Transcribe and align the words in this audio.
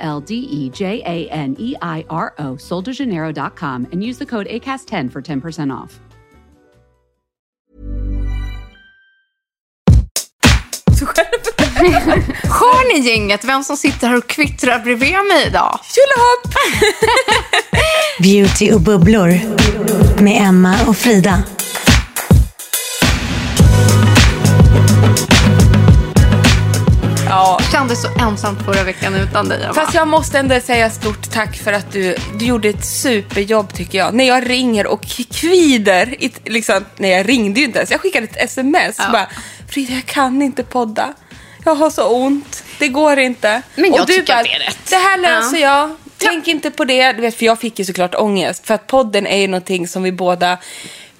L 0.00 0.20
D 0.20 0.34
E 0.34 0.70
J 0.70 1.02
A 1.04 1.28
N 1.30 1.56
E 1.58 1.74
I 1.82 2.04
R 2.08 2.34
O, 2.38 2.56
soldejaneiro.com, 2.56 3.86
and 3.92 4.02
use 4.02 4.18
the 4.18 4.26
code 4.26 4.46
ACAST10 4.48 5.10
for 5.12 5.22
10% 5.22 5.72
off. 5.72 6.00
Hör 12.42 12.92
ni 12.92 13.08
gänget 13.08 13.44
vem 13.44 13.64
som 13.64 13.76
sitter 13.76 14.08
här 14.08 14.16
och 14.16 14.26
kvittrar 14.26 14.78
bredvid 14.78 15.12
mig 15.12 15.46
idag? 15.46 15.80
Tjolahopp! 15.82 16.54
Beauty 18.18 18.72
och 18.72 18.80
bubblor 18.80 19.40
med 20.22 20.48
Emma 20.48 20.74
och 20.88 20.96
Frida. 20.96 21.42
Ja, 27.30 27.60
Kändes 27.72 28.02
så 28.02 28.08
ensamt 28.20 28.62
förra 28.64 28.82
veckan 28.84 29.14
utan 29.14 29.48
dig. 29.48 29.62
Emma. 29.64 29.74
fast 29.74 29.94
jag 29.94 30.08
måste 30.08 30.38
ändå 30.38 30.60
säga 30.60 30.90
stort 30.90 31.30
tack 31.30 31.56
för 31.56 31.72
att 31.72 31.92
du, 31.92 32.16
du 32.38 32.44
gjorde 32.44 32.68
ett 32.68 32.84
superjobb 32.84 33.72
tycker 33.74 33.98
jag. 33.98 34.14
När 34.14 34.24
jag 34.24 34.50
ringer 34.50 34.86
och 34.86 35.02
kvider, 35.30 36.16
liksom, 36.44 36.84
nej 36.96 37.10
jag 37.10 37.28
ringde 37.28 37.60
ju 37.60 37.66
inte 37.66 37.78
ens, 37.78 37.90
jag 37.90 38.00
skickade 38.00 38.26
ett 38.26 38.36
sms. 38.36 38.96
Ja. 38.98 39.04
Bara, 39.12 39.26
Frida 39.68 39.92
jag 39.92 40.06
kan 40.06 40.42
inte 40.42 40.62
podda. 40.64 41.14
Jag 41.64 41.74
har 41.74 41.90
så 41.90 42.08
ont, 42.08 42.64
det 42.78 42.88
går 42.88 43.18
inte. 43.18 43.62
Men 43.74 43.84
jag 43.92 44.00
och 44.00 44.06
du 44.06 44.12
tycker 44.12 44.32
bara, 44.32 44.38
att 44.38 44.44
det 44.44 44.52
är 44.54 44.58
rätt. 44.58 44.78
Det 44.90 44.96
här 44.96 45.18
löser 45.18 45.58
Ja. 45.58 45.78
jag. 45.78 45.96
Tänk 46.18 46.48
inte 46.48 46.70
på 46.70 46.84
det. 46.84 47.12
Du 47.12 47.20
vet, 47.20 47.34
för 47.36 47.46
jag 47.46 47.60
fick 47.60 47.78
ju 47.78 47.84
såklart 47.84 48.14
ångest. 48.14 48.66
För 48.66 48.74
att 48.74 48.86
podden 48.86 49.26
är 49.26 49.36
ju 49.38 49.48
någonting 49.48 49.88
som 49.88 50.02
vi 50.02 50.12
båda 50.12 50.58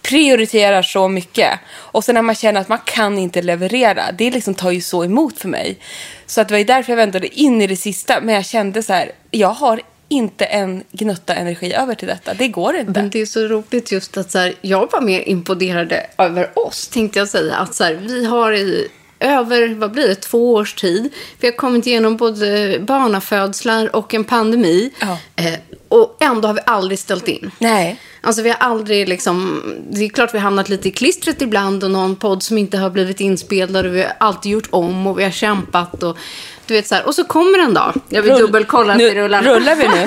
prioriterar 0.03 0.83
så 0.83 1.09
mycket. 1.09 1.59
Och 1.73 2.05
sen 2.05 2.15
när 2.15 2.23
man 2.23 2.35
känner 2.35 2.61
att 2.61 2.69
man 2.69 2.79
kan 2.85 3.19
inte 3.19 3.43
leverera, 3.43 4.13
det 4.13 4.31
liksom 4.31 4.55
tar 4.55 4.71
ju 4.71 4.81
så 4.81 5.05
emot 5.05 5.39
för 5.39 5.49
mig. 5.49 5.79
Så 6.27 6.41
att 6.41 6.49
det 6.49 6.55
var 6.55 6.65
därför 6.65 6.93
jag 6.93 6.97
väntade 6.97 7.41
in 7.41 7.63
i 7.63 7.67
det 7.67 7.77
sista. 7.77 8.21
Men 8.21 8.35
jag 8.35 8.45
kände 8.45 8.83
så 8.83 8.93
här, 8.93 9.13
jag 9.31 9.49
har 9.49 9.81
inte 10.09 10.45
en 10.45 10.85
gnutta 10.93 11.35
energi 11.35 11.73
över 11.75 11.95
till 11.95 12.09
detta. 12.09 12.35
Det 12.35 12.49
går 12.49 12.77
inte. 12.77 13.01
Men 13.01 13.11
det 13.11 13.21
är 13.21 13.27
så 13.27 13.41
roligt 13.41 13.93
just 13.93 14.17
att 14.17 14.31
så 14.31 14.39
här, 14.39 14.55
jag 14.61 14.93
var 14.93 15.01
mer 15.01 15.29
imponerad 15.29 15.93
över 16.19 16.59
oss, 16.59 16.89
tänkte 16.89 17.19
jag 17.19 17.29
säga. 17.29 17.55
Att 17.55 17.75
så 17.75 17.85
här, 17.85 17.95
vi 17.95 18.25
har 18.25 18.53
i 18.53 18.89
över, 19.21 19.75
vad 19.75 19.91
blir 19.93 20.09
det, 20.09 20.15
två 20.15 20.55
års 20.55 20.75
tid. 20.75 21.13
Vi 21.41 21.49
har 21.49 21.57
kommit 21.57 21.87
igenom 21.87 22.17
både 22.17 22.79
barnafödslar 22.81 23.97
och 23.97 24.15
en 24.15 24.25
pandemi. 24.25 24.91
Ja. 25.01 25.19
Eh, 25.37 25.55
och 25.91 26.17
ändå 26.21 26.49
har 26.49 26.55
vi 26.55 26.61
aldrig 26.67 26.99
ställt 26.99 27.29
in. 27.29 27.51
Nej. 27.59 28.01
Alltså 28.21 28.43
vi 28.43 28.49
har 28.49 28.57
aldrig 28.57 29.09
liksom, 29.09 29.63
det 29.91 30.05
är 30.05 30.09
klart 30.09 30.35
vi 30.35 30.39
har 30.39 30.43
hamnat 30.43 30.69
lite 30.69 30.89
i 30.89 30.91
klistret 30.91 31.43
ibland 31.43 31.85
och 31.85 31.91
någon 31.91 32.17
podd 32.17 32.43
som 32.43 32.59
inte 32.59 32.79
har 32.79 32.91
blivit 32.91 33.21
inspelad 33.21 33.87
och 33.87 33.95
vi 33.95 34.03
har 34.03 34.13
alltid 34.21 34.53
gjort 34.53 34.69
om 34.71 35.07
och 35.07 35.19
vi 35.19 35.25
har 35.25 35.31
kämpat 35.31 36.03
och 36.03 36.19
du 36.67 36.75
vet 36.75 36.87
så 36.87 36.95
här. 36.95 37.07
Och 37.07 37.15
så 37.15 37.25
kommer 37.25 37.59
en 37.59 37.75
dag, 37.75 37.95
jag 38.09 38.23
vill 38.23 38.33
Rull- 38.33 38.39
dubbelkolla 38.41 38.93
att 38.93 38.99
Nu- 38.99 39.11
det 39.11 39.21
rullar. 39.21 39.43
rullar 39.43 39.75
vi 39.77 39.89
nu? 39.89 40.05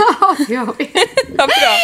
ja, 0.53 0.73
vi. 0.77 0.91
Vad 1.37 1.47
bra. 1.47 1.77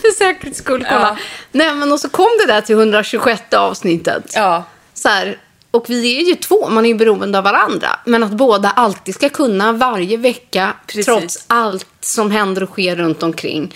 För 0.00 0.14
säkerhets 0.18 0.58
skull, 0.58 0.86
kolla. 0.90 1.00
Ja. 1.00 1.16
Nej, 1.52 1.74
men 1.74 1.92
och 1.92 2.00
så 2.00 2.08
kom 2.08 2.28
det 2.46 2.52
där 2.52 2.60
till 2.60 2.74
126 2.76 3.42
avsnittet. 3.54 4.32
Ja. 4.34 4.64
Så 4.94 5.08
här, 5.08 5.38
och 5.74 5.90
vi 5.90 6.22
är 6.22 6.28
ju 6.28 6.34
två, 6.34 6.68
man 6.68 6.84
är 6.84 6.88
ju 6.88 6.94
beroende 6.94 7.38
av 7.38 7.44
varandra. 7.44 7.88
Men 8.04 8.22
att 8.22 8.30
båda 8.30 8.70
alltid 8.70 9.14
ska 9.14 9.28
kunna 9.28 9.72
varje 9.72 10.16
vecka, 10.16 10.72
Precis. 10.86 11.06
trots 11.06 11.44
allt 11.46 11.86
som 12.00 12.30
händer 12.30 12.62
och 12.62 12.68
sker 12.68 12.96
runt 12.96 13.22
omkring, 13.22 13.74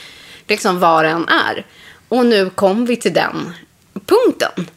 liksom 0.49 0.81
var 0.81 1.05
en 1.05 1.29
är. 1.29 1.67
Och 2.09 2.27
nu 2.27 2.51
kom 2.51 2.87
vi 2.87 2.97
till 2.97 3.13
den 3.13 3.53
punkten. 4.07 4.71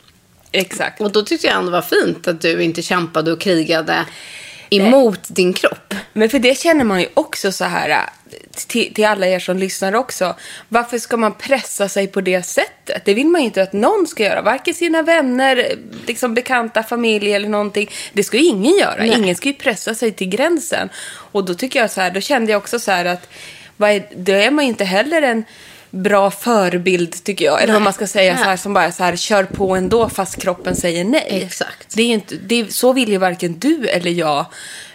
Exakt. 0.51 1.01
Och 1.01 1.11
då 1.11 1.21
tyckte 1.21 1.47
jag 1.47 1.55
ändå 1.55 1.71
var 1.71 1.81
fint 1.81 2.27
att 2.27 2.41
du 2.41 2.63
inte 2.63 2.81
kämpade 2.81 3.31
och 3.31 3.39
krigade 3.39 4.05
emot 4.71 5.19
din 5.27 5.53
kropp. 5.53 5.93
Men 6.13 6.29
för 6.29 6.39
det 6.39 6.57
känner 6.57 6.83
man 6.83 7.01
ju 7.01 7.07
också 7.13 7.51
så 7.51 7.65
här, 7.65 7.89
äh, 7.89 7.97
till, 8.67 8.93
till 8.93 9.05
alla 9.05 9.27
er 9.27 9.39
som 9.39 9.57
lyssnar 9.57 9.95
också. 9.95 10.35
Varför 10.69 10.97
ska 10.97 11.17
man 11.17 11.33
pressa 11.33 11.89
sig 11.89 12.07
på 12.07 12.21
det 12.21 12.43
sättet? 12.43 13.05
Det 13.05 13.13
vill 13.13 13.27
man 13.27 13.41
ju 13.41 13.45
inte 13.45 13.63
att 13.63 13.73
någon 13.73 14.07
ska 14.07 14.23
göra. 14.23 14.41
Varken 14.41 14.73
sina 14.73 15.01
vänner, 15.01 15.75
liksom 16.07 16.33
bekanta, 16.33 16.83
familj 16.83 17.33
eller 17.33 17.49
någonting. 17.49 17.89
Det 18.13 18.23
ska 18.23 18.37
ju 18.37 18.43
ingen 18.43 18.77
göra. 18.77 18.97
Nej. 18.97 19.17
Ingen 19.17 19.35
ska 19.35 19.49
ju 19.49 19.55
pressa 19.55 19.95
sig 19.95 20.11
till 20.11 20.29
gränsen. 20.29 20.89
Och 21.31 21.45
då 21.45 21.53
tycker 21.53 21.79
jag 21.79 21.91
så 21.91 22.01
här, 22.01 22.11
då 22.11 22.21
kände 22.21 22.51
jag 22.51 22.59
också 22.59 22.79
så 22.79 22.91
här 22.91 23.05
att 23.05 23.29
är, 23.89 24.07
då 24.15 24.31
är 24.31 24.51
man 24.51 24.65
ju 24.65 24.69
inte 24.69 24.85
heller 24.85 25.21
en 25.21 25.43
bra 25.91 26.31
förebild 26.31 27.23
tycker 27.23 27.45
jag. 27.45 27.63
Eller 27.63 27.73
vad 27.73 27.81
man 27.81 27.93
ska 27.93 28.07
säga 28.07 28.37
så 28.37 28.43
här 28.43 28.57
som 28.57 28.73
bara 28.73 28.91
så 28.91 29.03
här 29.03 29.15
kör 29.15 29.43
på 29.43 29.75
ändå 29.75 30.09
fast 30.09 30.41
kroppen 30.41 30.75
säger 30.75 31.03
nej. 31.03 31.43
Exakt. 31.45 31.95
Det 31.95 32.01
är 32.01 32.07
inte, 32.07 32.35
det 32.35 32.55
är, 32.55 32.65
så 32.65 32.93
vill 32.93 33.09
ju 33.09 33.17
varken 33.17 33.59
du 33.59 33.87
eller 33.87 34.11
jag 34.11 34.45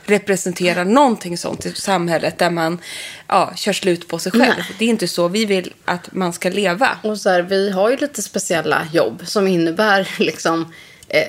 representera 0.04 0.84
någonting 0.84 1.38
sånt 1.38 1.66
i 1.66 1.72
samhället 1.74 2.38
där 2.38 2.50
man 2.50 2.78
ja, 3.28 3.52
kör 3.56 3.72
slut 3.72 4.08
på 4.08 4.18
sig 4.18 4.32
själv. 4.32 4.54
Nej. 4.56 4.66
Det 4.78 4.84
är 4.84 4.88
inte 4.88 5.08
så 5.08 5.28
vi 5.28 5.44
vill 5.44 5.72
att 5.84 6.12
man 6.12 6.32
ska 6.32 6.48
leva. 6.50 6.88
Och 7.02 7.18
så 7.18 7.30
här, 7.30 7.42
vi 7.42 7.70
har 7.70 7.90
ju 7.90 7.96
lite 7.96 8.22
speciella 8.22 8.88
jobb 8.92 9.22
som 9.26 9.46
innebär 9.46 10.08
liksom 10.18 10.72
eh, 11.08 11.20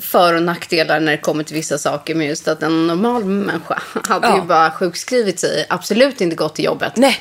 för 0.00 0.34
och 0.34 0.42
nackdelar 0.42 1.00
när 1.00 1.12
det 1.12 1.18
kommer 1.18 1.44
till 1.44 1.54
vissa 1.56 1.78
saker. 1.78 2.14
Men 2.14 2.26
just 2.26 2.48
att 2.48 2.62
en 2.62 2.86
normal 2.86 3.24
människa 3.24 3.82
hade 4.08 4.26
Ja. 4.26 4.36
ju 4.36 4.42
bara 4.42 4.70
sjukskrivit 4.70 5.40
sig, 5.40 5.66
absolut 5.68 6.20
inte 6.20 6.36
gått 6.36 6.54
till 6.54 6.64
jobbet. 6.64 6.92
Nej, 6.96 7.20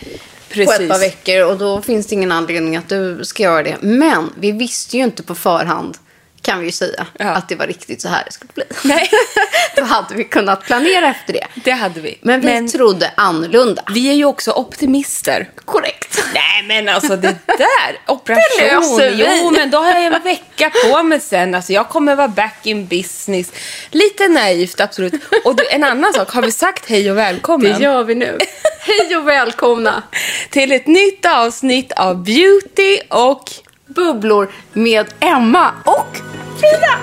På 0.53 0.61
ett 0.61 0.67
par 0.67 0.77
precis. 0.77 1.01
veckor 1.01 1.45
och 1.45 1.57
då 1.57 1.81
finns 1.81 2.07
det 2.07 2.15
ingen 2.15 2.31
anledning 2.31 2.75
att 2.75 2.89
du 2.89 3.19
ska 3.23 3.43
göra 3.43 3.63
det. 3.63 3.77
Men 3.81 4.29
vi 4.39 4.51
visste 4.51 4.97
ju 4.97 5.03
inte 5.03 5.23
på 5.23 5.35
förhand, 5.35 5.97
kan 6.45 6.59
vi 6.59 6.65
ju 6.65 6.71
säga, 6.71 7.05
Ja. 7.19 7.25
att 7.25 7.49
det 7.49 7.55
var 7.55 7.67
riktigt 7.67 8.01
så 8.01 8.07
här 8.07 8.23
det 8.25 8.31
skulle 8.31 8.51
bli. 8.53 8.63
Nej. 8.83 9.09
då 9.75 9.83
hade 9.83 10.15
vi 10.15 10.23
kunnat 10.23 10.63
planera 10.63 11.07
efter 11.07 11.33
det. 11.33 11.47
Det 11.63 11.71
hade 11.71 12.01
vi. 12.01 12.17
Men 12.21 12.41
vi 12.41 12.69
trodde 12.69 13.11
annorlunda. 13.17 13.83
vi 13.93 14.09
är 14.09 14.13
ju 14.13 14.25
också 14.25 14.51
optimister. 14.51 15.49
Korrekt. 15.65 16.23
Nej 16.33 16.63
men 16.67 16.95
alltså 16.95 17.15
det 17.15 17.35
där, 17.47 17.99
operation. 18.07 18.41
Det 18.59 18.75
löser 18.75 19.11
vi. 19.11 19.25
Jo 19.41 19.51
men 19.51 19.71
då 19.71 19.77
har 19.77 19.93
jag 19.93 20.03
en 20.05 20.23
vecka 20.23 20.71
på 20.83 21.03
mig 21.03 21.19
sen. 21.19 21.55
Alltså 21.55 21.73
jag 21.73 21.89
kommer 21.89 22.15
vara 22.15 22.27
back 22.27 22.65
in 22.65 22.87
business. 22.87 23.51
Lite 23.91 24.27
naivt 24.27 24.81
absolut. 24.81 25.13
Och 25.45 25.55
du, 25.55 25.67
en 25.69 25.83
annan 25.83 26.13
sak, 26.13 26.29
har 26.31 26.41
vi 26.41 26.51
sagt 26.51 26.89
hej 26.89 27.11
och 27.11 27.17
välkommen? 27.17 27.73
Det 27.73 27.83
gör 27.83 28.03
vi 28.03 28.15
nu. 28.15 28.37
Hej 28.79 29.17
och 29.17 29.27
välkomna. 29.27 30.03
Till 30.49 30.71
ett 30.71 30.87
nytt 30.87 31.25
avsnitt 31.25 31.91
av 31.91 32.23
Beauty 32.23 32.99
och... 33.09 33.51
Bubblor 33.87 34.51
med 34.73 35.05
Emma 35.19 35.71
och 35.85 36.17
Frida. 36.59 36.99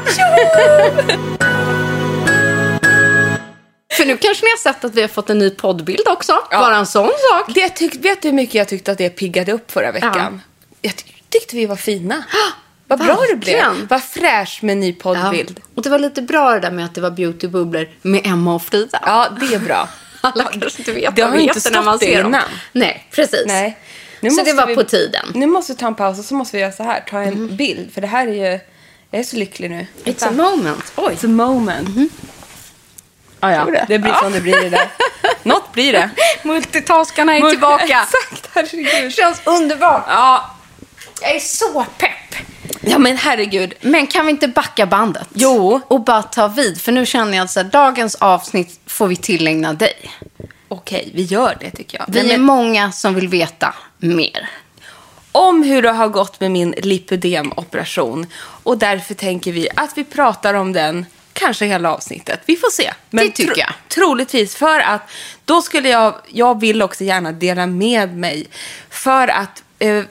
För 3.97 4.07
nu 4.07 4.17
kanske 4.17 4.45
ni 4.45 4.51
har 4.51 4.59
sett 4.59 4.85
att 4.85 4.95
vi 4.95 5.01
har 5.01 5.09
fått 5.09 5.31
en 5.31 5.39
ny 5.39 5.51
poddbild 5.51 6.09
också. 6.09 6.39
Bara 6.51 6.77
en 6.77 6.87
sån 6.87 7.07
sak. 7.31 7.55
Det 7.55 7.69
tyck, 7.69 8.05
vet 8.05 8.23
du 8.23 8.29
hur 8.29 8.35
mycket 8.35 8.55
jag 8.55 8.69
tyckte 8.69 8.93
att 8.93 8.99
det 8.99 9.11
piggade 9.11 9.53
upp 9.53 9.71
förra 9.73 9.93
veckan? 9.93 10.43
Jag 10.83 10.97
ty- 10.97 11.05
tyckte 11.29 11.57
vi 11.57 11.67
var 11.67 11.77
fina. 11.77 12.25
Vad 12.87 12.99
bra 12.99 13.19
det 13.31 13.37
blev. 13.37 13.65
Vad 13.89 14.03
fräsch 14.03 14.59
med 14.63 14.77
ny 14.77 14.93
poddbild. 14.93 15.57
Ja. 15.61 15.67
Och 15.75 15.83
det 15.83 15.91
var 15.91 15.99
lite 15.99 16.23
bra 16.23 16.51
det 16.55 16.61
där 16.61 16.71
med 16.71 16.85
att 16.85 16.95
det 16.95 17.01
var 17.01 17.11
beautybubblor 17.11 17.89
med 18.03 18.27
Emma 18.27 18.55
och 18.55 18.63
Frida. 18.63 19.29
det 19.41 19.55
är 19.55 19.59
bra. 19.59 19.89
Alla 20.21 20.45
kanske 20.45 20.79
inte 20.79 20.93
vet 20.93 21.17
Det 21.17 21.23
har 21.23 21.35
inte 21.39 21.55
heter 21.59 21.71
när 21.71 21.83
man 21.83 21.99
stått 21.99 22.01
det 22.09 22.15
ser 22.15 22.23
dem. 22.23 22.29
innan. 22.35 22.43
Nej, 22.73 23.07
precis. 23.11 23.45
Nej. 23.47 23.79
Nu 24.23 24.31
Så 24.31 24.43
det 24.45 24.53
var 24.53 24.67
vi- 24.67 24.75
på 24.75 24.85
tiden. 24.85 25.33
Nu 25.35 25.47
måste 25.47 25.73
vi 25.73 25.79
ta 25.79 25.87
en 25.87 25.95
paus 25.95 26.19
och 26.19 26.25
så 26.25 26.35
måste 26.35 26.57
vi 26.57 26.61
göra 26.63 26.73
så 26.73 26.83
här. 26.83 27.05
Ta 27.11 27.23
en 27.23 27.57
bild. 27.57 27.93
För 27.95 28.01
det 28.01 28.07
här 28.07 28.27
är 28.27 28.33
ju... 28.53 28.61
Jag 29.11 29.21
är 29.21 29.25
så 29.25 29.37
lycklig 29.37 29.71
nu. 29.71 29.87
It's 30.05 30.29
a 30.29 30.31
moment. 30.31 30.93
Oj. 30.97 31.15
It's 31.15 31.25
a 31.25 31.29
moment. 31.29 31.89
Ah, 33.41 33.51
ja, 33.51 33.65
det. 33.65 33.85
det 33.89 33.99
blir 33.99 34.13
som 34.13 34.33
det 34.33 34.41
blir 34.41 34.61
det 34.63 34.69
där. 34.69 34.89
Något 35.43 35.73
blir 35.73 35.93
det. 35.93 36.11
Multitaskarna 36.43 37.37
är 37.37 37.51
tillbaka. 37.51 37.85
Exakt, 37.85 38.49
herregud. 38.55 39.13
Känns 39.13 39.41
underbart. 39.45 40.05
Ja, 40.09 40.51
Jag 41.23 41.37
är 41.37 41.41
så 41.41 41.87
pepp. 41.99 42.45
ja, 42.81 42.99
men 42.99 43.17
herregud. 43.17 43.75
Men 43.81 44.07
kan 44.07 44.27
vi 44.27 44.31
inte 44.31 44.49
backa 44.49 44.87
bandet? 44.87 45.29
Jo. 45.35 45.81
Och 45.89 46.01
bara 46.05 46.23
ta 46.23 46.49
vid. 46.49 46.81
För 46.81 46.93
nu 46.93 47.07
känner 47.07 47.37
jag 47.37 47.45
att 47.45 47.51
så 47.51 47.61
här, 47.61 47.65
dagens 47.71 48.15
avsnitt 48.15 48.81
får 48.87 49.07
vi 49.09 49.17
tillägna 49.17 49.73
dig. 49.73 50.11
Okej, 50.73 51.11
vi 51.15 51.23
gör 51.23 51.57
det 51.61 51.71
tycker 51.71 51.99
jag. 51.99 52.05
Vi 52.09 52.23
Nej, 52.23 52.33
är 52.33 52.39
men- 52.39 52.47
många 52.47 52.93
som 52.93 53.15
vill 53.15 53.29
veta 53.29 53.75
mer. 53.99 54.51
om 55.33 55.63
hur 55.63 55.83
det 55.83 55.91
har 55.93 56.09
gått 56.09 56.41
med 56.41 56.51
min 56.51 56.75
lipodemoperation. 56.79 58.27
Och 58.37 58.79
därför 58.79 59.15
tänker 59.15 59.53
vi 59.53 59.69
att 59.77 59.91
vi 59.99 60.05
pratar 60.05 60.55
om 60.55 60.73
den 60.73 61.07
kanske 61.33 61.67
hela 61.67 61.95
avsnittet. 61.95 62.41
Vi 62.47 62.57
får 62.57 62.71
se. 62.71 62.93
Det 63.11 63.31
tycker 63.31 63.61
jag. 63.61 63.73
Troligtvis, 63.89 64.57
för 64.57 64.81
att 64.81 65.11
då 65.45 65.63
skulle 65.63 65.89
jag, 65.89 66.15
jag 66.29 66.61
vill 66.61 66.83
också 66.83 67.05
gärna 67.05 67.33
dela 67.33 67.67
med 67.67 68.17
mig. 68.17 68.47
För 68.91 69.29
att 69.29 69.63
eh, 69.79 70.03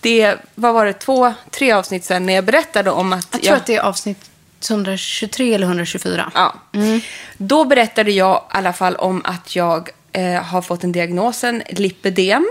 det, 0.00 0.36
vad 0.54 0.74
var 0.74 0.86
det, 0.86 0.92
två, 0.92 1.32
tre 1.50 1.72
avsnitt 1.72 2.04
sen 2.04 2.26
när 2.26 2.32
jag 2.34 2.44
berättade 2.44 2.90
om 2.90 3.12
att 3.12 3.28
Jag 3.32 3.42
tror 3.42 3.56
att 3.56 3.66
det 3.66 3.74
är 3.74 3.80
avsnitt 3.80 4.30
123 4.60 5.54
eller 5.54 5.66
124. 5.66 6.32
Ja. 6.34 6.54
Då 7.36 7.64
berättade 7.64 8.10
jag 8.10 8.36
i 8.36 8.40
alla 8.48 8.72
fall 8.72 8.96
om 8.96 9.22
att 9.24 9.56
jag 9.56 9.90
eh, 10.12 10.42
har 10.42 10.62
fått 10.62 10.84
en 10.84 10.92
diagnosen 10.92 11.62
lipödem. 11.70 12.46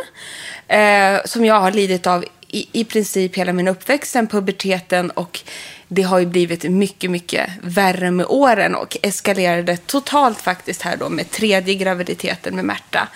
Eh, 0.68 1.20
som 1.26 1.46
jag 1.46 1.60
har 1.60 1.72
lidit 1.72 2.08
av 2.08 2.26
i, 2.48 2.68
i 2.72 2.86
princip 2.86 3.36
hela 3.36 3.54
min 3.54 3.68
uppväxt, 3.68 4.12
sen 4.12 4.28
puberteten 4.28 5.12
och 5.12 5.40
det 5.88 6.02
har 6.02 6.20
ju 6.20 6.26
blivit 6.26 6.64
mycket, 6.64 7.12
mycket 7.12 7.50
värre 7.62 8.12
med 8.12 8.26
åren 8.30 8.76
och 8.76 8.98
eskalerade 9.02 9.78
totalt 9.78 10.42
faktiskt 10.42 10.82
här 10.82 10.98
då 10.98 11.10
med 11.10 11.32
tredje 11.32 11.76
graviditeten 11.76 12.56
med 12.56 12.66
Märta. 12.66 13.08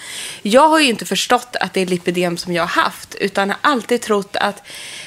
Jag 0.41 0.69
har 0.69 0.79
ju 0.79 0.89
inte 0.89 1.05
förstått 1.05 1.55
att 1.59 1.73
det 1.73 1.81
är 1.81 1.85
lipödem 1.85 2.37
som 2.37 2.53
jag 2.53 2.63
har 2.63 2.83
haft 2.83 3.15
utan 3.15 3.49
har 3.49 3.57
alltid 3.61 4.01
trott 4.01 4.35
att 4.35 4.63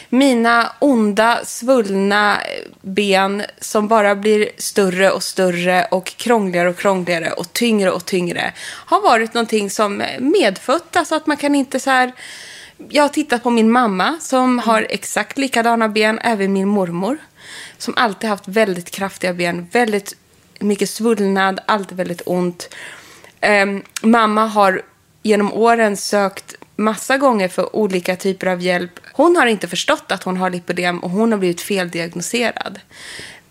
mina 0.09 0.73
onda, 0.79 1.41
svullna 1.45 2.39
ben 2.83 3.43
som 3.61 3.89
bara 3.89 4.15
blir 4.15 4.49
större 4.59 5.11
och 5.11 5.23
större 5.23 5.85
och 5.91 6.07
krångligare 6.07 6.69
och 6.69 6.79
krångligare 6.79 7.31
och 7.31 7.53
tyngre 7.53 7.91
och 7.91 8.05
tyngre 8.05 8.53
har 8.61 9.03
varit 9.03 9.35
någonting 9.35 9.71
som 9.71 10.03
medfött, 10.19 10.97
alltså 10.97 11.15
att 11.15 11.27
man 11.27 11.37
kan 11.37 11.55
inte 11.55 11.81
så 11.81 11.91
här 11.91 12.13
jag 12.89 13.03
har 13.03 13.09
tittat 13.09 13.43
på 13.43 13.51
min 13.51 13.71
mamma 13.71 14.19
som 14.21 14.59
har 14.59 14.87
exakt 14.91 15.39
likadana 15.39 15.89
ben, 15.89 16.19
även 16.19 16.53
min 16.53 16.69
mormor. 16.69 17.19
Som 17.79 17.95
alltid 17.97 18.31
haft 18.31 18.49
väldigt 18.49 18.91
kraftiga 18.91 19.35
ben, 19.35 19.69
väldigt 19.73 20.17
mycket 20.61 20.91
svullnad, 20.91 21.61
alltid 21.67 21.97
väldigt 21.97 22.23
ont. 22.27 22.75
Um, 23.63 23.83
mamma 24.03 24.47
har 24.47 24.83
genom 25.23 25.53
åren 25.53 25.97
sökt 25.97 26.55
massa 26.77 27.17
gånger 27.19 27.49
för 27.49 27.77
olika 27.77 28.17
typer 28.17 28.47
av 28.47 28.61
hjälp. 28.63 29.01
Hon 29.13 29.37
har 29.37 29.47
inte 29.47 29.69
förstått 29.69 30.13
att 30.13 30.23
hon 30.23 30.37
har 30.37 30.51
lipödem 30.51 30.99
och 30.99 31.11
hon 31.11 31.33
har 31.33 31.39
blivit 31.39 31.61
feldiagnoserad. 31.61 32.81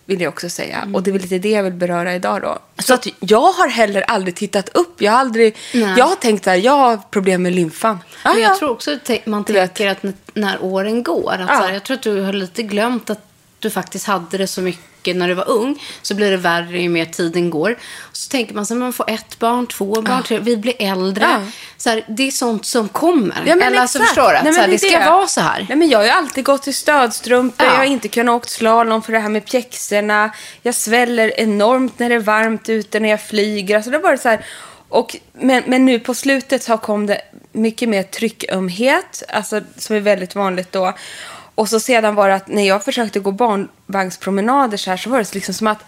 Vill 0.05 0.21
jag 0.21 0.29
också 0.33 0.49
säga. 0.49 0.87
Och 0.93 1.03
det 1.03 1.11
är 1.11 1.19
lite 1.19 1.37
det 1.39 1.49
jag 1.49 1.63
vill 1.63 1.73
beröra 1.73 2.15
idag 2.15 2.41
då. 2.41 2.59
Så 2.79 2.93
att 2.93 3.07
jag 3.19 3.51
har 3.51 3.67
heller 3.67 4.01
aldrig 4.01 4.35
tittat 4.35 4.69
upp. 4.69 5.01
Jag 5.01 5.11
har 5.11 5.19
aldrig... 5.19 5.55
Nej. 5.73 5.93
Jag 5.97 6.05
har 6.05 6.15
tänkt 6.15 6.47
att 6.47 6.63
jag 6.63 6.71
har 6.77 6.97
problem 6.97 7.43
med 7.43 7.53
lymfan. 7.53 7.99
Men 8.23 8.33
Ah, 8.33 8.37
jag 8.37 8.51
ja. 8.51 8.55
tror 8.59 8.69
också 8.71 8.91
att 8.93 9.25
man 9.25 9.43
tänker 9.43 9.87
att 9.87 10.03
när 10.33 10.63
åren 10.63 11.03
går, 11.03 11.31
att 11.33 11.39
Ja. 11.39 11.53
här, 11.55 11.73
jag 11.73 11.83
tror 11.83 11.97
att 11.97 12.03
du 12.03 12.21
har 12.21 12.33
lite 12.33 12.63
glömt 12.63 13.09
att 13.09 13.25
du 13.59 13.69
faktiskt 13.69 14.05
hade 14.07 14.37
det 14.37 14.47
så 14.47 14.61
mycket 14.61 14.83
när 15.07 15.27
du 15.27 15.33
var 15.33 15.49
ung, 15.49 15.83
så 16.01 16.15
blir 16.15 16.31
det 16.31 16.37
värre 16.37 16.81
ju 16.81 16.89
mer 16.89 17.05
tiden 17.05 17.49
går. 17.49 17.77
Så 18.11 18.29
tänker 18.29 18.55
man 18.55 18.65
så 18.65 18.73
här, 18.73 18.79
man 18.79 18.93
får 18.93 19.09
ett 19.09 19.39
barn, 19.39 19.67
två 19.67 20.01
barn, 20.01 20.23
tre, 20.23 20.39
vi 20.39 20.57
blir 20.57 20.73
äldre. 20.79 21.23
Ja. 21.23 21.41
Så 21.77 21.89
här, 21.89 22.05
det 22.07 22.27
är 22.27 22.31
sånt 22.31 22.65
som 22.65 22.89
kommer. 22.89 23.43
Ja, 23.45 23.55
men 23.55 23.67
Eller 23.67 23.79
alltså 23.79 23.99
förstår 23.99 24.31
du? 24.31 24.37
Att 24.37 24.43
Nej, 24.43 24.53
så 24.53 24.61
här, 24.61 24.67
det 24.67 24.73
är 24.73 24.77
ska 24.77 25.11
vara 25.11 25.27
så 25.27 25.41
här. 25.41 25.65
Nej, 25.69 25.77
men 25.77 25.89
jag 25.89 25.99
har 25.99 26.05
ju 26.05 26.11
alltid 26.11 26.43
gått 26.43 26.67
i 26.67 26.73
stödstrumpor. 26.73 27.65
Ja. 27.65 27.71
Jag 27.71 27.77
har 27.77 27.85
inte 27.85 28.07
kunnat 28.07 28.35
åkt 28.35 28.49
slalom 28.49 29.01
för 29.01 29.13
det 29.13 29.19
här 29.19 29.29
med 29.29 29.45
pjäxorna. 29.45 30.31
Jag 30.61 30.75
sväller 30.75 31.39
enormt 31.39 31.99
när 31.99 32.09
det 32.09 32.15
är 32.15 32.19
varmt 32.19 32.69
ute 32.69 32.99
när 32.99 33.09
jag 33.09 33.21
flyger. 33.21 33.75
Alltså 33.75 33.91
det 33.91 33.97
varit 33.97 34.21
så 34.21 34.29
här. 34.29 34.45
Och, 34.89 35.15
men, 35.33 35.63
men 35.67 35.85
nu 35.85 35.99
på 35.99 36.13
slutet 36.13 36.63
så 36.63 36.77
kom 36.77 37.05
det 37.05 37.21
mycket 37.51 37.89
mer 37.89 38.03
tryckömhet, 38.03 39.23
alltså, 39.29 39.61
som 39.77 39.95
är 39.95 39.99
väldigt 39.99 40.35
vanligt 40.35 40.71
då. 40.71 40.93
Och 41.55 41.69
så 41.69 41.79
sedan 41.79 42.15
var 42.15 42.29
det 42.29 42.35
att 42.35 42.47
när 42.47 42.67
jag 42.67 42.85
försökte 42.85 43.19
gå 43.19 43.31
barnvagnspromenader 43.31 44.77
så 44.77 44.89
här 44.89 44.97
så 44.97 45.09
var 45.09 45.17
det 45.17 45.33
liksom 45.33 45.53
som 45.53 45.67
att 45.67 45.85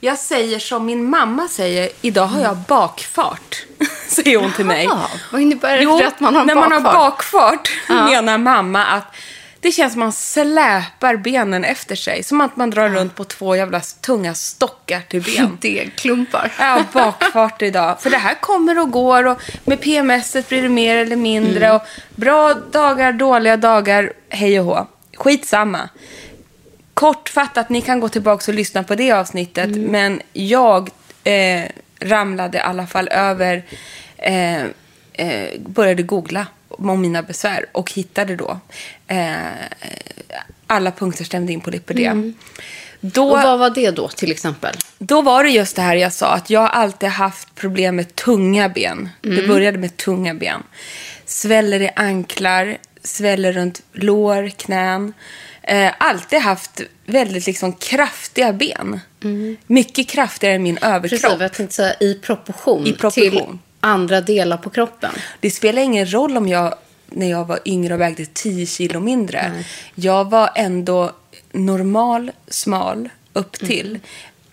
jag 0.00 0.18
säger 0.18 0.58
som 0.58 0.86
min 0.86 1.10
mamma 1.10 1.48
säger, 1.48 1.88
idag 2.00 2.26
har 2.26 2.40
jag 2.40 2.56
bakfart. 2.56 3.66
säger 4.08 4.38
hon 4.38 4.52
till 4.52 4.64
mig. 4.64 4.84
Ja, 4.84 5.10
vad 5.32 5.40
innebär 5.40 5.76
det 5.76 5.82
Jo, 5.82 6.02
att 6.06 6.20
man 6.20 6.36
har 6.36 6.44
när 6.44 6.54
man 6.54 6.72
har 6.72 6.80
bakfart? 6.80 7.70
bakfart 7.88 8.10
menar 8.10 8.38
mamma 8.38 8.84
att 8.86 9.14
det 9.60 9.72
känns 9.72 9.92
som 9.92 10.00
man 10.00 10.12
släpar 10.12 11.16
benen 11.16 11.64
efter 11.64 11.96
sig. 11.96 12.22
Som 12.22 12.40
att 12.40 12.56
man 12.56 12.70
drar 12.70 12.88
runt 12.88 13.14
på 13.14 13.24
två 13.24 13.56
jävla 13.56 13.80
tunga 13.80 14.34
stockar 14.34 15.00
till 15.00 15.22
ben. 15.22 15.58
Degklumpar. 15.60 16.52
Har 16.58 16.84
bakfart 16.92 17.62
idag. 17.62 18.00
För 18.00 18.10
det 18.10 18.16
här 18.16 18.34
kommer 18.34 18.78
och 18.78 18.90
går 18.90 19.26
och 19.26 19.40
med 19.64 19.80
PMS 19.80 20.48
blir 20.48 20.62
det 20.62 20.68
mer 20.68 20.96
eller 20.96 21.16
mindre. 21.16 21.72
Och 21.72 21.82
bra 22.14 22.54
dagar, 22.54 23.12
dåliga 23.12 23.56
dagar, 23.56 24.12
hej 24.28 24.60
och 24.60 24.66
hå. 24.66 24.86
Skitsamma. 25.16 25.88
Kortfattat, 26.94 27.68
ni 27.68 27.80
kan 27.80 28.00
gå 28.00 28.08
tillbaka 28.08 28.50
och 28.50 28.54
lyssna 28.54 28.82
på 28.82 28.94
det 28.94 29.12
avsnittet. 29.12 29.70
Men 29.76 30.22
jag 30.32 30.90
eh, 31.24 31.64
ramlade 32.00 32.58
i 32.58 32.60
alla 32.60 32.86
fall 32.86 33.08
över, 33.08 33.64
eh, 34.16 34.64
eh, 35.12 35.60
började 35.60 36.02
googla 36.02 36.46
om 36.78 37.00
mina 37.00 37.22
besvär 37.22 37.66
och 37.72 37.92
hittade 37.92 38.36
då 38.36 38.58
eh, 39.06 39.36
alla 40.66 40.90
punkter 40.92 41.24
stämde 41.24 41.52
in 41.52 41.60
på 41.60 41.70
lipödem. 41.70 42.34
Då, 43.00 43.30
Och 43.30 43.38
vad 43.42 43.58
var 43.58 43.70
det 43.70 43.90
då 43.90 44.08
till 44.08 44.30
exempel? 44.30 44.76
då 44.98 45.22
var 45.22 45.44
det 45.44 45.50
just 45.50 45.76
det 45.76 45.82
här 45.82 45.96
jag 45.96 46.12
sa, 46.12 46.26
att 46.32 46.50
jag 46.50 46.70
alltid 46.72 47.08
haft 47.08 47.54
problem 47.54 47.96
med 47.96 48.14
tunga 48.14 48.68
ben. 48.68 49.08
Det 49.20 49.48
började 49.48 49.78
med 49.78 49.96
tunga 49.96 50.34
ben. 50.34 50.62
Sväller 51.26 51.82
i 51.82 51.90
anklar, 51.96 52.76
sväller 53.02 53.52
runt 53.52 53.82
lår, 53.92 54.48
knän. 54.48 55.12
Eh, 55.62 55.92
alltid 55.98 56.38
haft 56.40 56.80
väldigt 57.06 57.46
liksom 57.46 57.72
kraftiga 57.72 58.52
ben. 58.52 59.00
Mycket 59.66 60.08
kraftigare 60.08 60.54
än 60.54 60.62
min 60.62 60.78
överkropp. 60.78 61.22
Precis, 61.22 61.40
jag 61.40 61.52
tänkte 61.52 61.74
säga 61.74 61.94
i 62.00 62.14
proportion, 62.14 62.86
I 62.86 62.92
proportion. 62.92 63.30
till 63.30 63.58
andra 63.86 64.20
delar 64.20 64.56
på 64.56 64.70
kroppen. 64.70 65.10
Det 65.40 65.50
spelar 65.50 65.82
ingen 65.82 66.12
roll 66.12 66.36
om 66.36 66.48
jag, 66.48 66.74
när 67.06 67.30
jag 67.30 67.44
var 67.44 67.58
yngre 67.64 67.94
och 67.94 68.00
vägde 68.00 68.26
10 68.26 68.66
kilo 68.66 69.00
mindre. 69.00 69.64
Jag 69.94 70.30
var 70.30 70.50
ändå 70.54 71.12
normal, 71.52 72.32
smal, 72.48 73.08
upp 73.32 73.52
till. 73.52 73.98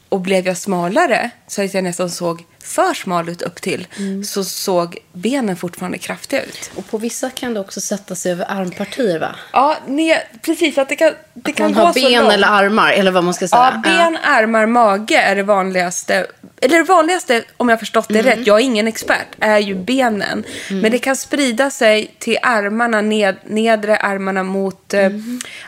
Och 0.10 0.20
blev 0.22 0.48
jag 0.48 0.58
smalare, 0.58 1.30
så 1.48 1.62
att 1.64 1.74
jag 1.74 1.84
nästan 1.84 2.10
såg 2.10 2.44
för 2.64 2.94
smal 2.94 3.30
ut 3.30 3.42
upp 3.42 3.62
till, 3.62 3.88
så 4.26 4.44
såg 4.44 4.98
benen 5.14 5.56
fortfarande 5.56 5.98
kraftiga 5.98 6.42
ut. 6.44 6.72
Och 6.76 6.88
på 6.90 6.98
vissa 6.98 7.30
kan 7.30 7.54
det 7.54 7.60
också 7.60 7.82
sätta 7.82 8.16
sig 8.16 8.32
över 8.32 8.46
armpartier 8.52 9.20
va? 9.20 9.36
Ja, 9.54 9.78
ne, 9.88 10.18
precis. 10.42 10.78
Att 10.78 10.90
det 10.90 10.96
kan, 10.96 11.14
det 11.34 11.52
Att 11.52 11.58
kan 11.58 11.66
man 11.66 11.74
gå 11.74 11.86
har 11.86 11.94
så 11.94 12.00
ben 12.00 12.22
långt. 12.22 12.34
eller 12.34 12.48
armar, 12.48 12.92
eller 12.92 13.12
vad 13.12 13.24
man 13.24 13.34
ska 13.34 13.48
säga. 13.48 13.82
Ja, 13.86 13.92
ben, 13.92 14.18
armar, 14.24 14.66
mage 14.66 15.18
är 15.18 15.36
det 15.36 15.44
vanligaste. 15.44 16.28
Eller 16.64 16.78
det 16.78 16.84
vanligaste, 16.84 17.44
om 17.58 17.70
jag 17.70 17.76
har 17.76 17.80
förstått 17.80 18.06
det 18.10 18.20
Mm. 18.20 18.32
rätt, 18.32 18.48
jag 18.48 18.60
är 18.60 18.64
ingen 18.64 18.88
expert, 18.88 19.28
är 19.40 19.58
ju 19.60 19.76
benen. 19.76 20.44
Men 20.70 20.92
det 20.92 21.00
kan 21.00 21.16
sprida 21.16 21.70
sig 21.70 22.16
till 22.20 22.38
armarna, 22.42 23.02
ned, 23.02 23.36
nedre 23.46 23.98
armarna 23.98 24.44
mot 24.44 24.94
eh, 24.94 25.10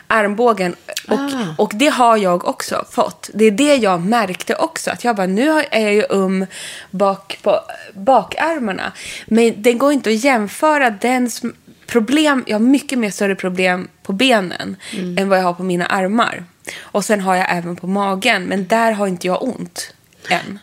armbågen. 0.06 0.74
Och, 1.08 1.18
Mm. 1.18 1.34
Ah. 1.34 1.54
och 1.62 1.72
det 1.74 1.86
har 1.88 2.16
jag 2.16 2.48
också 2.48 2.84
fått. 2.90 3.30
Det 3.34 3.44
är 3.44 3.50
det 3.50 3.76
jag 3.76 4.00
märkte 4.00 4.54
också. 4.54 4.90
Att 4.90 5.04
jag 5.04 5.16
bara, 5.16 5.26
nu 5.26 5.50
är 5.70 5.80
jag 5.80 5.94
ju 5.94 6.02
um 6.08 6.46
bak 6.90 7.38
på 7.42 7.60
bakarmarna. 7.94 8.92
Men 9.26 9.62
det 9.62 9.72
går 9.72 9.92
inte 9.92 10.10
att 10.10 10.24
jämföra 10.24 10.90
den 10.90 11.30
problem, 11.86 12.44
jag 12.46 12.54
har 12.54 12.60
mycket 12.60 12.98
mer 12.98 13.10
större 13.10 13.34
problem 13.34 13.88
på 14.02 14.12
benen 14.12 14.76
än 15.18 15.28
vad 15.28 15.38
jag 15.38 15.44
har 15.44 15.52
på 15.54 15.62
mina 15.62 15.86
armar. 15.86 16.44
Och 16.82 17.04
sen 17.04 17.20
har 17.20 17.36
jag 17.36 17.46
även 17.50 17.76
på 17.76 17.86
magen, 17.86 18.44
men 18.44 18.66
där 18.66 18.92
har 18.92 19.06
inte 19.06 19.26
jag 19.26 19.42
ont 19.42 19.92
än. 20.30 20.58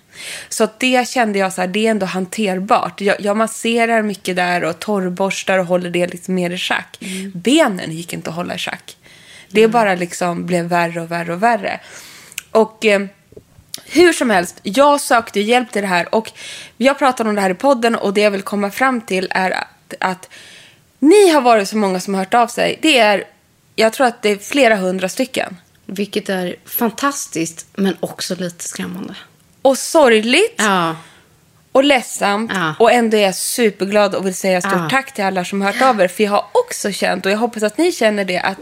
Så 0.50 0.67
det 0.77 1.10
kände 1.10 1.39
jag 1.39 1.53
så 1.53 1.62
här, 1.62 1.67
det 1.67 1.88
är 1.88 1.91
ändå 1.91 2.05
hanterbart. 2.05 3.01
Jag, 3.01 3.22
jag 3.22 3.38
masserar 3.38 4.01
mycket 4.01 4.36
där 4.36 4.63
och 4.63 4.79
torrborstar 4.79 5.58
och 5.60 5.65
håller 5.65 5.89
det 5.89 6.08
liksom 6.08 6.36
mer 6.36 6.50
i 6.50 6.58
schack. 6.58 6.98
Benen 7.34 7.91
gick 7.91 8.13
inte 8.13 8.29
att 8.29 8.36
hålla 8.36 8.55
i 8.55 8.58
schack. 8.58 8.98
Det 9.50 9.67
bara 9.67 9.96
liksom 9.96 10.46
blev 10.46 10.65
värre 10.65 11.01
och 11.01 11.12
värre 11.12 11.34
och 11.34 11.43
värre. 11.43 11.79
Och 12.51 12.86
eh, 12.86 13.01
hur 13.86 14.13
som 14.13 14.29
helst, 14.29 14.60
jag 14.63 15.01
sökte 15.01 15.39
hjälp 15.39 15.72
till 15.72 15.82
det 15.82 15.88
här 15.88 16.15
och 16.15 16.32
jag 16.77 17.00
pratade 17.00 17.29
om 17.29 17.36
det 17.36 17.41
här 17.41 17.50
i 17.50 17.53
podden 17.53 17.96
och 17.96 18.13
det 18.13 18.22
jag 18.22 18.32
vill 18.32 18.41
komma 18.41 18.72
fram 18.72 19.01
till 19.01 19.27
är 19.32 19.51
att, 19.51 19.93
att 20.00 20.29
ni 21.00 21.29
har 21.29 21.41
varit 21.41 21.70
så 21.70 21.77
många 21.77 22.00
som 22.00 22.13
har 22.13 22.22
hört 22.22 22.34
av 22.34 22.48
sig. 22.48 22.79
Det 22.82 22.98
är, 22.98 23.24
jag 23.75 23.93
tror 23.93 24.08
att 24.08 24.22
det 24.22 24.29
är 24.29 24.38
flera 24.38 24.75
hundra 24.75 25.10
stycken. 25.10 25.58
Vilket 25.86 26.29
är 26.29 26.55
fantastiskt, 26.65 27.67
men 27.75 27.98
också 28.00 28.36
lite 28.36 28.63
skrämmande. 28.63 29.15
Och 29.63 29.77
sorgligt 29.77 30.55
Ja. 30.58 30.96
och 31.72 31.84
ledsamt 31.84 32.51
Ja. 32.53 32.75
och 32.79 32.91
ändå 32.91 33.17
är 33.17 33.22
jag 33.22 33.36
superglad 33.36 34.15
och 34.15 34.25
vill 34.25 34.36
säga 34.36 34.62
stort 34.62 34.74
Ja. 34.74 34.88
tack 34.89 35.13
till 35.13 35.24
alla 35.24 35.46
som 35.46 35.62
har 35.62 35.72
hört 35.74 35.82
av 35.82 36.01
er. 36.01 36.08
För 36.08 36.24
jag 36.24 36.32
har 36.32 36.46
också 36.51 36.91
känt, 36.91 37.25
och 37.25 37.32
jag 37.32 37.38
hoppas 37.38 37.63
att 37.63 37.77
ni 37.77 37.91
känner 37.91 38.25
det, 38.25 38.39
att 38.39 38.58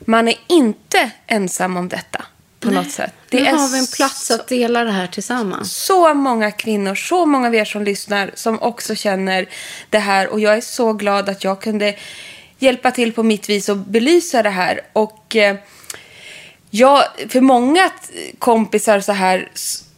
man 0.00 0.28
är 0.28 0.34
inte 0.46 1.10
ensam 1.26 1.76
om 1.76 1.88
detta 1.88 2.24
på 2.60 2.70
något 2.70 2.90
sätt. 2.90 3.12
Det 3.28 3.40
nu 3.40 3.46
är 3.46 3.52
har 3.52 3.68
vi 3.68 3.78
en 3.78 3.86
plats 3.86 4.30
att 4.30 4.48
dela 4.48 4.84
det 4.84 4.90
här 4.92 5.06
tillsammans. 5.06 5.72
så 5.76 6.14
många 6.14 6.50
kvinnor, 6.50 6.94
så 6.94 7.26
många 7.26 7.46
av 7.48 7.54
er 7.54 7.64
som 7.64 7.82
lyssnar 7.84 8.30
som 8.34 8.62
också 8.62 8.94
känner 8.94 9.46
det 9.90 9.98
här. 9.98 10.28
Och 10.28 10.40
jag 10.40 10.56
är 10.56 10.60
så 10.60 10.92
glad 10.92 11.28
att 11.28 11.44
jag 11.44 11.62
kunde 11.62 11.94
hjälpa 12.58 12.90
till 12.90 13.12
på 13.12 13.22
mitt 13.22 13.48
vis 13.48 13.68
och 13.68 13.76
belysa 13.76 14.42
det 14.42 14.50
här. 14.50 14.80
Och 14.92 15.36
eh, 15.36 15.56
Ja, 16.72 17.04
för 17.28 17.40
många 17.40 17.90
kompisar 18.38 19.00
så 19.00 19.12
här, 19.12 19.48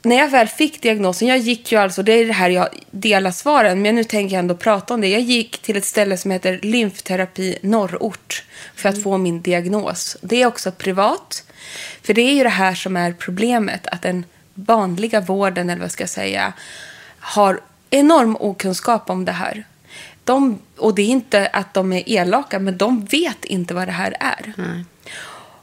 när 0.02 0.16
jag 0.16 0.28
väl 0.28 0.48
fick 0.48 0.82
diagnosen, 0.82 1.28
jag 1.28 1.38
gick 1.38 1.72
ju 1.72 1.78
alltså, 1.78 2.02
det 2.02 2.12
är 2.12 2.26
det 2.26 2.32
här 2.32 2.50
jag 2.50 2.68
delar 2.90 3.30
svaren, 3.30 3.82
men 3.82 3.94
nu 3.94 4.04
tänker 4.04 4.34
jag 4.34 4.38
ändå 4.40 4.54
prata 4.54 4.94
om 4.94 5.00
det. 5.00 5.08
Jag 5.08 5.20
gick 5.20 5.58
till 5.58 5.76
ett 5.76 5.84
ställe 5.84 6.16
som 6.16 6.30
heter 6.30 6.60
Lymfterapi 6.62 7.58
Norrort 7.62 8.44
för 8.74 8.88
att 8.88 9.02
få 9.02 9.18
min 9.18 9.42
diagnos. 9.42 10.16
Det 10.20 10.42
är 10.42 10.46
också 10.46 10.72
privat, 10.72 11.44
för 12.02 12.14
det 12.14 12.22
är 12.22 12.34
ju 12.34 12.42
det 12.42 12.48
här 12.48 12.74
som 12.74 12.96
är 12.96 13.12
problemet, 13.12 13.86
att 13.86 14.02
den 14.02 14.24
vanliga 14.54 15.20
vården, 15.20 15.70
eller 15.70 15.82
vad 15.82 15.92
ska 15.92 16.02
jag 16.02 16.10
säga, 16.10 16.52
har 17.18 17.60
enorm 17.90 18.36
okunskap 18.40 19.10
om 19.10 19.24
det 19.24 19.32
här. 19.32 19.64
De, 20.24 20.58
och 20.76 20.94
det 20.94 21.02
är 21.02 21.06
inte 21.06 21.46
att 21.46 21.74
de 21.74 21.92
är 21.92 22.02
elaka, 22.08 22.58
men 22.58 22.76
de 22.76 23.04
vet 23.04 23.44
inte 23.44 23.74
vad 23.74 23.88
det 23.88 23.92
här 23.92 24.16
är. 24.20 24.54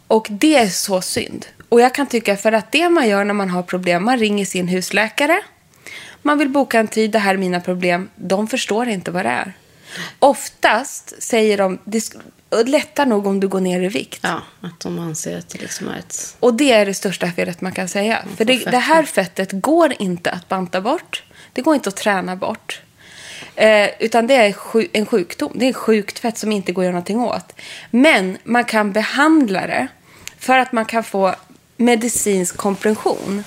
Och 0.07 0.27
det 0.29 0.55
är 0.55 0.67
så 0.67 1.01
synd. 1.01 1.45
Och 1.69 1.81
jag 1.81 1.95
kan 1.95 2.07
tycka 2.07 2.37
för 2.37 2.51
att 2.51 2.71
det 2.71 2.89
man 2.89 3.07
gör 3.07 3.23
när 3.23 3.33
man 3.33 3.49
har 3.49 3.63
problem, 3.63 4.05
man 4.05 4.17
ringer 4.17 4.45
sin 4.45 4.67
husläkare, 4.67 5.41
man 6.21 6.37
vill 6.37 6.49
boka 6.49 6.79
en 6.79 6.87
tid, 6.87 7.11
det 7.11 7.19
här 7.19 7.33
är 7.33 7.37
mina 7.37 7.59
problem, 7.59 8.09
de 8.15 8.47
förstår 8.47 8.87
inte 8.87 9.11
vad 9.11 9.25
det 9.25 9.29
är. 9.29 9.53
Oftast 10.19 11.23
säger 11.23 11.57
de, 11.57 11.79
det 11.85 12.01
lättar 12.65 13.05
nog 13.05 13.27
om 13.27 13.39
du 13.39 13.47
går 13.47 13.59
ner 13.61 13.81
i 13.81 13.87
vikt. 13.87 14.19
Ja, 14.23 14.41
att 14.61 14.79
de 14.79 14.99
anser 14.99 15.37
att 15.37 15.49
det 15.49 15.61
liksom 15.61 15.87
är 15.87 15.97
ett... 15.99 16.37
Och 16.39 16.53
det 16.53 16.71
är 16.71 16.85
det 16.85 16.93
största 16.93 17.31
felet 17.31 17.61
man 17.61 17.71
kan 17.71 17.87
säga. 17.87 18.23
För 18.37 18.45
det, 18.45 18.57
det 18.71 18.77
här 18.77 19.03
fettet 19.03 19.49
går 19.51 19.93
inte 19.99 20.31
att 20.31 20.47
banta 20.47 20.81
bort. 20.81 21.23
Det 21.53 21.61
går 21.61 21.75
inte 21.75 21.89
att 21.89 21.95
träna 21.95 22.35
bort. 22.35 22.81
Eh, 23.55 23.89
utan 23.99 24.27
det 24.27 24.35
är 24.35 24.55
en 24.93 25.05
sjukdom. 25.05 25.51
Det 25.55 25.69
är 25.69 25.73
sjukt 25.73 26.19
fett 26.19 26.37
som 26.37 26.51
inte 26.51 26.71
går 26.71 26.81
att 26.81 26.85
göra 26.85 26.93
någonting 26.93 27.19
åt. 27.19 27.53
Men 27.91 28.37
man 28.43 28.65
kan 28.65 28.91
behandla 28.91 29.67
det 29.67 29.87
för 30.37 30.57
att 30.57 30.71
man 30.71 30.85
kan 30.85 31.03
få 31.03 31.35
medicinsk 31.79 32.57
kompression. 32.57 33.43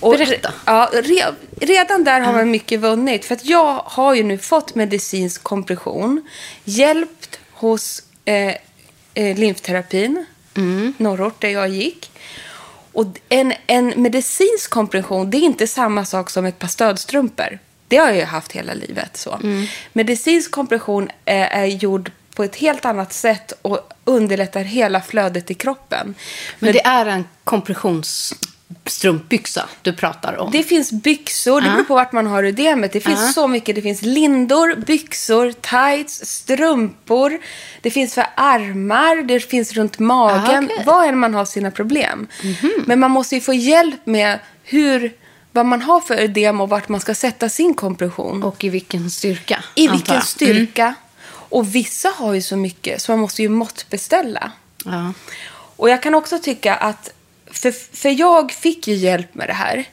Och 0.00 0.14
Mm. 0.14 0.26
Berätta. 0.26 0.48
re- 0.48 0.52
Ja, 0.66 0.90
re, 0.92 1.24
redan 1.66 2.04
där 2.04 2.20
har 2.20 2.32
man 2.32 2.50
mycket 2.50 2.80
vunnit. 2.80 3.24
För 3.24 3.34
att 3.34 3.44
jag 3.44 3.74
har 3.84 4.14
ju 4.14 4.22
nu 4.22 4.38
fått 4.38 4.74
medicinsk 4.74 5.42
kompression. 5.42 6.22
Hjälpt 6.64 7.38
hos 7.52 8.02
eh, 8.24 8.54
eh, 9.14 9.36
lymfterapin, 9.38 10.26
norrort 10.96 11.40
där 11.40 11.48
jag 11.48 11.68
gick. 11.68 12.10
Och 12.92 13.06
en, 13.28 13.52
en 13.66 13.92
medicinsk 13.96 14.70
kompression, 14.70 15.30
det 15.30 15.36
är 15.36 15.40
inte 15.40 15.66
samma 15.66 16.04
sak 16.04 16.30
som 16.30 16.44
ett 16.46 16.58
par 16.58 16.68
stödstrumpor. 16.68 17.58
Det 17.88 17.96
har 17.96 18.06
jag 18.06 18.16
ju 18.16 18.24
haft 18.24 18.52
hela 18.52 18.74
livet. 18.74 19.16
Så. 19.16 19.40
Medicinsk 19.92 20.50
kompression 20.50 21.08
är, 21.24 21.46
är 21.46 21.64
gjord 21.66 22.10
på 22.36 22.44
ett 22.44 22.56
helt 22.56 22.84
annat 22.84 23.12
sätt 23.12 23.52
och 23.62 23.92
underlättar 24.04 24.60
hela 24.60 25.00
flödet 25.00 25.50
i 25.50 25.54
kroppen. 25.54 26.14
Men 26.58 26.72
det 26.72 26.84
är 26.86 27.06
en 27.06 27.24
kompressionsstrumpbyxa 27.44 29.68
du 29.82 29.92
pratar 29.92 30.36
om. 30.38 30.50
Det 30.52 30.62
finns 30.62 30.92
byxor, 30.92 31.60
det 31.60 31.70
beror 31.70 31.84
på 31.84 31.94
vart 31.94 32.12
man 32.12 32.26
har 32.26 32.44
ödemet. 32.44 32.92
Det 32.92 33.00
finns 33.00 33.20
Ja. 33.20 33.26
så 33.32 33.48
mycket. 33.48 33.74
Det 33.76 33.82
finns 33.82 34.02
lindor, 34.02 34.74
byxor, 34.74 35.52
tights, 35.52 36.26
strumpor. 36.26 37.38
Det 37.80 37.90
finns 37.90 38.14
för 38.14 38.26
armar, 38.34 39.22
det 39.22 39.40
finns 39.40 39.72
runt 39.72 39.98
magen. 39.98 40.38
Ah, 40.38 40.42
okej. 40.64 40.76
Mhm. 40.76 40.84
Vad 40.86 41.08
än 41.08 41.18
man 41.18 41.34
har 41.34 41.44
sina 41.44 41.70
problem. 41.70 42.26
Men 42.86 43.00
man 43.00 43.10
måste 43.10 43.34
ju 43.34 43.40
få 43.40 43.54
hjälp 43.54 44.06
med 44.06 44.38
hur, 44.64 45.12
vad 45.52 45.66
man 45.66 45.82
har 45.82 46.00
för 46.00 46.14
ödem 46.14 46.60
och 46.60 46.68
vart 46.68 46.88
man 46.88 47.00
ska 47.00 47.14
sätta 47.14 47.48
sin 47.48 47.74
kompression. 47.74 48.42
Och 48.42 48.64
i 48.64 48.68
vilken 48.68 49.10
styrka, 49.10 49.64
I 49.74 49.88
vilken 49.88 50.22
styrka. 50.22 50.94
Och 51.48 51.74
vissa 51.74 52.08
har 52.08 52.34
ju 52.34 52.42
så 52.42 52.56
mycket 52.56 53.02
så 53.02 53.12
man 53.12 53.18
måste 53.18 53.42
ju 53.42 53.48
måttbeställa. 53.48 54.52
Mm. 54.86 54.98
Ja. 54.98 55.12
Och 55.76 55.90
jag 55.90 56.02
kan 56.02 56.14
också 56.14 56.38
tycka 56.38 56.74
att, 56.74 57.12
för, 57.46 57.96
för 57.96 58.20
jag 58.20 58.52
fick 58.52 58.88
ju 58.88 58.94
hjälp 58.94 59.34
med 59.34 59.48
det 59.48 59.52
här. 59.52 59.84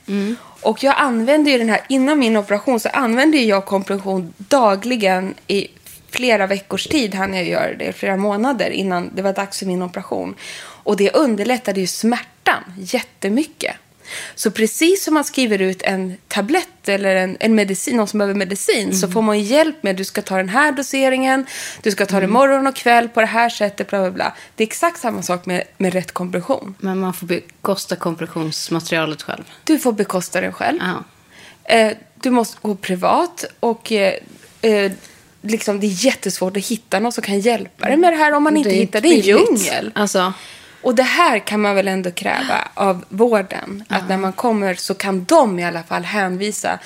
Och 0.61 0.83
jag 0.83 0.95
använde 0.97 1.51
ju 1.51 1.57
den 1.57 1.69
här, 1.69 1.81
innan 1.89 2.19
min 2.19 2.37
operation 2.37 2.79
så 2.79 2.89
använde 2.89 3.37
jag 3.37 3.65
kompression 3.65 4.33
dagligen 4.37 5.33
i 5.47 5.67
flera 6.09 6.47
veckors 6.47 6.87
tid. 6.87 7.15
hann 7.15 7.33
jag 7.33 7.47
göra 7.47 7.73
det, 7.73 7.93
flera 7.93 8.17
månader 8.17 8.69
innan 8.69 9.11
det 9.15 9.21
var 9.21 9.33
dags 9.33 9.59
för 9.59 9.65
min 9.65 9.81
operation. 9.81 10.35
Och 10.59 10.97
det 10.97 11.11
underlättade 11.11 11.79
ju 11.79 11.87
smärtan 11.87 12.63
jättemycket. 12.77 13.75
Så 14.35 14.51
precis 14.51 15.03
som 15.03 15.13
man 15.13 15.23
skriver 15.23 15.61
ut 15.61 15.81
en 15.81 16.17
tablett 16.27 16.89
eller 16.89 17.15
en, 17.15 17.37
en 17.39 17.55
medicin, 17.55 17.97
någon 17.97 18.07
som 18.07 18.17
behöver 18.17 18.35
medicin, 18.39 18.95
så 18.95 19.07
får 19.07 19.21
man 19.21 19.39
hjälp 19.41 19.83
med 19.83 19.95
du 19.95 20.03
ska 20.03 20.21
ta 20.21 20.37
den 20.37 20.49
här 20.49 20.71
doseringen, 20.71 21.45
du 21.81 21.91
ska 21.91 22.05
ta 22.05 22.19
det 22.19 22.27
morgon 22.27 22.67
och 22.67 22.75
kväll 22.75 23.09
på 23.09 23.19
det 23.19 23.27
här 23.27 23.49
sättet, 23.49 23.89
bla 23.89 24.01
bla 24.01 24.11
bla. 24.11 24.33
Det 24.55 24.63
är 24.63 24.67
exakt 24.67 24.99
samma 24.99 25.21
sak 25.21 25.45
med, 25.45 25.63
med 25.77 25.93
rätt 25.93 26.11
kompression. 26.11 26.75
Men 26.79 26.99
man 26.99 27.13
får 27.13 27.27
bekosta 27.27 27.95
kompressionsmaterialet 27.95 29.21
själv. 29.21 29.43
Du 29.63 29.79
får 29.79 29.93
bekosta 29.93 30.41
den 30.41 30.53
själv. 30.53 30.79
Eh, 31.63 31.91
du 32.15 32.29
måste 32.29 32.57
gå 32.61 32.75
privat 32.75 33.45
och 33.59 33.91
eh, 33.91 34.13
eh, 34.61 34.91
liksom, 35.41 35.79
det 35.79 35.87
är 35.87 36.05
jättesvårt 36.05 36.57
att 36.57 36.65
hitta 36.65 36.99
någon 36.99 37.11
som 37.11 37.23
kan 37.23 37.39
hjälpa 37.39 37.87
dig 37.87 37.97
med 37.97 38.13
det 38.13 38.17
här 38.17 38.33
om 38.33 38.43
man 38.43 38.57
inte 38.57 38.69
är 38.69 38.73
hittar. 38.73 39.01
Det 39.01 39.07
är 39.07 39.13
en 39.13 39.19
djungel. 39.19 39.91
Alltså, 39.95 40.33
Och 40.83 40.95
det 40.95 41.03
här 41.03 41.39
kan 41.39 41.61
man 41.61 41.75
väl 41.75 41.87
ändå 41.87 42.11
kräva 42.11 42.67
av 42.73 43.05
vården. 43.09 43.83
Att 43.87 44.09
när 44.09 44.17
man 44.17 44.33
kommer 44.33 44.73
så 44.73 44.93
kan 44.93 45.23
de 45.23 45.59
i 45.59 45.65
alla 45.65 45.83
fall 45.83 46.03
hänvisa. 46.03 46.79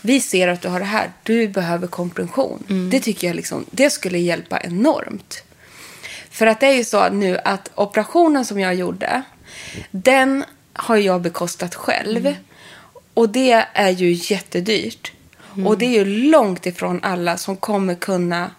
Vi 0.00 0.20
ser 0.20 0.48
att 0.48 0.62
du 0.62 0.68
har 0.68 0.80
det 0.80 0.86
här. 0.86 1.10
Du 1.22 1.48
behöver 1.48 1.86
kompression. 1.86 2.88
Det 2.90 3.00
tycker 3.00 3.26
jag 3.26 3.36
liksom, 3.36 3.64
det 3.70 3.90
skulle 3.90 4.18
hjälpa 4.18 4.60
enormt. 4.60 5.42
För 6.30 6.46
att 6.46 6.60
det 6.60 6.66
är 6.66 6.74
ju 6.74 6.84
så 6.84 7.08
nu 7.08 7.38
att 7.44 7.70
operationen 7.74 8.44
som 8.44 8.60
jag 8.60 8.74
gjorde, 8.74 9.22
den 9.90 10.44
har 10.72 10.96
jag 10.96 11.20
bekostat 11.20 11.74
själv. 11.74 12.34
Och 13.14 13.28
det 13.28 13.66
är 13.72 13.90
ju 13.90 14.12
jättedyrt. 14.12 15.12
Och 15.64 15.78
det 15.78 15.86
är 15.86 15.90
ju 15.90 16.04
långt 16.04 16.66
ifrån 16.66 17.00
alla 17.02 17.36
som 17.36 17.56
kommer 17.56 17.94
kunna 17.94 18.50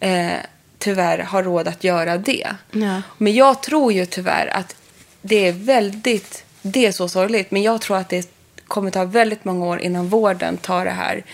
eh, 0.00 0.32
tyvärr 0.80 1.18
ha 1.18 1.42
råd 1.42 1.68
att 1.68 1.84
göra 1.84 2.18
det. 2.18 2.46
Ja. 2.70 3.02
Men 3.18 3.34
jag 3.34 3.62
tror 3.62 3.92
ju 3.92 4.06
tyvärr 4.06 4.46
att 4.46 4.76
det 5.22 5.48
är 5.48 5.52
väldigt, 5.52 6.44
det 6.62 6.86
är 6.86 6.92
så 6.92 7.08
sorgligt, 7.08 7.50
men 7.50 7.62
jag 7.62 7.80
tror 7.80 7.96
att 7.96 8.08
det 8.08 8.30
kommer 8.64 8.90
ta 8.90 9.04
väldigt 9.04 9.44
många 9.44 9.66
år 9.66 9.80
innan 9.80 10.08
vården 10.08 10.56
tar 10.56 10.84
det 10.84 10.90
här 10.90 11.24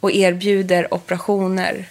och 0.00 0.12
erbjuder 0.12 0.94
operationer 0.94 1.88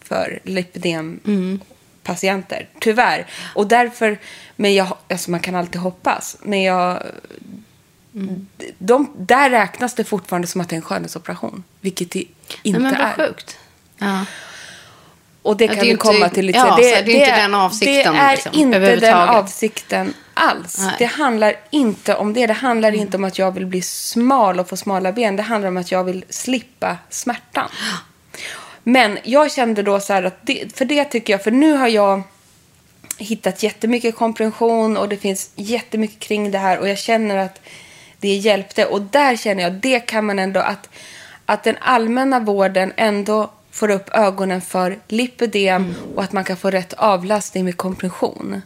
för 0.00 0.40
lipödempatienter. 0.44 2.68
Tyvärr. 2.80 3.26
Och 3.54 3.66
därför, 3.66 4.18
men 4.56 4.74
jag, 4.74 4.96
alltså 5.08 5.30
man 5.30 5.40
kan 5.40 5.54
alltid 5.54 5.80
hoppas, 5.80 6.36
men 6.42 6.62
jag, 6.62 7.02
de, 8.78 9.10
där 9.18 9.50
räknas 9.50 9.94
det 9.94 10.04
fortfarande 10.04 10.48
som 10.48 10.60
att 10.60 10.68
det 10.68 10.74
är 10.74 10.78
en 10.78 10.82
skönhetsoperation, 10.82 11.64
vilket 11.80 12.10
det 12.10 12.24
inte 12.62 12.80
nej, 12.80 12.92
men 12.92 13.00
vad 13.00 13.02
är. 13.08 13.12
sjukt. 13.14 13.58
Ja. 13.98 14.24
Och 15.42 15.56
det 15.56 15.64
Ja, 15.64 15.68
kan 15.68 15.76
det 15.78 15.84
vi 15.84 15.90
inte- 15.90 16.00
komma 16.02 16.28
till 16.28 16.46
lite 16.46 16.58
ja, 16.58 16.64
senare. 16.64 16.96
så 16.96 17.04
det 17.04 17.12
är 17.12 17.20
inte 17.20 17.36
den 17.40 17.54
avsikten, 17.54 18.14
Det 18.14 18.20
är 18.20 18.30
liksom, 18.32 18.52
inte 18.54 18.96
den 18.96 19.16
avsikten 19.28 20.14
alls. 20.34 20.78
Nej. 20.78 20.94
Det 20.98 21.04
handlar 21.04 21.54
inte 21.70 22.14
om 22.14 22.32
det. 22.32 22.46
Det 22.46 22.52
handlar 22.52 22.92
inte 22.94 23.16
om 23.16 23.24
att 23.24 23.38
jag 23.38 23.50
vill 23.54 23.66
bli 23.66 23.82
smal 23.82 24.60
och 24.60 24.68
få 24.68 24.76
smala 24.76 25.12
ben. 25.12 25.36
Det 25.36 25.42
handlar 25.42 25.68
om 25.68 25.76
att 25.76 25.92
jag 25.92 26.04
vill 26.04 26.24
slippa 26.28 26.96
smärtan. 27.10 27.68
Men 28.82 29.18
jag 29.24 29.52
kände 29.52 29.82
då 29.82 30.00
så 30.00 30.12
här 30.12 30.22
att, 30.22 30.38
det, 30.42 30.76
för 30.76 30.84
det 30.84 31.04
tycker 31.04 31.32
jag, 31.32 31.44
för 31.44 31.50
nu 31.50 31.72
har 31.72 31.88
jag 31.88 32.22
hittat 33.18 33.62
jättemycket 33.62 34.16
kompression 34.16 34.96
och 34.96 35.08
det 35.08 35.16
finns 35.16 35.50
jättemycket 35.56 36.18
kring 36.20 36.50
det 36.50 36.58
här 36.58 36.78
och 36.78 36.88
jag 36.88 36.98
känner 36.98 37.36
att 37.36 37.60
det 38.20 38.28
hjälpte. 38.28 38.84
Och 38.86 39.02
där 39.02 39.36
känner 39.36 39.62
jag, 39.62 39.72
det 39.72 40.00
kan 40.00 40.24
man 40.24 40.38
ändå, 40.38 40.60
att, 40.60 40.88
att 41.46 41.64
den 41.64 41.76
allmänna 41.80 42.40
vården 42.40 42.92
ändå 42.96 43.50
får 43.78 43.90
upp 43.90 44.08
ögonen 44.12 44.60
för 44.60 44.98
lipödem 45.08 45.82
Mm. 45.84 45.94
och 46.16 46.22
att 46.22 46.32
man 46.32 46.44
kan 46.44 46.56
få 46.56 46.70
rätt 46.70 46.92
avlastning 46.92 47.64
med 47.64 47.76
kompression. 47.76 48.62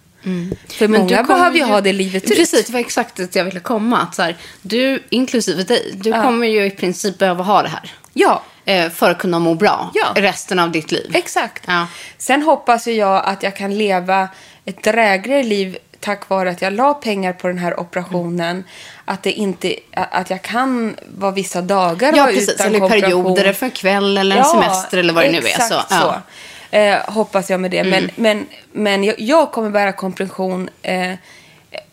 För 0.68 0.88
Men 0.88 1.00
du 1.06 1.14
många 1.14 1.22
behöver 1.22 1.56
ju 1.56 1.64
ha 1.64 1.80
det 1.80 1.92
livet 1.92 2.24
ut. 2.24 2.36
Precis, 2.36 2.66
det 2.66 2.72
var 2.72 2.80
exakt 2.80 3.16
det 3.16 3.36
jag 3.36 3.44
ville 3.44 3.60
komma. 3.60 3.98
Att 4.00 4.14
så 4.14 4.22
här, 4.22 4.36
du, 4.62 5.02
inklusive 5.10 5.62
dig, 5.62 5.90
du 5.94 6.12
kommer 6.12 6.46
ju 6.46 6.64
i 6.66 6.70
princip 6.70 7.18
behöva 7.18 7.44
ha 7.44 7.62
det 7.62 7.68
här. 7.68 7.90
Ja, 8.12 8.42
Eh, 8.64 8.90
för 8.90 9.10
att 9.10 9.18
kunna 9.18 9.38
må 9.38 9.54
bra 9.54 9.90
Ja. 9.94 10.12
resten 10.16 10.58
av 10.58 10.70
ditt 10.70 10.92
liv. 10.92 11.10
exakt. 11.14 11.62
Ja. 11.66 11.86
Sen 12.18 12.42
hoppas 12.42 12.86
jag 12.86 13.22
att 13.26 13.42
jag 13.42 13.56
kan 13.56 13.78
leva 13.78 14.28
ett 14.64 14.82
drägligare 14.82 15.42
liv 15.42 15.76
tack 16.02 16.28
vare 16.28 16.50
att 16.50 16.62
jag 16.62 16.72
la 16.72 16.94
pengar 16.94 17.32
på 17.32 17.48
den 17.48 17.58
här 17.58 17.80
operationen. 17.80 18.64
Att, 19.04 19.22
det 19.22 19.32
inte, 19.32 19.76
att 19.94 20.30
jag 20.30 20.42
kan 20.42 20.96
vara 21.18 21.30
vissa 21.30 21.62
dagar 21.62 22.12
Ja, 22.16 22.22
vara 22.22 22.32
precis. 22.32 22.54
utan 22.54 22.66
Eller 22.66 22.88
perioder, 22.88 23.52
för 23.52 23.66
en 23.66 23.72
kväll 23.72 24.18
eller 24.18 24.36
en 24.36 24.44
semester 24.44 24.98
eller 24.98 25.12
vad 25.12 25.24
det 25.24 25.30
nu 25.30 25.38
är. 25.38 25.60
Så, 25.60 25.74
så. 25.74 25.84
ja. 25.90 26.22
Mm. 26.70 26.94
Eh, 26.94 27.12
hoppas 27.12 27.50
jag 27.50 27.60
med 27.60 27.70
det. 27.70 27.84
Men, 27.84 28.10
men, 28.16 28.46
men 28.72 29.04
jag, 29.04 29.20
jag 29.20 29.52
kommer 29.52 29.70
bära 29.70 29.92
kompression 29.92 30.70
eh, 30.82 31.12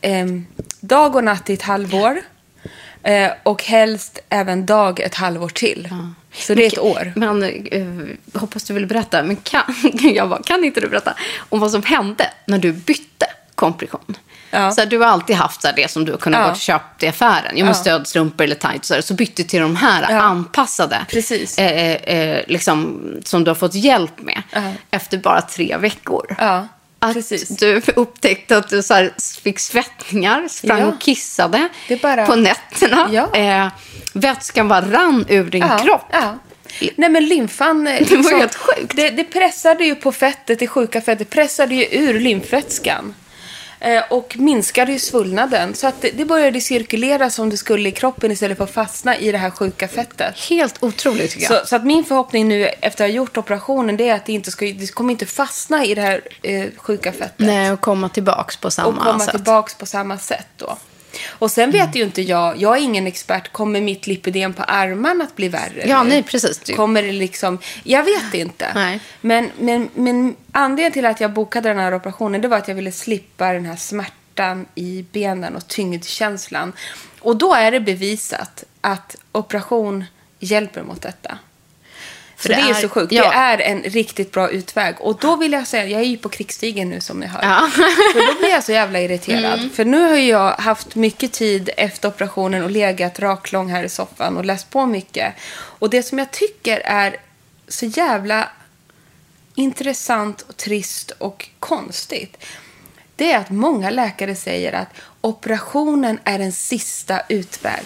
eh, 0.02 0.26
dag 0.80 1.16
och 1.16 1.24
natt 1.24 1.50
i 1.50 1.54
ett 1.54 1.62
halvår. 1.62 2.22
Eh, 3.04 3.32
och 3.44 3.64
helst 3.64 4.20
även 4.30 4.66
dag 4.66 5.00
ett 5.00 5.16
halvår 5.16 5.50
till. 5.50 5.90
Så 6.34 6.54
det 6.54 6.64
är 6.64 6.68
ett 6.68 6.80
år. 6.80 7.14
Men 7.16 7.44
eh, 7.44 8.40
hoppas 8.40 8.64
du 8.64 8.74
vill 8.74 8.86
berätta. 8.86 9.24
Men 9.24 9.36
kan, 9.36 9.64
jag 10.14 10.30
bara, 10.30 10.44
kan 10.44 10.64
inte 10.64 10.82
du 10.82 10.88
berätta 10.88 11.16
om 11.50 11.60
vad 11.60 11.72
som 11.72 11.84
hände 11.84 12.32
när 12.46 12.58
du 12.58 12.72
bytte 12.72 13.26
kompression? 13.60 14.18
Ja. 14.52 14.72
Så 14.72 14.86
du 14.86 14.98
har 14.98 15.06
alltid 15.06 15.36
haft 15.36 15.62
så 15.62 15.68
det 15.76 15.92
som 15.92 16.06
du 16.06 16.12
har 16.12 16.20
kunnat 16.20 16.40
Ja. 16.40 16.46
gå 16.46 16.52
och 16.52 16.58
köpt 16.58 17.04
i 17.04 17.08
affären. 17.08 17.52
Men 17.56 17.66
Ja. 17.68 17.74
stödstrumpor 17.74 18.44
eller 18.44 18.56
tights. 18.56 18.88
Så, 18.88 19.02
så 19.02 19.14
bytte 19.14 19.44
till 19.44 19.62
de 19.62 19.76
här 19.76 20.06
Ja. 20.12 20.22
anpassade. 20.22 21.06
Precis. 21.10 21.58
Eh, 21.58 21.94
eh, 21.96 22.44
liksom, 22.48 23.02
som 23.26 23.44
du 23.44 23.50
har 23.50 23.56
fått 23.56 23.74
hjälp 23.76 24.22
med. 24.22 24.42
Ja. 24.52 24.62
Efter 24.92 25.18
bara 25.18 25.42
tre 25.42 25.78
veckor. 25.78 26.36
Att 27.02 27.14
precis. 27.14 27.48
du 27.58 27.82
upptäckte 27.96 28.58
att 28.58 28.70
du 28.70 28.84
så 28.84 29.10
fick 29.44 29.60
svettningar, 29.60 30.48
sprang 30.48 30.84
och 30.84 31.02
kissade 31.02 31.70
Det 31.88 32.02
bara- 32.02 32.26
på 32.26 32.36
nätterna. 32.36 33.28
Eh, 33.34 33.68
vätskan 34.14 34.68
bara 34.68 34.82
rann 34.92 35.26
ur 35.30 35.44
din 35.44 35.66
kropp. 35.84 36.14
Nej 36.96 37.10
men 37.10 37.26
lymfan, 37.26 37.88
eh, 37.88 38.00
liksom, 38.00 38.22
var 38.22 38.40
helt 38.40 38.56
sjukt. 38.56 38.96
Det, 38.96 39.10
det 39.10 39.24
pressade 39.24 39.86
ju 39.86 39.96
på 39.96 40.12
fettet, 40.12 40.60
det 40.60 40.68
sjuka 40.68 41.02
fettet, 41.02 41.30
pressade 41.30 41.76
ju 41.76 41.86
ur 41.92 42.20
lymfvätskan. 42.20 43.14
Eh, 43.80 44.04
och 44.10 44.36
minskade 44.40 44.92
ju 44.92 45.00
svullnaden. 45.00 45.76
Så 45.76 45.88
att 45.88 46.02
det, 46.02 46.12
det 46.12 46.26
började 46.26 46.62
cirkulera 46.62 47.30
som 47.30 47.50
det 47.50 47.58
skulle 47.58 47.90
i 47.90 47.92
kroppen 47.92 48.32
istället 48.32 48.58
för 48.58 48.64
att 48.64 48.72
fastna 48.72 49.18
i 49.18 49.32
det 49.32 49.38
här 49.38 49.50
sjuka 49.50 49.88
fettet. 49.88 50.40
Helt 50.40 50.84
otroligt 50.84 51.32
tycker 51.32 51.54
jag. 51.54 51.62
Så, 51.62 51.68
så 51.68 51.76
att 51.76 51.86
min 51.86 52.04
förhoppning 52.04 52.48
nu 52.48 52.66
efter 52.66 53.04
att 53.04 53.10
ha 53.10 53.16
gjort 53.16 53.38
operationen 53.38 53.98
det 53.98 54.10
är 54.10 54.16
att 54.16 54.26
det 54.26 54.34
inte 54.34 54.52
ska, 54.52 54.66
det 54.66 54.94
kommer 54.94 55.12
inte 55.12 55.26
fastna 55.26 55.86
i 55.86 55.96
det 55.96 56.02
här 56.02 56.22
eh, 56.42 56.66
sjuka 56.78 57.12
fettet. 57.12 57.34
Nej, 57.38 57.72
och 57.72 57.82
komma 57.82 58.10
tillbaks 58.10 58.58
på 58.58 58.72
samma 58.72 58.88
och 58.88 58.96
komma 59.04 59.20
sätt. 59.20 59.32
tillbaks 59.32 59.76
på 59.76 59.86
samma 59.86 60.18
sätt 60.18 60.48
då. 60.58 60.78
Och 61.30 61.52
sen 61.52 61.72
vet 61.72 61.96
ju 61.96 62.04
inte 62.04 62.22
jag, 62.22 62.58
jag 62.62 62.78
är 62.78 62.82
ingen 62.82 63.08
expert, 63.08 63.52
kommer 63.52 63.82
mitt 63.82 64.08
lipidem 64.08 64.54
på 64.54 64.64
armarna 64.64 65.24
att 65.24 65.36
bli 65.36 65.50
värre? 65.50 65.84
Ja, 65.88 66.04
nej, 66.04 66.24
precis. 66.24 66.58
Du- 66.60 66.76
Kommer 66.76 67.04
det 67.04 67.12
liksom, 67.12 67.58
jag 67.84 68.04
vet 68.04 68.34
inte. 68.34 68.68
Nej. 68.76 69.00
Men, 69.22 69.52
men, 69.60 69.90
men 69.96 70.36
anledningen 70.52 70.92
till 70.92 71.06
att 71.06 71.22
jag 71.22 71.34
bokade 71.34 71.70
den 71.70 71.78
här 71.80 71.94
operationen 71.94 72.42
det 72.42 72.48
var 72.48 72.58
att 72.58 72.68
jag 72.68 72.76
ville 72.76 72.92
slippa 72.92 73.54
den 73.54 73.66
här 73.66 73.76
smärtan 73.76 74.66
i 74.76 75.06
benen 75.12 75.56
och 75.56 75.68
tyngdkänslan. 75.68 76.74
Och 77.20 77.36
då 77.36 77.54
är 77.54 77.72
det 77.72 77.80
bevisat 77.80 78.64
att 78.82 79.16
operation 79.32 80.06
hjälper 80.40 80.84
mot 80.84 81.02
detta. 81.02 81.38
Så 82.40 82.44
För 82.44 82.50
det, 82.50 82.56
det 82.56 82.62
är 82.62 82.70
är- 82.70 82.74
så 82.74 82.90
sjukt. 82.90 83.12
ja. 83.12 83.22
Det 83.30 83.36
är 83.36 83.58
en 83.72 83.82
riktigt 83.84 84.32
bra 84.32 84.50
utväg. 84.50 84.96
Och 85.00 85.20
då 85.20 85.36
vill 85.36 85.54
jag 85.54 85.68
säga, 85.68 85.86
jag 85.88 86.02
är 86.02 86.06
ju 86.06 86.18
på 86.18 86.30
krigsstigen 86.30 86.90
nu 86.90 87.02
som 87.02 87.20
ni 87.20 87.26
hör. 87.28 87.40
Ja. 87.44 87.70
För 88.14 88.34
då 88.34 88.40
blir 88.40 88.50
jag 88.50 88.64
så 88.64 88.72
jävla 88.72 89.00
irriterad. 89.02 89.60
Mm. 89.60 89.70
För 89.70 89.86
nu 89.86 90.02
har 90.02 90.16
jag 90.16 90.52
haft 90.52 90.96
mycket 90.96 91.32
tid 91.32 91.70
efter 91.78 92.10
operationen 92.10 92.64
och 92.64 92.72
legat 92.72 93.20
raklång 93.20 93.70
här 93.70 93.84
i 93.84 93.90
soffan 93.90 94.38
och 94.38 94.46
läst 94.46 94.70
på 94.70 94.86
mycket. 94.86 95.34
Och 95.52 95.90
det 95.90 96.04
som 96.04 96.18
jag 96.20 96.32
tycker 96.32 96.80
är 96.80 97.16
så 97.68 97.86
jävla 97.86 98.50
intressant 99.56 100.42
och 100.42 100.58
trist 100.58 101.12
och 101.18 101.50
konstigt. 101.60 102.38
Det 103.16 103.32
är 103.32 103.38
att 103.38 103.50
många 103.50 103.90
läkare 103.90 104.36
säger 104.36 104.74
att 104.74 104.90
operationen 105.22 106.20
är 106.24 106.40
en 106.40 106.52
sista 106.52 107.22
utväg. 107.30 107.84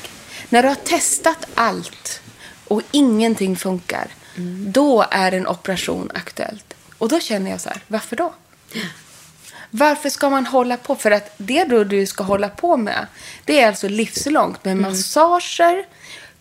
När 0.49 0.61
du 0.63 0.67
har 0.69 0.75
testat 0.75 1.47
allt 1.55 2.21
och 2.67 2.81
ingenting 2.91 3.55
funkar, 3.55 4.07
då 4.71 5.05
är 5.11 5.31
en 5.31 5.47
operation 5.47 6.11
aktuellt. 6.15 6.73
Och 6.97 7.09
då 7.09 7.19
känner 7.19 7.51
jag 7.51 7.61
så 7.61 7.69
här, 7.69 7.83
varför 7.87 8.15
då? 8.15 8.33
Varför 9.69 10.09
ska 10.09 10.29
man 10.29 10.45
hålla 10.45 10.77
på? 10.77 10.95
För 10.95 11.11
att 11.11 11.33
det 11.37 11.63
då 11.63 11.83
du 11.83 12.05
ska 12.05 12.23
hålla 12.23 12.49
på 12.49 12.77
med, 12.77 13.07
det 13.45 13.61
är 13.61 13.67
alltså 13.67 13.87
livslångt 13.87 14.65
med 14.65 14.77
massager, 14.77 15.85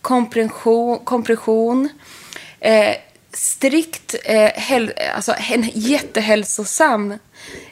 kompression, 0.01 0.99
kompression 0.99 1.89
eh, 2.59 2.95
strikt, 3.33 4.15
eh, 4.23 4.51
alltså 5.15 5.35
en 5.51 5.69
jättehälsosam 5.73 7.11
eh, 7.11 7.17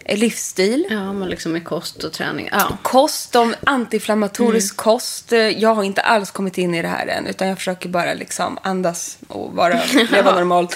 livsstil. 0.06 0.86
Ja, 0.90 1.14
men 1.14 1.30
liksom 1.30 1.52
med 1.52 1.64
kost 1.66 2.04
och 2.04 2.14
träning. 2.14 2.50
Ja. 2.52 2.78
Kost, 2.82 3.36
om 3.36 3.56
antiinflammatorisk 3.64 4.76
kost. 4.78 5.34
Eh, 5.34 5.40
Jag 5.40 5.76
har 5.76 5.84
inte 5.84 6.02
alls 6.02 6.32
kommit 6.32 6.58
in 6.58 6.76
i 6.76 6.82
det 6.82 6.88
här 6.88 7.08
än, 7.08 7.28
utan 7.28 7.48
jag 7.48 7.58
försöker 7.58 7.90
bara 7.90 8.14
liksom 8.14 8.58
andas 8.64 9.18
och 9.28 9.54
vara, 9.54 9.80
leva 10.12 10.36
normalt. 10.36 10.76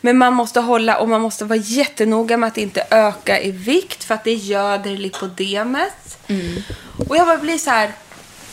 Men 0.00 0.18
man 0.18 0.32
måste 0.34 0.60
hålla 0.60 0.98
och 0.98 1.08
man 1.08 1.20
måste 1.20 1.44
vara 1.44 1.58
jättenoga 1.58 2.36
med 2.36 2.46
att 2.46 2.58
inte 2.58 2.86
öka 2.90 3.40
i 3.40 3.50
vikt 3.50 4.04
för 4.04 4.14
att 4.14 4.24
det 4.24 4.34
göder 4.34 4.90
lipodemet. 4.90 6.18
Och 7.08 7.16
jag 7.16 7.26
bara 7.26 7.36
blir 7.38 7.58
så 7.58 7.70
här, 7.70 7.92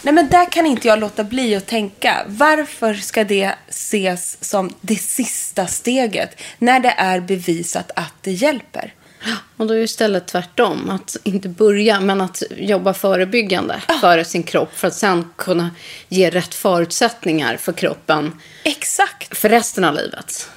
nej 0.02 0.13
men 0.13 0.30
där 0.30 0.52
kan 0.52 0.65
inte 0.65 0.88
jag 0.88 1.00
låta 1.00 1.24
bli 1.24 1.56
att 1.56 1.65
tänka. 1.68 2.24
Varför 2.28 2.94
ska 2.94 3.24
det 3.24 3.52
ses 3.68 4.38
som 4.50 4.74
det 4.82 4.96
sista 4.96 5.68
steget 5.68 6.41
när 6.58 6.80
det 6.80 6.94
är 6.98 7.20
bevisat 7.20 7.91
att 7.96 8.13
det 8.22 8.32
hjälper? 8.32 8.94
Och 9.58 9.68
då 9.68 9.74
är 9.74 9.78
det 9.78 9.84
istället 9.84 10.28
tvärtom. 10.28 10.90
Att 10.90 11.18
inte 11.24 11.50
börja, 11.50 12.00
men 12.00 12.22
att 12.22 12.44
jobba 12.58 12.94
förebyggande 12.94 13.82
för 14.02 14.24
sin 14.24 14.44
kropp. 14.44 14.74
För 14.74 14.88
att 14.88 14.96
sen 14.96 15.30
kunna 15.36 15.70
ge 16.10 16.30
rätt 16.30 16.56
förutsättningar 16.56 17.58
för 17.58 17.74
kroppen 17.74 18.34
Exakt. 18.63 19.38
för 19.38 19.50
resten 19.50 19.84
av 19.84 19.94
livet. 19.94 20.50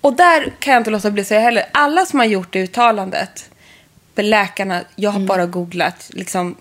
Och 0.00 0.12
där 0.12 0.52
kan 0.58 0.72
jag 0.72 0.80
inte 0.80 0.90
låta 0.90 1.10
bli 1.10 1.20
att 1.22 1.28
säga 1.28 1.40
heller. 1.40 1.64
Alla 1.72 2.06
som 2.06 2.18
har 2.18 2.26
gjort 2.26 2.52
det 2.52 2.60
uttalandet, 2.60 3.50
läkarna, 4.16 4.82
jag 4.96 5.10
har 5.10 5.20
bara 5.20 5.46
googlat, 5.46 6.10
liksom, 6.12 6.56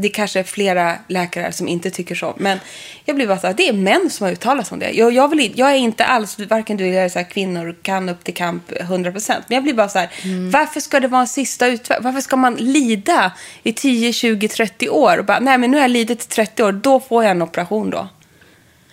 det 0.00 0.08
kanske 0.08 0.38
är 0.38 0.44
flera 0.44 0.96
läkare 1.08 1.52
som 1.52 1.68
inte 1.68 1.90
tycker 1.90 2.14
så, 2.14 2.34
men 2.38 2.58
jag 3.04 3.16
blir 3.16 3.26
bara 3.26 3.38
så 3.38 3.46
här, 3.46 3.54
det 3.54 3.68
är 3.68 3.72
män 3.72 4.10
som 4.10 4.24
har 4.24 4.32
uttalat 4.32 4.66
sig 4.66 4.74
om 4.74 4.78
det. 4.78 4.90
Jag, 4.90 5.12
jag, 5.12 5.28
vill, 5.28 5.52
jag 5.54 5.70
är 5.70 5.76
inte 5.76 6.04
alls, 6.04 6.38
varken 6.38 6.76
du 6.76 6.86
eller 6.86 7.02
jag 7.02 7.10
så 7.10 7.18
här, 7.18 7.30
kvinnor 7.30 7.76
kan 7.82 8.08
upp 8.08 8.24
till 8.24 8.34
kamp 8.34 8.70
100%, 8.70 9.34
men 9.48 9.54
jag 9.54 9.62
blir 9.62 9.74
bara 9.74 9.88
så 9.88 9.98
här, 9.98 10.10
varför 10.50 10.80
ska 10.80 11.00
det 11.00 11.08
vara 11.08 11.20
en 11.20 11.28
sista 11.28 11.66
utväg? 11.66 11.98
Varför 12.02 12.20
ska 12.20 12.36
man 12.36 12.54
lida 12.54 13.32
i 13.62 13.72
10, 13.72 14.12
20, 14.12 14.48
30 14.48 14.88
år? 14.88 15.18
Och 15.18 15.24
bara, 15.24 15.40
nej 15.40 15.58
men 15.58 15.70
nu 15.70 15.76
har 15.76 15.84
jag 15.84 15.90
lidit 15.90 16.24
i 16.24 16.26
30 16.26 16.62
år, 16.62 16.72
då 16.72 17.00
får 17.00 17.24
jag 17.24 17.30
en 17.30 17.42
operation 17.42 17.90
då. 17.90 18.08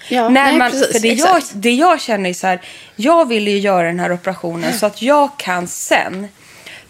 Ja, 0.09 0.29
nej, 0.29 0.57
man, 0.57 0.71
precis, 0.71 0.91
för 0.91 0.99
det 0.99 1.13
jag, 1.13 1.41
det 1.53 1.71
jag 1.71 2.01
känner 2.01 2.29
är 2.29 2.33
så 2.33 2.47
här, 2.47 2.61
jag 2.95 3.27
vill 3.27 3.47
ju 3.47 3.57
göra 3.57 3.87
den 3.87 3.99
här 3.99 4.11
operationen 4.11 4.73
så 4.79 4.85
att 4.85 5.01
jag 5.01 5.37
kan 5.37 5.67
sen 5.67 6.27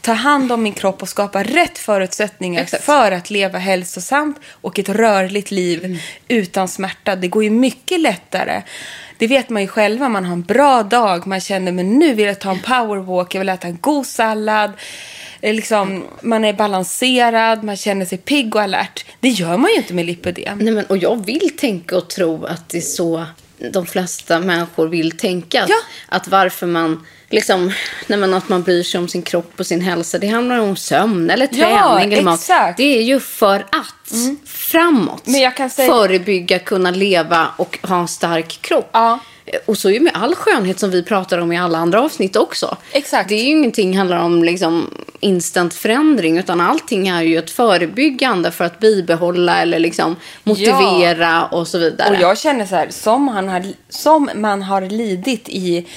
ta 0.02 0.14
hand 0.14 0.52
om 0.52 0.64
min 0.64 0.74
kropp 0.74 1.02
och 1.02 1.10
skapa 1.10 1.44
rätt 1.44 1.78
förutsättningar 1.78 2.62
Exakt. 2.64 2.84
för 2.84 3.12
att 3.12 3.30
leva 3.30 3.60
hälsosamt 3.60 4.38
och 4.50 4.80
ett 4.80 4.90
rörligt 4.90 5.52
liv 5.52 5.86
Mm. 5.86 5.98
utan 6.28 6.68
smärta. 6.68 7.16
Det 7.16 7.28
går 7.28 7.44
ju 7.44 7.50
mycket 7.50 8.00
lättare. 8.00 8.62
Det 9.18 9.28
vet 9.28 9.50
man 9.50 9.62
ju 9.62 9.68
själva, 9.68 10.10
man 10.10 10.26
har 10.26 10.34
en 10.34 10.42
bra 10.44 10.84
dag, 10.84 11.28
man 11.28 11.40
känner 11.42 11.72
men 11.72 12.00
nu 12.00 12.14
vill 12.14 12.26
jag 12.26 12.40
ta 12.40 12.52
en 12.52 12.60
powerwalk, 12.60 13.36
jag 13.36 13.40
vill 13.40 13.50
äta 13.50 13.68
en 13.68 13.78
god 13.82 14.06
sallad. 14.08 14.72
Eh, 15.42 15.54
Liksom, 15.54 16.04
man 16.22 16.46
är 16.46 16.54
balanserad, 16.54 17.64
man 17.64 17.78
känner 17.78 18.06
sig 18.06 18.18
pigg 18.18 18.56
och 18.56 18.62
alert. 18.62 19.06
Det 19.20 19.30
gör 19.30 19.58
man 19.58 19.72
ju 19.72 19.78
inte 19.78 19.94
med 19.94 20.06
lipödem. 20.06 20.58
Nej, 20.58 20.74
men, 20.74 20.86
och 20.86 20.98
jag 20.98 21.26
vill 21.26 21.58
tänka 21.58 21.98
och 21.98 22.08
tro 22.10 22.46
att 22.46 22.70
det 22.70 22.78
är 22.78 22.82
så 22.82 23.26
de 23.74 23.86
flesta 23.86 24.40
människor 24.40 24.88
vill 24.88 25.12
tänka. 25.18 25.64
Att, 25.64 25.70
Ja. 25.70 25.76
att 26.10 26.28
varför 26.28 26.68
man... 26.68 27.06
Liksom, 27.30 27.72
nej, 28.08 28.20
men 28.20 28.34
att 28.34 28.50
man 28.50 28.64
bryr 28.64 28.84
sig 28.84 29.00
om 29.00 29.08
sin 29.08 29.22
kropp 29.22 29.52
och 29.60 29.68
sin 29.68 29.82
hälsa. 29.82 30.18
Det 30.18 30.28
handlar 30.28 30.60
om 30.60 30.76
sömn 30.76 31.30
eller 31.30 31.48
Ja, 31.52 31.98
träning. 31.98 32.14
eller 32.14 32.24
mat. 32.24 32.50
Det 32.78 32.98
är 32.98 33.02
ju 33.02 33.20
för 33.20 33.60
att 33.60 34.14
framåt 34.46 35.22
jag 35.26 35.56
kan 35.56 35.70
säga- 35.70 35.92
förebygga, 35.94 36.60
kunna 36.60 36.92
leva 36.92 37.48
och 37.58 37.80
ha 37.84 38.00
en 38.00 38.08
stark 38.08 38.60
kropp. 38.62 38.90
Ja. 38.94 39.20
Och 39.66 39.78
så 39.78 39.90
är 39.90 39.94
det 39.94 40.00
med 40.00 40.14
all 40.16 40.36
skönhet 40.36 40.80
som 40.80 40.92
vi 40.92 41.04
pratar 41.04 41.38
om 41.38 41.52
i 41.52 41.58
alla 41.58 41.78
andra 41.78 42.02
avsnitt 42.02 42.36
också. 42.36 42.78
Exakt. 42.92 43.30
Det 43.30 43.36
är 43.36 43.44
ju 43.44 43.50
ingenting 43.50 43.98
handlar 43.98 44.18
om 44.18 44.44
liksom 44.44 44.90
instant 45.20 45.74
förändring 45.74 46.38
utan 46.38 46.62
allting 46.62 47.08
är 47.08 47.22
ju 47.22 47.38
ett 47.38 47.52
förebyggande 47.52 48.52
för 48.52 48.66
att 48.66 48.80
bibehålla 48.80 49.62
eller 49.62 49.80
liksom 49.80 50.16
motivera 50.44 51.46
och 51.46 51.68
så 51.68 51.78
vidare. 51.78 52.16
Och 52.16 52.22
jag 52.22 52.38
känner 52.38 52.66
så 52.66 52.76
här, 52.76 52.88
som 52.90 53.24
man 53.24 53.50
har, 53.50 53.66
som 53.90 54.30
man 54.36 54.62
har 54.62 54.82
lidit 54.82 55.50
i 55.50 55.88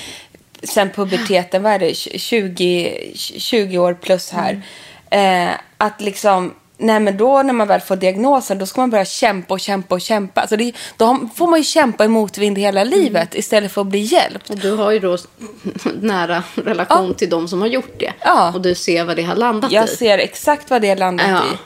sen 0.63 0.91
puberteten, 0.91 1.63
vad 1.63 1.73
är 1.73 1.79
det, 1.79 1.95
20, 1.95 3.13
20 3.15 3.79
år 3.79 3.95
plus 3.95 4.31
här. 4.31 4.63
Eh, 5.11 5.55
att 5.77 6.01
liksom, 6.01 6.55
nej 6.81 7.01
men 7.01 7.17
då 7.17 7.43
när 7.43 7.53
man 7.53 7.69
väl 7.69 7.81
får 7.81 7.97
diagnosen, 7.97 8.59
då 8.59 8.67
ska 8.67 8.81
man 8.81 8.91
börja 8.91 9.05
kämpa 9.05 9.55
och 9.55 9.61
kämpa 9.61 9.95
och 9.95 10.01
kämpa. 10.01 10.41
Alltså 10.41 10.57
det, 10.57 10.73
då 10.97 11.19
får 11.35 11.47
man 11.47 11.59
ju 11.59 11.65
kämpa 11.65 12.05
i 12.05 12.09
motvind 12.09 12.59
hela 12.59 12.85
livet 12.85 13.35
istället 13.35 13.73
för 13.73 13.81
att 13.81 13.87
bli 13.87 13.99
hjälpt. 14.01 14.51
Och 14.51 14.59
du 14.59 14.71
har 14.77 14.91
ju 14.91 14.99
då 14.99 15.19
nära 16.01 16.43
relation 16.55 17.15
till 17.15 17.31
de 17.31 17.49
som 17.49 17.61
har 17.61 17.69
gjort 17.69 17.95
det. 17.99 18.13
Ja. 18.25 18.53
Och 18.55 18.61
du 18.61 18.75
ser 18.75 19.05
vad 19.05 19.17
det 19.17 19.23
har 19.23 19.35
landat 19.37 19.73
Jag 19.73 19.85
i. 19.85 19.89
ser 19.89 20.19
exakt 20.19 20.71
vad 20.71 20.83
det 20.83 20.89
har 20.89 20.97
landat 20.97 21.27
Ja. 21.29 21.39
i. 21.39 21.57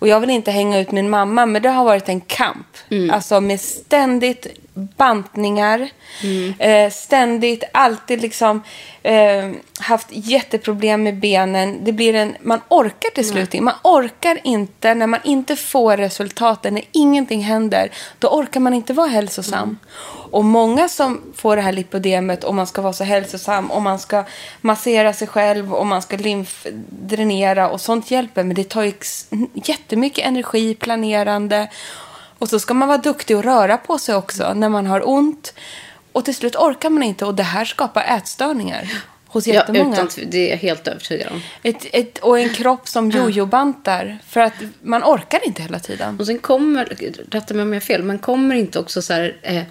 Och 0.00 0.08
jag 0.08 0.20
vill 0.20 0.30
inte 0.30 0.50
hänga 0.50 0.80
ut 0.80 0.92
min 0.92 1.10
mamma, 1.10 1.46
men 1.46 1.62
det 1.62 1.68
har 1.68 1.84
varit 1.84 2.08
en 2.08 2.20
kamp. 2.20 2.76
Mm. 2.90 3.10
Alltså 3.10 3.40
med 3.40 3.60
ständigt 3.60 4.46
bantningar. 4.74 5.88
Mm. 6.22 6.54
Eh, 6.58 6.90
ständigt, 6.90 7.64
alltid 7.72 8.22
liksom 8.22 8.62
eh, 9.02 9.50
haft 9.78 10.06
jätteproblem 10.10 11.02
med 11.02 11.18
benen. 11.18 11.84
Det 11.84 11.92
blir 11.92 12.14
en, 12.14 12.36
man 12.40 12.60
orkar 12.68 13.10
till 13.10 13.28
slut 13.28 13.54
inte. 13.54 13.64
Man 13.64 13.74
orkar 13.84 14.40
inte, 14.44 14.94
när 14.94 15.06
man 15.06 15.20
inte 15.24 15.56
får 15.56 15.96
resultaten, 15.96 16.74
när 16.74 16.84
ingenting 16.92 17.42
händer, 17.42 17.90
då 18.18 18.28
orkar 18.28 18.60
man 18.60 18.74
inte 18.74 18.92
vara 18.92 19.08
hälsosam. 19.08 19.78
Och 20.30 20.44
många 20.44 20.88
som 20.88 21.20
får 21.34 21.56
det 21.56 21.62
här 21.62 21.72
lipodemet 21.72 22.44
och 22.44 22.54
man 22.54 22.66
ska 22.66 22.82
vara 22.82 22.92
så 22.92 23.04
hälsosam 23.04 23.70
och 23.70 23.82
man 23.82 23.98
ska 23.98 24.24
massera 24.60 25.12
sig 25.12 25.28
själv 25.28 25.74
och 25.74 25.86
man 25.86 26.02
ska 26.02 26.16
lymfdränera 26.16 27.68
och 27.68 27.80
sånt 27.80 28.10
hjälper. 28.10 28.44
Men 28.44 28.56
det 28.56 28.68
tar 28.68 28.82
ju 28.82 28.92
jättemycket 29.54 30.26
energi, 30.26 30.74
planerande. 30.74 31.70
Och 32.38 32.48
så 32.48 32.60
ska 32.60 32.74
man 32.74 32.88
vara 32.88 32.98
duktig 32.98 33.36
och 33.36 33.44
röra 33.44 33.76
på 33.76 33.98
sig 33.98 34.14
också 34.14 34.54
när 34.54 34.68
man 34.68 34.86
har 34.86 35.08
ont. 35.08 35.54
Och 36.12 36.24
till 36.24 36.34
slut 36.34 36.56
orkar 36.56 36.90
man 36.90 37.02
inte 37.02 37.24
och 37.24 37.34
det 37.34 37.42
här 37.42 37.64
skapar 37.64 38.02
ätstörningar 38.02 38.88
hos 39.32 39.46
Ja, 39.46 39.54
jättemånga. 39.54 39.94
utan, 39.94 40.08
det 40.30 40.46
är 40.46 40.50
jag 40.50 40.56
helt 40.56 40.88
övertygad 40.88 41.32
om. 41.32 41.40
Ett, 41.62 41.86
ett, 41.92 42.18
och 42.18 42.38
en 42.38 42.48
kropp 42.48 42.88
som 42.88 43.10
jojo-bantar. 43.10 44.18
För 44.28 44.40
att 44.40 44.52
man 44.82 45.02
orkar 45.04 45.40
inte 45.46 45.62
hela 45.62 45.78
tiden. 45.78 46.16
Och 46.20 46.26
sen 46.26 46.38
kommer, 46.38 46.84
rätta 47.30 47.54
mig 47.54 47.62
om 47.62 47.68
jag 47.72 47.80
har 47.80 47.86
fel, 47.86 48.02
men 48.02 48.18
kommer 48.18 48.54
inte 48.54 48.78
också 48.78 49.02
så 49.02 49.12
här, 49.12 49.36
eh, 49.42 49.62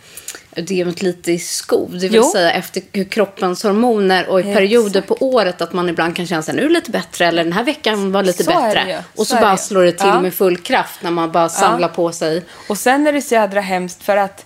ödemet 0.56 1.02
lite 1.02 1.32
i 1.32 1.39
skov? 1.39 1.89
Det 1.91 1.98
vill 2.08 2.13
Jo. 2.15 2.24
säga 2.32 2.52
efter 2.52 3.04
kroppens 3.04 3.63
hormoner 3.63 4.30
och 4.30 4.39
i 4.39 4.43
perioder 4.43 5.02
på 5.02 5.17
året 5.19 5.62
att 5.62 5.74
man 5.74 5.89
ibland 5.89 6.15
kan 6.15 6.28
känna 6.28 6.41
sig 6.41 6.56
nu 6.56 6.62
är 6.62 6.67
det 6.67 6.74
lite 6.74 6.91
bättre 6.91 7.26
eller 7.26 7.43
den 7.43 7.54
här 7.54 7.63
veckan 7.63 8.12
var 8.12 8.24
lite 8.24 8.43
Så 8.43 8.52
bättre. 8.52 9.04
Och 9.15 9.28
så, 9.28 9.36
bara 9.36 9.58
slår 9.58 9.84
det 9.84 9.91
till 9.91 10.08
Ja. 10.08 10.22
med 10.22 10.34
full 10.34 10.58
kraft 10.58 11.04
när 11.04 11.12
man 11.12 11.32
bara 11.32 11.50
samlar 11.50 11.88
på 11.88 12.12
sig. 12.12 12.43
Och 12.69 12.78
sen 12.78 13.08
är 13.08 13.13
det 13.13 13.22
så 13.22 13.34
jädra 13.34 13.62
hemskt 13.62 14.04
för 14.04 14.17
att 14.17 14.45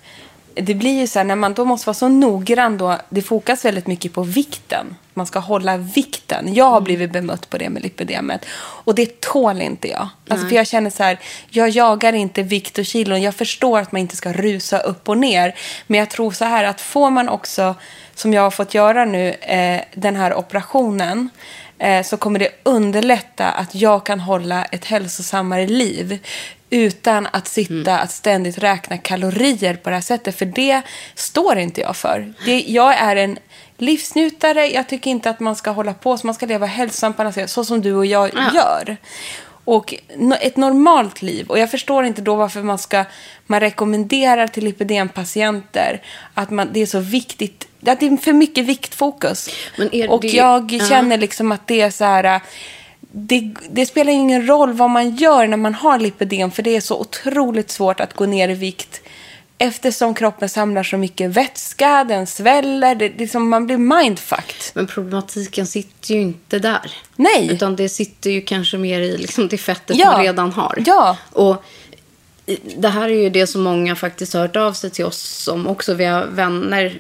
det 0.55 0.73
blir 0.73 0.99
ju 0.99 1.07
så 1.07 1.19
här 1.19 1.23
när 1.23 1.35
man 1.35 1.53
då 1.53 1.65
måste 1.65 1.87
vara 1.87 1.93
så 1.93 2.07
noggrann 2.07 2.77
då. 2.77 2.97
Det 3.09 3.21
fokas 3.21 3.65
väldigt 3.65 3.87
mycket 3.87 4.13
på 4.13 4.23
vikten. 4.23 4.95
Man 5.13 5.25
ska 5.25 5.39
hålla 5.39 5.77
vikten. 5.77 6.53
Jag 6.53 6.69
har 6.69 6.81
blivit 6.81 7.11
bemött 7.11 7.49
på 7.49 7.57
det 7.57 7.69
med 7.69 7.83
lipidemet. 7.83 8.45
Och 8.55 8.95
det 8.95 9.21
tål 9.21 9.61
inte 9.61 9.87
jag. 9.87 10.09
Alltså 10.27 10.47
för 10.47 10.55
jag 10.55 10.67
känner 10.67 10.89
så 10.89 11.03
här, 11.03 11.19
jag 11.49 11.69
jagar 11.69 12.13
inte 12.13 12.43
vikt 12.43 12.77
och 12.77 12.85
kilon. 12.85 13.21
Jag 13.21 13.35
förstår 13.35 13.79
att 13.79 13.91
man 13.91 14.01
inte 14.01 14.15
ska 14.15 14.33
rusa 14.33 14.79
upp 14.79 15.09
och 15.09 15.17
ner. 15.17 15.55
Men 15.87 15.99
jag 15.99 16.09
tror 16.09 16.31
så 16.31 16.45
här 16.45 16.63
att 16.63 16.81
får 16.81 17.09
man 17.09 17.29
också, 17.29 17.75
som 18.15 18.33
jag 18.33 18.41
har 18.41 18.51
fått 18.51 18.73
göra 18.73 19.05
nu, 19.05 19.29
eh, 19.29 19.81
den 19.93 20.15
här 20.15 20.33
operationen 20.33 21.29
eh, 21.77 22.03
så 22.03 22.17
kommer 22.17 22.39
det 22.39 22.49
underlätta 22.63 23.51
att 23.51 23.75
jag 23.75 24.05
kan 24.05 24.19
hålla 24.19 24.65
ett 24.65 24.85
hälsosammare 24.85 25.67
liv 25.67 26.19
utan 26.73 27.27
att 27.31 27.47
sitta 27.47 27.99
att 27.99 28.12
ständigt 28.12 28.57
räkna 28.57 28.97
kalorier 28.97 29.73
på 29.75 29.89
det 29.89 29.95
här 29.95 30.01
sättet. 30.01 30.38
För 30.38 30.45
det 30.45 30.81
står 31.15 31.57
inte 31.57 31.81
jag 31.81 31.95
för. 31.95 32.33
Det, 32.45 32.59
jag 32.67 32.95
är 32.97 33.15
en 33.15 33.38
livsnjutare. 33.77 34.67
Jag 34.67 34.89
tycker 34.89 35.12
inte 35.12 35.29
att 35.29 35.39
man 35.39 35.55
ska 35.55 35.71
hålla 35.71 35.93
på 35.93 36.17
så. 36.17 36.27
Man 36.27 36.33
ska 36.36 36.45
leva 36.45 36.65
hälsosamt 36.65 37.17
på 37.17 37.31
sätt, 37.31 37.49
så 37.49 37.65
som 37.65 37.81
du 37.81 37.93
och 37.93 38.05
jag 38.05 38.29
gör. 38.53 38.97
Och 39.65 39.93
ett 40.41 40.57
normalt 40.57 41.21
liv. 41.21 41.47
Och 41.49 41.59
jag 41.59 41.71
förstår 41.71 42.05
inte 42.05 42.21
då 42.21 42.36
varför 42.36 42.62
man 42.62 42.77
ska... 42.77 43.05
Man 43.45 43.59
rekommenderar 43.59 44.47
till 44.47 44.63
lipidempatienter 44.63 46.01
att 46.33 46.49
man, 46.49 46.69
det 46.73 46.81
är 46.81 46.86
så 46.86 46.99
viktigt. 46.99 47.67
Att 47.86 47.99
det 47.99 48.05
är 48.07 48.17
för 48.17 48.33
mycket 48.33 48.65
viktfokus. 48.65 49.49
Är 49.91 50.09
och 50.12 50.21
det- 50.21 50.27
jag 50.27 50.71
Ja. 50.71 50.86
känner 50.86 51.17
liksom 51.17 51.51
att 51.51 51.67
det 51.67 51.81
är 51.81 51.89
så 51.91 52.03
här... 52.05 52.41
Det, 53.15 53.54
det 53.69 53.86
spelar 53.86 54.12
ingen 54.13 54.47
roll 54.47 54.73
vad 54.73 54.89
man 54.89 55.15
gör 55.15 55.47
när 55.47 55.58
man 55.58 55.73
har 55.73 55.99
lipidem. 55.99 56.52
För 56.52 56.63
det 56.63 56.76
är 56.76 56.82
så 56.82 56.99
otroligt 56.99 57.71
svårt 57.71 57.99
att 57.99 58.13
gå 58.13 58.26
ner 58.26 58.49
i 58.49 58.54
vikt. 58.54 59.02
Eftersom 59.58 60.13
kroppen 60.13 60.49
samlar 60.49 60.84
så 60.84 60.97
mycket 60.97 61.32
vätska, 61.32 62.04
den 62.04 62.28
sväller. 62.28 62.95
Det, 62.95 63.10
det 63.10 63.23
är 63.23 63.28
som 63.28 63.49
man 63.49 63.65
blir 63.65 63.78
mindfucked. 63.78 64.56
Men 64.73 64.88
problematiken 64.88 65.67
sitter 65.67 66.13
ju 66.13 66.21
inte 66.21 66.60
där. 66.60 66.91
Nej. 67.15 67.49
Utan 67.52 67.76
det 67.76 67.89
sitter 67.89 68.32
ju 68.32 68.41
kanske 68.41 68.78
mer 68.78 69.02
i 69.02 69.17
liksom 69.17 69.47
det 69.47 69.58
fettet 69.58 69.97
Ja. 69.97 70.12
man 70.12 70.23
redan 70.23 70.52
har. 70.52 70.84
Ja. 70.86 71.17
Och 71.32 71.63
det 72.78 72.89
här 72.89 73.10
är 73.10 73.21
ju 73.23 73.30
det 73.30 73.47
som 73.47 73.62
många 73.62 73.95
faktiskt 73.95 74.34
har 74.34 74.41
hört 74.41 74.56
av 74.56 74.73
sig 74.73 74.89
till 74.89 75.06
oss 75.06 75.21
som 75.21 75.67
också 75.67 75.93
vi 75.93 76.06
har 76.06 76.26
vänner 76.26 76.97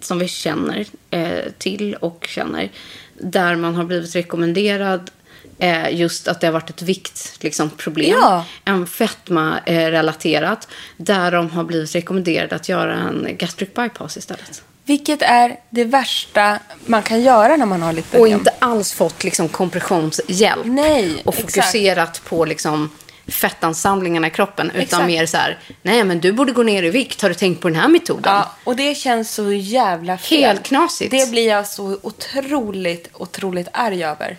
som 0.00 0.18
vi 0.18 0.28
känner 0.28 0.86
eh, 1.10 1.44
till 1.58 1.94
och 1.94 2.26
känner. 2.28 2.70
Där 3.14 3.56
man 3.56 3.74
har 3.74 3.84
blivit 3.84 4.16
rekommenderad 4.16 5.10
eh, 5.58 5.94
just 5.94 6.28
att 6.28 6.40
det 6.40 6.46
har 6.46 6.52
varit 6.52 6.70
ett 6.70 6.82
viktproblem. 6.82 7.36
Liksom, 7.40 7.70
problem. 7.70 8.18
Ja. 8.20 8.44
En 8.64 8.86
fetma 8.86 9.60
eh, 9.66 9.90
relaterat. 9.90 10.68
Där 10.96 11.30
de 11.32 11.50
har 11.50 11.64
blivit 11.64 11.94
rekommenderade 11.94 12.56
att 12.56 12.68
göra 12.68 12.94
en 12.94 13.28
gastric 13.38 13.74
bypass 13.74 14.16
istället. 14.16 14.62
Vilket 14.84 15.22
är 15.22 15.56
det 15.70 15.84
värsta 15.84 16.58
man 16.86 17.02
kan 17.02 17.22
göra 17.22 17.56
när 17.56 17.66
man 17.66 17.82
har 17.82 17.92
lipödem. 17.92 18.20
Och 18.20 18.28
inte 18.28 18.54
alls 18.58 18.92
fått 18.92 19.24
liksom 19.24 19.48
kompressionshjälp. 19.48 20.64
Nej, 20.64 21.22
Och 21.24 21.34
exakt. 21.34 21.54
fokuserat 21.54 22.22
på 22.24 22.44
liksom 22.44 22.90
fettansamlingarna 23.28 24.26
i 24.26 24.30
kroppen. 24.30 24.70
Utan 24.70 24.80
Exakt. 24.80 25.06
mer 25.06 25.26
så 25.26 25.36
här, 25.36 25.58
nej 25.82 26.04
men 26.04 26.20
du 26.20 26.32
borde 26.32 26.52
gå 26.52 26.62
ner 26.62 26.82
i 26.82 26.90
vikt. 26.90 27.22
Har 27.22 27.28
du 27.28 27.34
tänkt 27.34 27.60
på 27.60 27.68
den 27.68 27.80
här 27.80 27.88
metoden? 27.88 28.22
Ja, 28.24 28.52
och 28.64 28.76
det 28.76 28.94
känns 28.94 29.34
så 29.34 29.52
jävla 29.52 30.18
fel. 30.18 30.40
Helt 30.40 30.62
knasigt. 30.62 31.10
Det 31.10 31.30
blir 31.30 31.48
jag 31.48 31.66
så 31.66 31.98
otroligt, 32.02 33.08
otroligt 33.12 33.68
arg 33.72 34.04
över. 34.04 34.36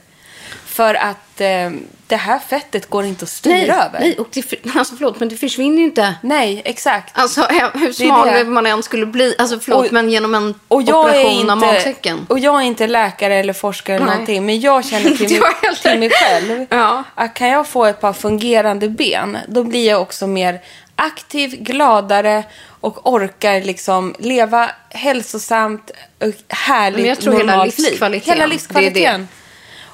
För 0.77 0.93
att 0.95 1.41
eh, 1.41 1.69
det 2.07 2.15
här 2.15 2.39
fettet 2.39 2.89
går 2.89 3.05
inte 3.05 3.23
att 3.23 3.29
styra 3.29 3.53
nej, 3.55 3.69
över. 3.69 3.99
nej, 3.99 4.15
och 4.19 4.27
det, 4.33 4.53
alltså 4.75 4.95
förlåt, 4.95 5.19
men 5.19 5.29
det 5.29 5.35
försvinner 5.37 5.77
ju 5.77 5.83
inte. 5.83 6.15
Nej, 6.21 6.61
exakt. 6.65 7.17
Alltså 7.17 7.41
ä- 7.41 7.71
hur 7.73 7.91
smal 7.91 8.27
det. 8.27 8.43
man 8.43 8.65
än 8.65 8.83
skulle 8.83 9.05
bli. 9.05 9.35
Alltså 9.37 9.59
förlåt, 9.59 9.85
Och- 9.85 9.93
men 9.93 10.09
genom 10.09 10.35
en 10.35 10.53
Och 10.67 10.81
jag, 10.81 10.89
är 11.15 11.19
operation 11.19 11.49
av 11.49 11.57
inte, 11.57 11.67
magsäcken. 11.73 12.25
och 12.29 12.39
jag 12.39 12.55
är 12.61 12.65
inte 12.65 12.87
läkare 12.87 13.35
eller 13.35 13.53
forskare 13.53 13.95
eller 13.95 14.05
Nej. 14.05 14.13
någonting. 14.15 14.45
Men 14.45 14.59
jag 14.59 14.85
känner 14.85 15.09
till, 15.15 15.39
mig, 15.63 15.75
till 15.81 15.99
mig 15.99 16.09
själv. 16.09 16.65
Ja. 16.69 17.03
Att 17.15 17.33
kan 17.33 17.47
jag 17.47 17.67
få 17.67 17.85
ett 17.85 18.01
par 18.01 18.13
fungerande 18.13 18.89
ben. 18.89 19.37
Då 19.47 19.63
blir 19.63 19.87
jag 19.89 20.01
också 20.01 20.27
mer 20.27 20.59
aktiv, 20.95 21.49
gladare. 21.63 22.43
Och 22.79 23.11
orkar 23.13 23.61
liksom 23.61 24.15
leva 24.19 24.69
hälsosamt 24.89 25.91
och 26.19 26.55
härligt 26.55 26.99
Men 26.99 27.09
jag 27.09 27.19
tror 27.19 27.33
hela 27.33 27.45
normalt 27.51 27.77
livskvaliteten, 27.79 28.33
Hela 28.33 28.39
det 28.39 28.43
är 28.45 28.47
det. 28.47 28.53
livskvaliteten. 28.53 29.27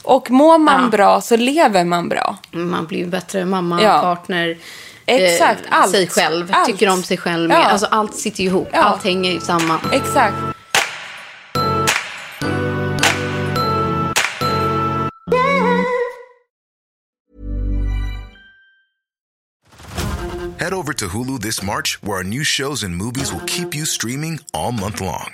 Och 0.03 0.31
mår 0.31 0.57
man 0.57 0.81
Ja. 0.83 0.89
bra 0.89 1.21
så 1.21 1.37
lever 1.37 1.83
man 1.83 2.09
bra. 2.09 2.37
Man 2.51 2.85
blir 2.85 3.05
bättre 3.07 3.45
mamma, 3.45 3.81
Ja. 3.83 4.01
partner. 4.01 4.57
Exakt, 5.05 5.61
eh, 5.69 5.77
allt. 5.79 5.91
Sig 5.91 6.07
själv, 6.09 6.49
Allt. 6.51 6.65
tycker 6.65 6.89
om 6.89 7.03
sig 7.03 7.17
själv. 7.17 7.49
Ja. 7.51 7.63
Alltså 7.63 7.85
allt 7.91 8.15
sitter 8.15 8.43
ihop. 8.43 8.69
Ja. 8.73 8.83
Allt 8.83 9.03
hänger 9.03 9.39
samman. 9.39 9.79
Exakt. 9.91 10.35
Head 20.59 20.73
over 20.73 20.93
to 20.93 21.07
Hulu 21.07 21.39
this 21.39 21.61
March, 21.61 21.97
where 22.01 22.17
our 22.17 22.23
new 22.23 22.43
shows 22.43 22.83
and 22.83 22.95
movies 22.95 23.33
will 23.33 23.41
keep 23.45 23.75
you 23.75 23.85
streaming 23.85 24.39
all 24.53 24.71
month 24.71 25.01
long. 25.01 25.33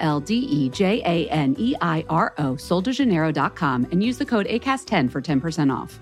L 0.00 0.20
D 0.20 0.34
E 0.34 0.70
J 0.74 1.02
A 1.04 1.28
N 1.30 1.56
E 1.58 1.74
I 1.80 2.04
R 2.08 2.32
O, 2.38 2.56
soldejaneiro.com, 2.56 3.86
and 3.92 4.02
use 4.02 4.18
the 4.18 4.24
code 4.24 4.46
ACAST10 4.46 5.10
for 5.10 5.20
10% 5.20 5.84
off. 5.84 6.00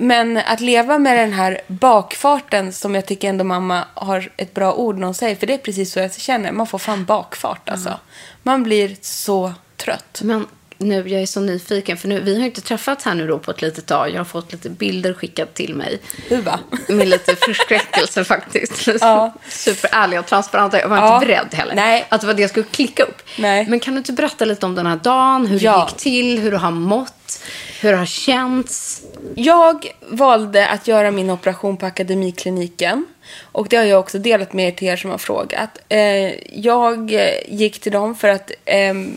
Men 0.00 0.36
att 0.36 0.60
leva 0.60 0.98
med 0.98 1.18
den 1.18 1.32
här 1.32 1.60
bakfarten 1.66 2.72
som 2.72 2.94
jag 2.94 3.06
tycker 3.06 3.28
ändå 3.28 3.44
mamma 3.44 3.84
har 3.94 4.32
ett 4.36 4.54
bra 4.54 4.74
ord 4.74 4.98
när 4.98 5.04
hon 5.04 5.14
säger. 5.14 5.36
För 5.36 5.46
det 5.46 5.54
är 5.54 5.58
precis 5.58 5.92
så 5.92 5.98
jag 5.98 6.14
känner. 6.14 6.52
Man 6.52 6.66
får 6.66 6.78
fan 6.78 7.04
bakfart 7.04 7.68
alltså. 7.68 7.98
Man 8.42 8.62
blir 8.62 8.96
så 9.00 9.52
trött. 9.76 10.20
Men 10.24 10.46
nu, 10.80 11.08
jag 11.08 11.22
är 11.22 11.26
så 11.26 11.40
nyfiken, 11.40 11.96
för 11.96 12.08
nu, 12.08 12.20
vi 12.20 12.38
har 12.38 12.46
inte 12.46 12.60
träffats 12.60 13.04
här 13.04 13.14
nu 13.14 13.26
då 13.26 13.38
på 13.38 13.50
ett 13.50 13.62
litet 13.62 13.86
tag. 13.86 14.10
Jag 14.10 14.18
har 14.18 14.24
fått 14.24 14.52
lite 14.52 14.70
bilder 14.70 15.14
skickat 15.14 15.54
till 15.54 15.74
mig. 15.74 15.98
Du 16.28 16.36
va? 16.36 16.58
Med 16.88 17.08
lite 17.08 17.36
förskräckelse 17.36 18.24
faktiskt. 18.24 18.86
Ja. 19.00 19.32
Superärliga 19.48 20.20
och 20.20 20.26
transparenta. 20.26 20.80
Jag 20.80 20.88
var 20.88 20.96
Ja. 20.96 21.14
inte 21.14 21.26
beredd 21.26 21.54
heller. 21.54 21.74
Nej. 21.74 22.06
Att 22.08 22.20
det 22.20 22.26
var 22.26 22.34
det 22.34 22.40
jag 22.42 22.50
skulle 22.50 22.66
klicka 22.66 23.02
upp. 23.02 23.22
Nej. 23.38 23.66
Men 23.68 23.80
kan 23.80 23.94
du 23.94 23.98
inte 23.98 24.12
berätta 24.12 24.44
lite 24.44 24.66
om 24.66 24.74
den 24.74 24.86
här 24.86 24.96
dagen? 24.96 25.46
Hur 25.46 25.58
Ja. 25.64 25.76
det 25.76 25.90
gick 25.92 25.96
till? 26.02 26.38
Hur 26.38 26.50
du 26.50 26.56
har 26.56 26.70
mått? 26.70 27.42
Hur 27.80 27.90
det 27.92 27.96
har 27.98 28.06
känts? 28.06 29.02
Jag 29.34 29.86
valde 30.08 30.68
att 30.68 30.88
göra 30.88 31.10
min 31.10 31.30
operation 31.30 31.76
på 31.76 31.86
Akademikliniken. 31.86 33.06
Och 33.42 33.66
det 33.68 33.76
har 33.76 33.84
jag 33.84 34.00
också 34.00 34.18
delat 34.18 34.52
med 34.52 34.66
er 34.68 34.70
till 34.72 34.88
er 34.88 34.96
som 34.96 35.10
har 35.10 35.18
frågat. 35.18 35.78
Eh, 35.88 36.58
jag 36.60 37.10
gick 37.48 37.80
till 37.80 37.92
dem 37.92 38.14
för 38.14 38.28
att 38.28 38.50
ehm, 38.64 39.16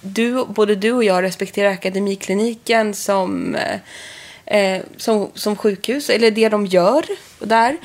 du, 0.00 0.44
både 0.44 0.74
du 0.74 0.92
och 0.92 1.04
jag 1.04 1.22
respekterar 1.22 1.70
Akademikliniken 1.70 2.94
som, 2.94 3.54
eh, 3.54 3.80
eh, 4.58 4.82
som, 4.96 5.30
som 5.34 5.56
sjukhus, 5.56 6.10
eller 6.10 6.30
det 6.30 6.48
de 6.48 6.66
gör 6.66 7.04
där. 7.38 7.76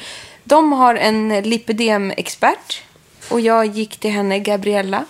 De 0.44 0.72
har 0.72 0.96
en 0.96 1.42
lipidemexpert 1.42 2.82
och 3.30 3.40
jag 3.40 3.66
gick 3.66 3.98
till 3.98 4.12
henne, 4.12 4.40
Gabriella. 4.40 5.06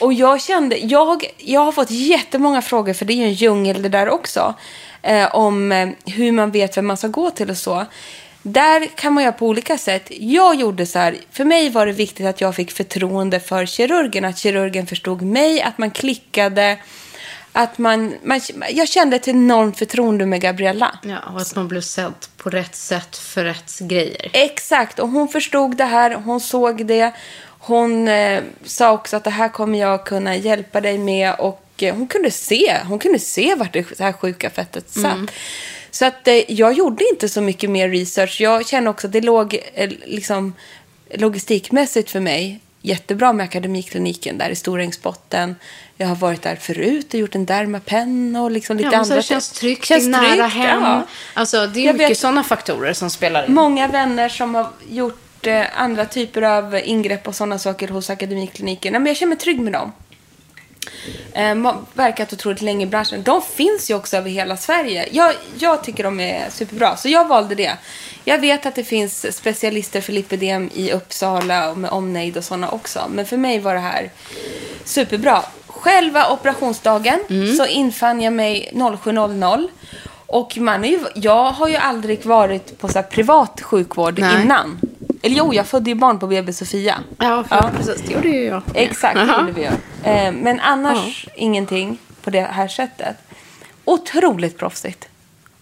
Och 0.00 0.12
jag 0.12 0.40
kände, 0.40 0.76
jag, 0.76 1.24
jag 1.36 1.60
har 1.60 1.72
fått 1.72 1.90
jättemånga 1.90 2.62
frågor, 2.62 2.92
för 2.92 3.04
det 3.04 3.12
är 3.12 3.16
ju 3.16 3.24
en 3.24 3.32
djungel 3.32 3.82
det 3.82 3.88
där 3.88 4.08
också, 4.08 4.54
eh, 5.02 5.34
om 5.34 5.72
eh, 5.72 5.88
hur 6.06 6.32
man 6.32 6.50
vet 6.50 6.76
vem 6.76 6.86
man 6.86 6.96
ska 6.96 7.08
gå 7.08 7.30
till 7.30 7.50
och 7.50 7.56
så. 7.56 7.86
Där 8.52 8.86
kan 8.86 9.12
man 9.12 9.24
göra 9.24 9.32
på 9.32 9.46
olika 9.46 9.78
sätt. 9.78 10.06
Jag 10.10 10.54
gjorde 10.54 10.86
så 10.86 10.98
här, 10.98 11.16
för 11.30 11.44
mig 11.44 11.70
var 11.70 11.86
det 11.86 11.92
viktigt 11.92 12.26
att 12.26 12.40
jag 12.40 12.54
fick 12.54 12.70
förtroende 12.70 13.40
för 13.40 13.66
kirurgen, 13.66 14.24
att 14.24 14.38
kirurgen 14.38 14.86
förstod 14.86 15.22
mig, 15.22 15.62
att 15.62 15.78
man 15.78 15.90
klickade, 15.90 16.78
att 17.52 17.78
man, 17.78 18.14
man 18.22 18.40
jag 18.70 18.88
kände 18.88 19.16
ett 19.16 19.28
enormt 19.28 19.78
förtroende 19.78 20.26
med 20.26 20.40
Gabriella. 20.40 20.98
Ja, 21.02 21.18
och 21.32 21.40
att 21.40 21.56
man 21.56 21.68
blev 21.68 21.80
sedd 21.80 22.14
på 22.36 22.50
rätt 22.50 22.76
sätt 22.76 23.16
för 23.16 23.44
rätt 23.44 23.78
grejer. 23.78 24.30
Exakt, 24.32 24.98
och 24.98 25.08
hon 25.08 25.28
förstod 25.28 25.76
det 25.76 25.84
här, 25.84 26.14
hon 26.14 26.40
såg 26.40 26.86
det. 26.86 27.12
Hon 27.60 28.08
eh, 28.08 28.42
sa 28.64 28.92
också 28.92 29.16
att 29.16 29.24
det 29.24 29.30
här 29.30 29.48
kommer 29.48 29.78
jag 29.78 30.06
kunna 30.06 30.36
hjälpa 30.36 30.80
dig 30.80 30.98
med 30.98 31.34
och 31.34 31.64
eh, 31.78 31.94
hon 31.94 32.06
kunde 32.06 32.30
se, 32.30 32.76
hon 32.88 32.98
kunde 32.98 33.18
se 33.18 33.54
vart 33.54 33.72
det 33.72 33.98
här 33.98 34.12
sjuka 34.12 34.50
fettet 34.50 34.90
satt. 34.90 35.30
Så 35.98 36.04
att 36.04 36.28
eh, 36.28 36.52
jag 36.52 36.72
gjorde 36.72 37.04
inte 37.12 37.28
så 37.28 37.40
mycket 37.40 37.70
mer 37.70 37.88
research. 37.88 38.40
Jag 38.40 38.66
känner 38.66 38.90
också 38.90 39.06
att 39.06 39.12
det 39.12 39.20
låg 39.20 39.58
eh, 39.74 39.90
liksom 40.06 40.54
logistikmässigt 41.14 42.10
för 42.10 42.20
mig 42.20 42.60
jättebra 42.82 43.32
med 43.32 43.44
Akademikliniken 43.44 44.38
där 44.38 44.50
i 44.50 44.54
Storängsbotten. 44.56 45.56
Jag 45.96 46.06
har 46.06 46.14
varit 46.16 46.42
där 46.42 46.56
förut 46.56 47.14
och 47.14 47.20
gjort 47.20 47.34
en 47.34 47.46
Dermapen 47.46 48.36
och 48.36 48.50
liksom 48.50 48.76
lite 48.76 48.88
Ja, 48.92 48.98
andra. 48.98 49.16
det 49.16 49.22
känns 49.22 49.50
tryggt, 49.52 49.84
Känns 49.84 50.06
nära 50.06 50.22
tryggt, 50.50 50.54
hem. 50.66 50.82
ja. 50.82 51.06
Alltså, 51.34 51.66
det 51.66 51.80
är 51.80 51.84
Jag 51.86 51.92
mycket 51.92 52.10
vet- 52.10 52.18
sådana 52.18 52.44
faktorer 52.44 52.92
som 52.92 53.10
spelar 53.10 53.46
in. 53.46 53.54
Många 53.54 53.88
vänner 53.88 54.28
som 54.28 54.54
har 54.54 54.68
gjort 54.90 55.46
eh, 55.46 55.64
andra 55.76 56.04
typer 56.04 56.42
av 56.42 56.80
ingrepp 56.84 57.28
och 57.28 57.34
sådana 57.34 57.58
saker 57.58 57.88
hos 57.88 58.10
Akademikliniken. 58.10 58.92
Men 58.92 59.06
jag 59.06 59.16
känner 59.16 59.28
mig 59.28 59.38
trygg 59.38 59.60
med 59.60 59.72
dem. 59.72 59.92
Eh, 61.32 61.54
verkat 61.94 62.32
otroligt 62.32 62.62
länge 62.62 62.84
i 62.86 62.88
branschen. 62.88 63.22
De 63.22 63.42
finns 63.42 63.90
ju 63.90 63.94
också 63.94 64.16
över 64.16 64.30
hela 64.30 64.56
Sverige. 64.56 65.08
Jag, 65.12 65.34
jag 65.58 65.84
tycker 65.84 66.04
de 66.04 66.20
är 66.20 66.50
superbra, 66.50 66.96
så 66.96 67.08
jag 67.08 67.28
valde 67.28 67.54
det. 67.54 67.72
Jag 68.24 68.38
vet 68.38 68.66
att 68.66 68.74
det 68.74 68.84
finns 68.84 69.36
specialister 69.36 70.00
för 70.00 70.12
lipidem 70.12 70.70
i 70.74 70.92
Uppsala 70.92 71.70
och 71.70 71.78
med 71.78 71.90
omnejd 71.90 72.36
och 72.36 72.44
sådana 72.44 72.70
också. 72.70 73.02
Men 73.10 73.26
för 73.26 73.36
mig 73.36 73.58
var 73.58 73.74
det 73.74 73.80
här 73.80 74.10
superbra. 74.84 75.42
Själva 75.66 76.30
operationsdagen 76.30 77.20
Mm. 77.30 77.56
så 77.56 77.66
infann 77.66 78.20
jag 78.20 78.32
mig 78.32 78.70
07.00. 78.74 79.68
Och 80.26 80.56
man 80.56 80.84
är 80.84 80.88
ju, 80.88 80.98
jag 81.14 81.44
har 81.52 81.68
ju 81.68 81.76
aldrig 81.76 82.24
varit 82.26 82.78
på 82.78 82.88
så 82.88 82.94
här 82.94 83.02
privat 83.02 83.60
sjukvård 83.60 84.18
Nej. 84.18 84.42
innan. 84.42 84.80
Eller 85.22 85.36
jo, 85.36 85.54
jag 85.54 85.66
födde 85.66 85.90
ju 85.90 85.94
barn 85.94 86.18
på 86.18 86.26
BB 86.26 86.52
Sofia. 86.52 86.94
Ja, 87.18 87.44
för, 87.44 87.70
precis. 87.76 88.02
Det 88.06 88.12
gjorde 88.12 88.28
ju 88.28 88.44
jag. 88.44 88.62
Exakt, 88.74 89.14
det 89.14 89.34
gjorde 89.40 89.52
vi 89.52 89.60
ju. 89.60 90.10
Eh, 90.12 90.32
men 90.32 90.60
annars 90.60 91.26
ingenting 91.36 91.98
på 92.24 92.30
det 92.30 92.40
här 92.40 92.68
sättet. 92.68 93.16
Otroligt 93.84 94.58
proffsigt. 94.58 95.08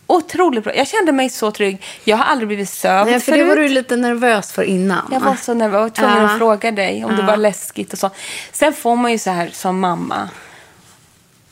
Otroligt 0.07 0.65
bra. 0.65 0.75
Jag 0.77 0.89
kände 0.89 1.13
mig 1.13 1.31
så 1.31 1.51
trygg. 1.51 1.83
Jag 2.05 2.17
har 2.17 2.25
aldrig 2.25 2.49
blivit 2.49 2.69
sövd 2.69 3.11
Nej, 3.11 3.21
för 3.21 3.33
det 3.33 3.39
förut. 3.39 3.49
var 3.49 3.57
du 3.57 3.69
lite 3.69 3.97
nervös 3.97 4.53
för 4.53 4.63
innan. 4.63 5.09
Jag 5.13 5.21
var 5.21 5.35
så 5.37 5.55
nervös. 5.55 5.75
Jag 5.75 5.81
var 5.83 5.89
tvungen 5.91 6.23
Ja. 6.23 6.31
att 6.33 6.39
fråga 6.39 6.71
dig 6.73 7.05
om 7.05 7.11
det 7.17 7.23
Ja. 7.23 7.27
var 7.27 7.37
läskigt 7.37 7.93
och 7.93 7.99
så. 7.99 8.11
Sen 8.53 8.73
får 8.73 8.97
man 8.97 9.13
ju 9.13 9.19
så 9.19 9.31
här 9.31 9.51
som 9.53 9.81
mamma 9.81 10.29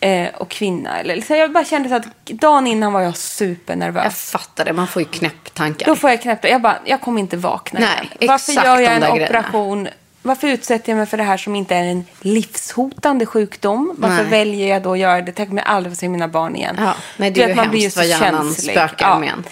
eh, 0.01 0.29
och 0.35 0.49
kvinna. 0.49 1.01
Eller, 1.01 1.21
så 1.21 1.35
jag 1.35 1.53
bara 1.53 1.65
kände 1.65 1.89
så 1.89 1.95
att 1.95 2.27
dagen 2.27 2.67
innan 2.67 2.93
var 2.93 3.01
jag 3.01 3.17
supernervös. 3.17 4.05
Jag 4.05 4.15
fattar 4.15 4.65
det. 4.65 4.73
Man 4.73 4.89
får 4.89 5.03
ju 5.03 5.09
knäpptankar. 5.09 5.87
Då 5.87 5.97
får 5.97 6.11
jag 6.11 6.23
knäppa. 6.23 6.49
Jag 6.49 6.63
bara, 6.63 6.79
jag 6.85 7.01
kommer 7.01 7.21
inte 7.21 7.37
vakna 7.37 7.81
Nej, 7.81 8.11
igen. 8.21 8.29
Varför 8.29 8.53
gör 8.53 8.81
jag 8.81 8.95
en 8.95 9.01
där 9.01 9.11
grejerna. 9.13 9.39
operation? 9.39 9.89
Varför 10.23 10.49
utsätter 10.49 10.93
jag 10.93 10.97
mig 10.97 11.07
för 11.07 11.17
det 11.17 11.23
här 11.23 11.37
som 11.37 11.55
inte 11.57 11.75
är 11.75 11.83
en 11.83 12.05
livshotande 12.21 13.27
sjukdom? 13.27 13.95
Varför 13.99 14.23
Nej. 14.23 14.31
väljer 14.31 14.69
jag 14.69 14.83
då 14.83 14.93
att 14.93 14.99
göra 14.99 15.21
det? 15.21 15.33
Tänk 15.33 15.51
om 15.51 15.57
jag 15.59 15.67
aldrig 15.67 15.93
får 15.93 15.97
se 15.97 16.09
mina 16.09 16.29
barn 16.29 16.57
igen. 16.57 16.77
Ja, 16.79 16.95
nej, 17.17 17.31
det 17.31 17.43
är 17.43 17.49
ju 17.49 17.55
man 17.55 17.71
blir 17.71 17.81
hemskt 17.81 17.97
så 17.97 18.03
känslig. 18.03 18.73
spökar 18.73 19.19
med. 19.19 19.43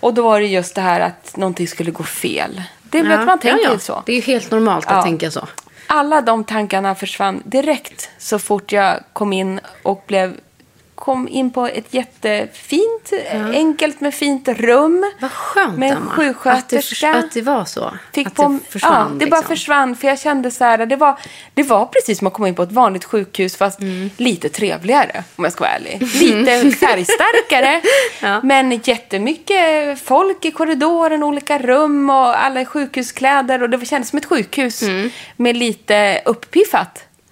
Och 0.00 0.14
då 0.14 0.22
var 0.22 0.40
det 0.40 0.46
just 0.46 0.74
det 0.74 0.80
här 0.80 1.00
att 1.00 1.36
någonting 1.36 1.68
skulle 1.68 1.90
gå 1.90 2.02
fel. 2.04 2.62
Det 2.82 3.02
vet 3.02 3.26
man 3.26 3.38
tänker 3.38 3.58
ja, 3.62 3.68
ju 3.68 3.74
ja. 3.74 3.78
så. 3.78 4.02
Det 4.06 4.12
är 4.12 4.16
ju 4.16 4.22
helt 4.22 4.50
normalt 4.50 4.86
att 4.86 4.92
Ja. 4.92 5.02
tänka 5.02 5.30
så. 5.30 5.46
Alla 5.90 6.20
de 6.20 6.44
tankarna 6.44 6.94
försvann 6.94 7.42
direkt 7.44 8.10
så 8.18 8.38
fort 8.38 8.72
jag 8.72 9.00
kom 9.12 9.32
in 9.32 9.60
och 9.82 10.04
blev 10.06 10.36
kom 10.98 11.28
in 11.28 11.50
på 11.50 11.66
ett 11.66 11.94
jättefint, 11.94 13.12
enkelt 13.54 14.00
med 14.00 14.14
fint 14.14 14.48
rum. 14.48 15.04
Vad 15.20 15.30
skönt, 15.32 15.78
Med 15.78 15.90
en 15.90 15.96
Emma. 15.96 16.10
sjuksköterska. 16.10 17.08
Att 17.10 17.14
det, 17.20 17.26
att 17.26 17.32
det 17.34 17.42
var 17.42 17.64
så. 17.64 17.92
Fick 18.14 18.26
att 18.26 18.34
på, 18.34 18.48
det 18.48 18.70
försvann. 18.72 19.10
ja, 19.12 19.18
det 19.18 19.26
bara 19.30 19.36
liksom. 19.40 19.56
försvann. 19.56 19.96
För 19.96 20.08
jag 20.08 20.18
kände 20.20 20.50
så 20.50 20.64
här, 20.64 20.86
det 20.86 20.96
var, 20.96 21.18
det 21.54 21.62
var 21.62 21.86
precis 21.86 22.18
som 22.18 22.26
att 22.26 22.32
komma 22.32 22.48
in 22.48 22.54
på 22.54 22.62
ett 22.62 22.72
vanligt 22.72 23.04
sjukhus 23.04 23.56
fast 23.56 23.80
Mm. 23.80 24.10
lite 24.16 24.48
trevligare 24.48 25.24
om 25.36 25.44
jag 25.44 25.52
ska 25.52 25.64
vara 25.64 25.72
ärlig. 25.72 26.02
Lite 26.20 26.70
färgstarkare. 26.76 27.80
Ja. 28.22 28.40
Men 28.42 28.80
jättemycket 28.84 30.00
folk 30.00 30.44
i 30.44 30.50
korridoren, 30.50 31.22
olika 31.22 31.58
rum 31.58 32.10
och 32.10 32.44
alla 32.44 32.60
i 32.60 32.64
sjukhuskläder. 32.64 33.62
Och 33.62 33.70
det 33.70 33.86
kändes 33.86 34.08
som 34.10 34.16
ett 34.18 34.24
sjukhus 34.26 34.82
Mm. 34.82 35.10
med 35.36 35.56
lite 35.56 36.20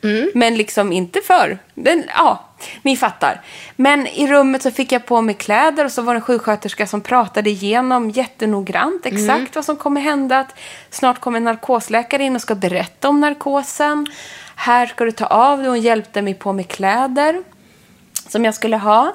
upppiffat. 0.07 0.35
Men 0.35 0.57
liksom 0.57 0.93
inte 0.93 1.21
för. 1.21 1.59
Den, 1.75 2.05
ja, 2.17 2.45
ni 2.83 2.97
fattar. 2.97 3.41
Men 3.77 4.07
i 4.07 4.27
rummet 4.27 4.63
så 4.63 4.71
fick 4.71 4.93
jag 4.93 5.07
på 5.07 5.21
mig 5.21 5.35
kläder 5.35 5.85
och 5.85 5.93
så 5.93 6.03
var 6.03 6.15
det 6.15 6.19
en 6.19 6.23
sjuksköterska 6.23 6.87
som 6.87 7.01
pratade 7.01 7.51
igenom 7.51 8.11
jättenoggrant 8.11 9.07
exakt 9.07 9.29
Mm. 9.31 9.49
vad 9.55 9.65
som 9.65 9.77
kommer 9.77 10.01
hända. 10.01 10.39
Att 10.39 10.55
snart 10.91 11.21
kommer 11.21 11.37
en 11.37 11.45
narkosläkare 11.45 12.25
in 12.25 12.35
och 12.37 12.43
ska 12.43 12.55
berätta 12.55 13.09
om 13.09 13.21
narkosen. 13.21 14.07
Här 14.57 14.87
ska 14.87 15.05
du 15.05 15.13
ta 15.13 15.27
av 15.27 15.59
dig. 15.59 15.69
Hon 15.69 15.81
hjälpte 15.81 16.23
mig 16.23 16.35
på 16.35 16.53
med 16.53 16.69
kläder 16.69 17.43
som 18.29 18.45
jag 18.45 18.55
skulle 18.55 18.77
ha. 18.77 19.15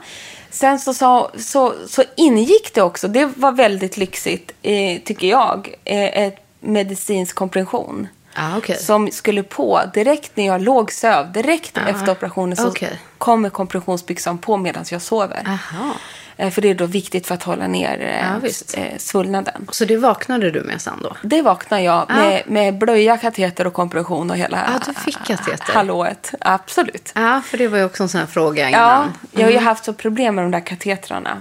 Sen 0.49 0.80
så, 0.80 0.93
så, 0.93 1.30
så, 1.38 1.73
så 1.88 2.04
ingick 2.15 2.73
det 2.73 2.82
också, 2.82 3.08
det 3.08 3.25
var 3.25 3.51
väldigt 3.51 3.97
lyxigt 3.97 4.51
eh, 4.62 5.01
tycker 5.06 5.27
jag, 5.27 5.75
eh, 5.84 6.23
ett 6.23 6.38
medicinsk 6.60 7.36
kompression. 7.36 8.08
Ah, 8.36 8.58
okej. 8.58 8.78
Som 8.78 9.12
skulle 9.12 9.44
på 9.44 9.82
direkt 9.94 10.32
när 10.36 10.46
jag 10.48 10.62
låg 10.62 10.91
söv, 10.91 11.32
direkt 11.32 11.78
efter 11.78 12.12
operationen 12.12 12.58
så 12.58 12.67
okej. 12.67 13.00
kommer 13.17 13.50
kompressionsbyxan 13.50 14.38
på 14.38 14.58
medan 14.58 14.86
jag 14.91 15.02
sover. 15.02 15.44
Aha. 15.48 15.94
Eh, 16.38 16.50
För 16.52 16.62
det 16.62 16.70
är 16.70 16.76
då 16.76 16.86
viktigt 16.86 17.28
för 17.28 17.36
att 17.36 17.44
hålla 17.44 17.67
ner 17.67 18.00
eh, 18.02 18.50
Ja, 18.76 18.82
eh, 18.82 18.98
svullnaden. 18.98 19.67
Så 19.72 19.86
det 19.86 19.98
vaknade 19.98 20.52
du 20.52 20.62
med 20.63 20.82
sen 20.82 21.00
då? 21.04 21.15
Det 21.22 21.41
vaknade 21.41 21.84
jag 21.84 22.10
med, 22.10 22.44
med 22.46 22.78
blöja, 22.78 23.17
kateter 23.17 23.67
och 23.67 23.74
kompression 23.74 24.30
och 24.32 24.38
hela 24.38 24.58
Ja, 24.58 24.80
du 24.94 24.94
fick 25.00 25.17
kateter. 25.26 25.74
hallået. 25.74 26.32
Absolut. 26.41 27.12
Ja, 27.15 27.41
för 27.46 27.58
det 27.58 27.67
var 27.67 27.78
ju 27.78 27.86
också 27.86 28.04
en 28.04 28.10
sån 28.10 28.20
här 28.20 28.28
fråga 28.28 28.70
Ja, 28.70 28.78
innan. 28.78 29.13
jag 29.32 29.44
har 29.44 29.52
ju 29.52 29.58
haft 29.60 29.86
så 29.86 29.94
problem 29.94 30.36
med 30.36 30.44
de 30.46 30.52
där 30.52 30.65
katetrarna. 30.65 31.38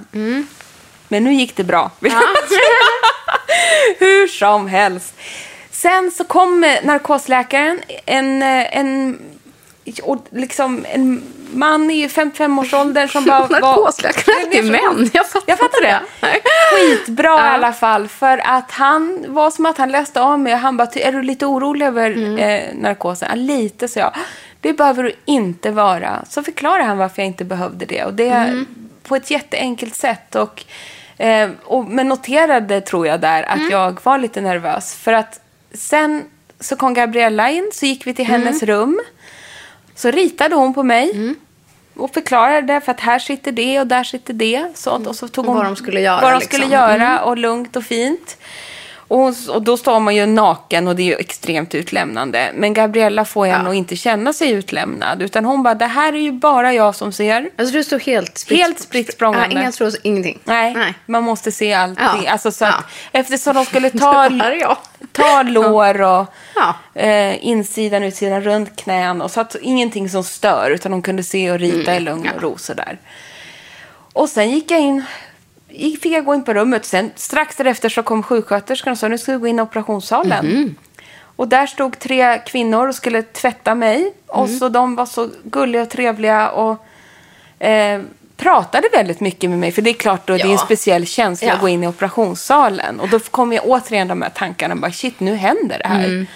Men 1.09 1.24
nu 1.24 1.33
gick 1.35 1.57
det 1.57 1.64
bra. 1.64 1.90
Hur 3.98 4.26
som 4.26 4.68
helst. 4.68 5.14
Sen 5.83 6.11
så 6.11 6.25
kom 6.25 6.61
narkosläkaren, 6.83 7.81
en, 8.07 8.43
eh, 8.43 8.77
en, 8.79 9.19
och 10.03 10.25
liksom 10.31 10.87
en 10.93 11.23
man 11.55 11.90
i 11.90 12.09
55-årsåldern 12.09 13.09
som 13.09 13.25
bara 13.25 13.40
var... 13.47 13.49
Narkosläkare 13.61 14.35
är 14.37 14.45
alltid 14.47 14.64
män. 14.73 15.11
Jag 15.12 15.27
fattar 15.27 15.45
Jag 15.51 15.59
fattar 15.59 15.83
det. 15.83 16.01
Nej. 16.23 16.40
Skitbra 16.75 17.29
i 17.37 17.49
alla 17.55 17.73
fall. 17.73 18.09
För 18.09 18.38
att 18.45 18.71
han 18.71 19.25
var 19.29 19.51
som 19.51 19.66
att 19.66 19.79
han 19.79 19.93
läste 19.93 20.21
av 20.21 20.38
mig. 20.38 20.53
Han 20.55 20.77
bara, 20.77 20.87
"Ty- 20.87 21.01
är 21.01 21.12
du 21.12 21.23
lite 21.23 21.47
orolig 21.47 21.87
över 21.87 22.11
Mm. 22.11 22.38
eh, 22.38 22.75
narkosen? 22.75 23.29
Ja, 23.31 23.35
lite, 23.37 23.88
så 23.88 23.99
jag. 23.99 24.12
Det 24.61 24.73
behöver 24.73 25.03
du 25.03 25.12
inte 25.25 25.71
vara. 25.71 26.25
Så 26.29 26.43
förklarade 26.43 26.83
han 26.85 26.99
varför 26.99 27.23
jag 27.23 27.27
inte 27.27 27.45
behövde 27.45 27.85
det. 27.87 28.05
Och 28.05 28.14
det 28.14 28.29
Mm. 28.31 28.66
på 29.03 29.16
ett 29.16 29.31
jätteenkelt 29.31 29.95
sätt. 29.95 30.35
Och, 30.35 30.64
eh, 31.19 31.51
och, 31.64 31.85
men 31.85 32.09
noterade, 32.09 32.81
tror 32.81 33.07
jag, 33.07 33.21
där 33.21 33.43
att 33.43 33.57
Mm. 33.57 33.71
jag 33.71 33.99
var 34.03 34.19
lite 34.19 34.40
nervös. 34.40 34.95
För 34.95 35.12
att 35.12 35.40
sen 35.74 36.24
så 36.61 36.76
kom 36.76 36.94
Gabriella 36.94 37.50
in, 37.50 37.70
så 37.72 37.87
gick 37.87 38.06
vi 38.06 38.14
till 38.14 38.24
Mm. 38.26 38.42
hennes 38.42 38.62
rum. 38.62 39.00
Så 39.94 40.11
ritade 40.11 40.54
hon 40.54 40.74
på 40.74 40.83
mig. 40.83 41.35
och 41.94 42.14
förklarade 42.14 42.80
för 42.80 42.92
att 42.92 43.00
här 43.00 43.18
sitter 43.18 43.52
det 43.52 43.80
och 43.80 43.87
där 43.87 44.04
sitter 44.04 44.35
det. 44.35 44.66
Så, 44.74 44.90
och 45.09 45.16
så 45.16 45.28
tog 45.28 45.46
hon 45.46 45.56
Vad 45.56 45.64
de 45.64 45.76
skulle 45.76 46.00
göra, 46.00 46.20
Vad 46.20 46.33
de 46.33 46.38
liksom. 46.38 46.59
skulle 46.61 46.74
göra 46.74 47.22
och 47.24 47.37
lugnt 47.38 47.76
och 47.76 47.85
fint. 47.85 48.37
Och, 49.11 49.35
och 49.49 49.62
då 49.62 49.77
står 49.77 50.01
man 50.01 50.14
ju 50.16 50.27
naken 50.27 50.88
och 50.88 50.96
det 50.96 51.03
är 51.03 51.07
ju 51.07 51.14
extremt 51.14 51.75
utlämnande. 51.75 52.51
Men 52.55 52.75
Gabriella 52.75 53.25
får 53.25 53.46
jag 53.46 53.64
nog 53.64 53.75
inte 53.75 53.96
känna 53.96 54.33
sig 54.33 54.51
utlämnad. 54.51 55.23
Utan 55.23 55.44
hon 55.44 55.62
bara, 55.62 55.75
det 55.75 55.87
här 55.87 56.12
är 56.12 56.18
ju 56.18 56.33
bara 56.33 56.73
jag 56.73 56.94
som 56.94 57.12
ser. 57.12 57.51
Alltså 57.59 57.73
du 57.75 57.85
står 57.85 57.99
helt 57.99 58.51
Helt 58.51 58.81
spritt 58.81 59.12
språngande. 59.12 59.55
Ja, 59.55 59.61
inga 59.61 59.73
trås, 59.73 59.96
ingenting. 60.03 60.38
Nej, 60.44 60.94
man 61.07 61.23
måste 61.23 61.53
se 61.53 61.73
allting. 61.73 62.23
Ja. 62.25 62.33
Alltså, 62.33 62.53
så 62.53 62.64
att, 62.64 62.75
Ja. 63.12 63.20
Eftersom 63.20 63.55
de 63.55 63.64
skulle 63.64 63.90
ta, 63.99 64.29
ta 65.12 65.42
lår 65.42 66.01
och 66.03 66.27
Ja. 66.55 66.75
eh, 66.94 67.46
insidan, 67.46 68.03
utsidan, 68.03 68.40
runt 68.42 68.77
knän. 68.77 69.23
Och 69.23 69.31
så 69.31 69.40
att 69.40 69.57
ingenting 69.62 70.09
som 70.09 70.25
stör, 70.25 70.70
utan 70.70 70.92
de 70.92 71.03
kunde 71.03 71.23
se 71.23 71.51
och 71.53 71.59
rita 71.59 71.96
i 71.96 72.01
lugn 72.01 72.29
och 72.37 72.42
ro. 72.42 72.59
Sådär. 72.59 72.99
Och 74.12 74.29
sen 74.29 74.51
gick 74.51 74.70
jag 74.70 74.81
in, 74.81 75.05
fick 75.72 76.06
jag 76.12 76.24
gå 76.24 76.35
in 76.35 76.44
på 76.44 76.54
rummet. 76.54 76.85
Sen 76.85 77.11
strax 77.16 77.56
därefter 77.56 77.88
så 77.88 78.02
kom 78.02 78.22
sjuksköterskan 78.22 78.92
och 78.92 78.98
sa 78.98 79.09
nu 79.09 79.18
ska 79.18 79.33
du 79.33 79.38
gå 79.38 79.46
in 79.46 79.59
i 79.59 79.62
operationssalen. 79.62 80.74
Och 81.37 81.48
där 81.48 81.66
stod 81.66 81.98
tre 81.98 82.38
kvinnor 82.38 82.88
och 82.88 82.94
skulle 82.94 83.22
tvätta 83.22 83.74
mig. 83.74 84.12
Och 84.26 84.48
så 84.50 84.68
de 84.68 84.96
var 84.96 85.06
så 85.06 85.28
gulliga 85.44 85.83
och 85.83 85.90
trevliga 85.90 86.50
och 86.50 86.85
eh, 87.66 88.00
pratade 88.37 88.88
väldigt 88.92 89.20
mycket 89.20 89.50
med 89.50 89.59
mig. 89.59 89.72
För 89.72 89.83
det 89.83 89.90
är 89.90 89.94
klart, 89.94 90.26
då, 90.26 90.33
det 90.35 90.40
är 90.40 90.44
en 90.44 90.50
Ja. 90.52 90.59
speciell 90.59 91.06
känsla 91.06 91.48
Ja. 91.48 91.54
att 91.54 91.61
gå 91.61 91.68
in 91.68 91.85
i 91.85 91.87
operationssalen. 91.87 93.00
Och 93.00 93.09
då 93.09 93.18
kom 93.18 93.52
jag 93.52 93.64
återigen 93.66 94.09
de 94.09 94.22
här 94.22 94.30
tankarna. 94.30 94.76
Bara, 94.76 94.92
Shit, 94.92 95.20
nu 95.20 95.35
händer 95.35 95.78
det 95.78 95.88
här. 95.88 96.26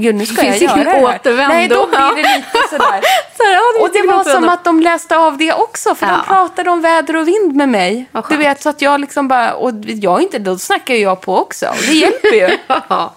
Gud, 0.00 0.14
nu 0.14 0.26
ska 0.26 0.40
Mm. 0.42 0.52
Finns 0.52 0.62
jag 0.72 0.78
göra 0.78 0.90
det 1.00 1.06
här. 1.06 1.14
återvändo. 1.18 1.54
Nej, 1.54 1.68
då 1.68 1.88
Ja. 1.92 2.10
blir 2.14 2.24
det 2.24 2.36
lite 2.36 2.68
sådär. 2.70 3.00
Så 3.36 3.42
här, 3.44 3.52
ja, 3.52 3.60
det 3.76 3.82
och 3.82 3.90
det 3.92 4.02
var 4.12 4.24
som 4.24 4.48
att 4.48 4.64
de 4.64 4.80
läste 4.80 5.16
av 5.16 5.36
det 5.38 5.52
också. 5.52 5.94
För 5.94 6.06
Ja. 6.06 6.12
de 6.12 6.26
pratade 6.26 6.70
om 6.70 6.80
väder 6.80 7.16
och 7.16 7.28
vind 7.28 7.56
med 7.56 7.68
mig. 7.68 8.06
Du 8.28 8.36
vet, 8.36 8.62
så 8.62 8.68
att 8.68 8.82
jag 8.82 9.00
liksom 9.00 9.28
bara... 9.28 9.54
Och 9.54 9.72
jag 9.84 10.22
inte, 10.22 10.38
då 10.38 10.58
snackar 10.58 10.94
jag 10.94 11.20
på 11.20 11.38
också. 11.38 11.66
Och 11.66 11.76
det 11.86 11.92
hjälper 11.94 12.34
ju. 12.34 12.58
Ja. 12.88 13.14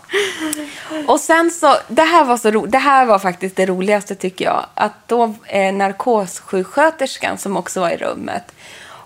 Och 1.07 1.19
sen 1.19 1.51
så, 1.51 1.75
det 1.87 2.01
här 2.01 2.23
var 2.23 2.37
så 2.37 2.51
ro, 2.51 2.65
det 2.65 2.77
här 2.77 3.05
var 3.05 3.19
faktiskt 3.19 3.55
det 3.55 3.65
roligaste 3.65 4.15
tycker 4.15 4.45
jag. 4.45 4.65
Att 4.73 5.07
då 5.07 5.33
eh, 5.45 5.73
narkossjuksköterskan 5.73 7.37
som 7.37 7.57
också 7.57 7.79
var 7.79 7.89
i 7.89 7.97
rummet, 7.97 8.51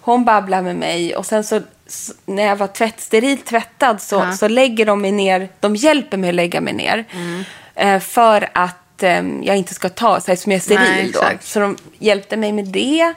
hon 0.01 0.25
babblade 0.25 0.63
med 0.63 0.75
mig 0.75 1.15
och 1.15 1.25
sen 1.25 1.43
så 1.43 1.61
när 2.25 2.43
jag 2.45 2.55
var 2.55 2.67
tvätt, 2.67 2.99
sterilt 3.01 3.45
tvättad 3.45 4.01
så, 4.01 4.25
så 4.39 4.47
lägger 4.47 4.85
de 4.85 5.01
mig 5.01 5.11
ner, 5.11 5.49
de 5.59 5.75
hjälper 5.75 6.17
mig 6.17 6.29
att 6.29 6.35
lägga 6.35 6.61
mig 6.61 6.73
ner. 6.73 7.05
Mm. 7.11 7.43
Eh, 7.77 7.99
för 7.99 8.49
att 8.53 9.03
eh, 9.03 9.27
jag 9.41 9.57
inte 9.57 9.73
ska 9.73 9.89
ta, 9.89 10.21
så 10.21 10.31
här, 10.31 10.35
som 10.35 10.51
jag 10.51 10.57
är 10.57 10.61
steril 10.61 10.79
Nej, 10.79 11.11
då. 11.13 11.21
Så 11.41 11.59
de 11.59 11.77
hjälpte 11.99 12.37
mig 12.37 12.51
med 12.51 12.65
det. 12.65 13.13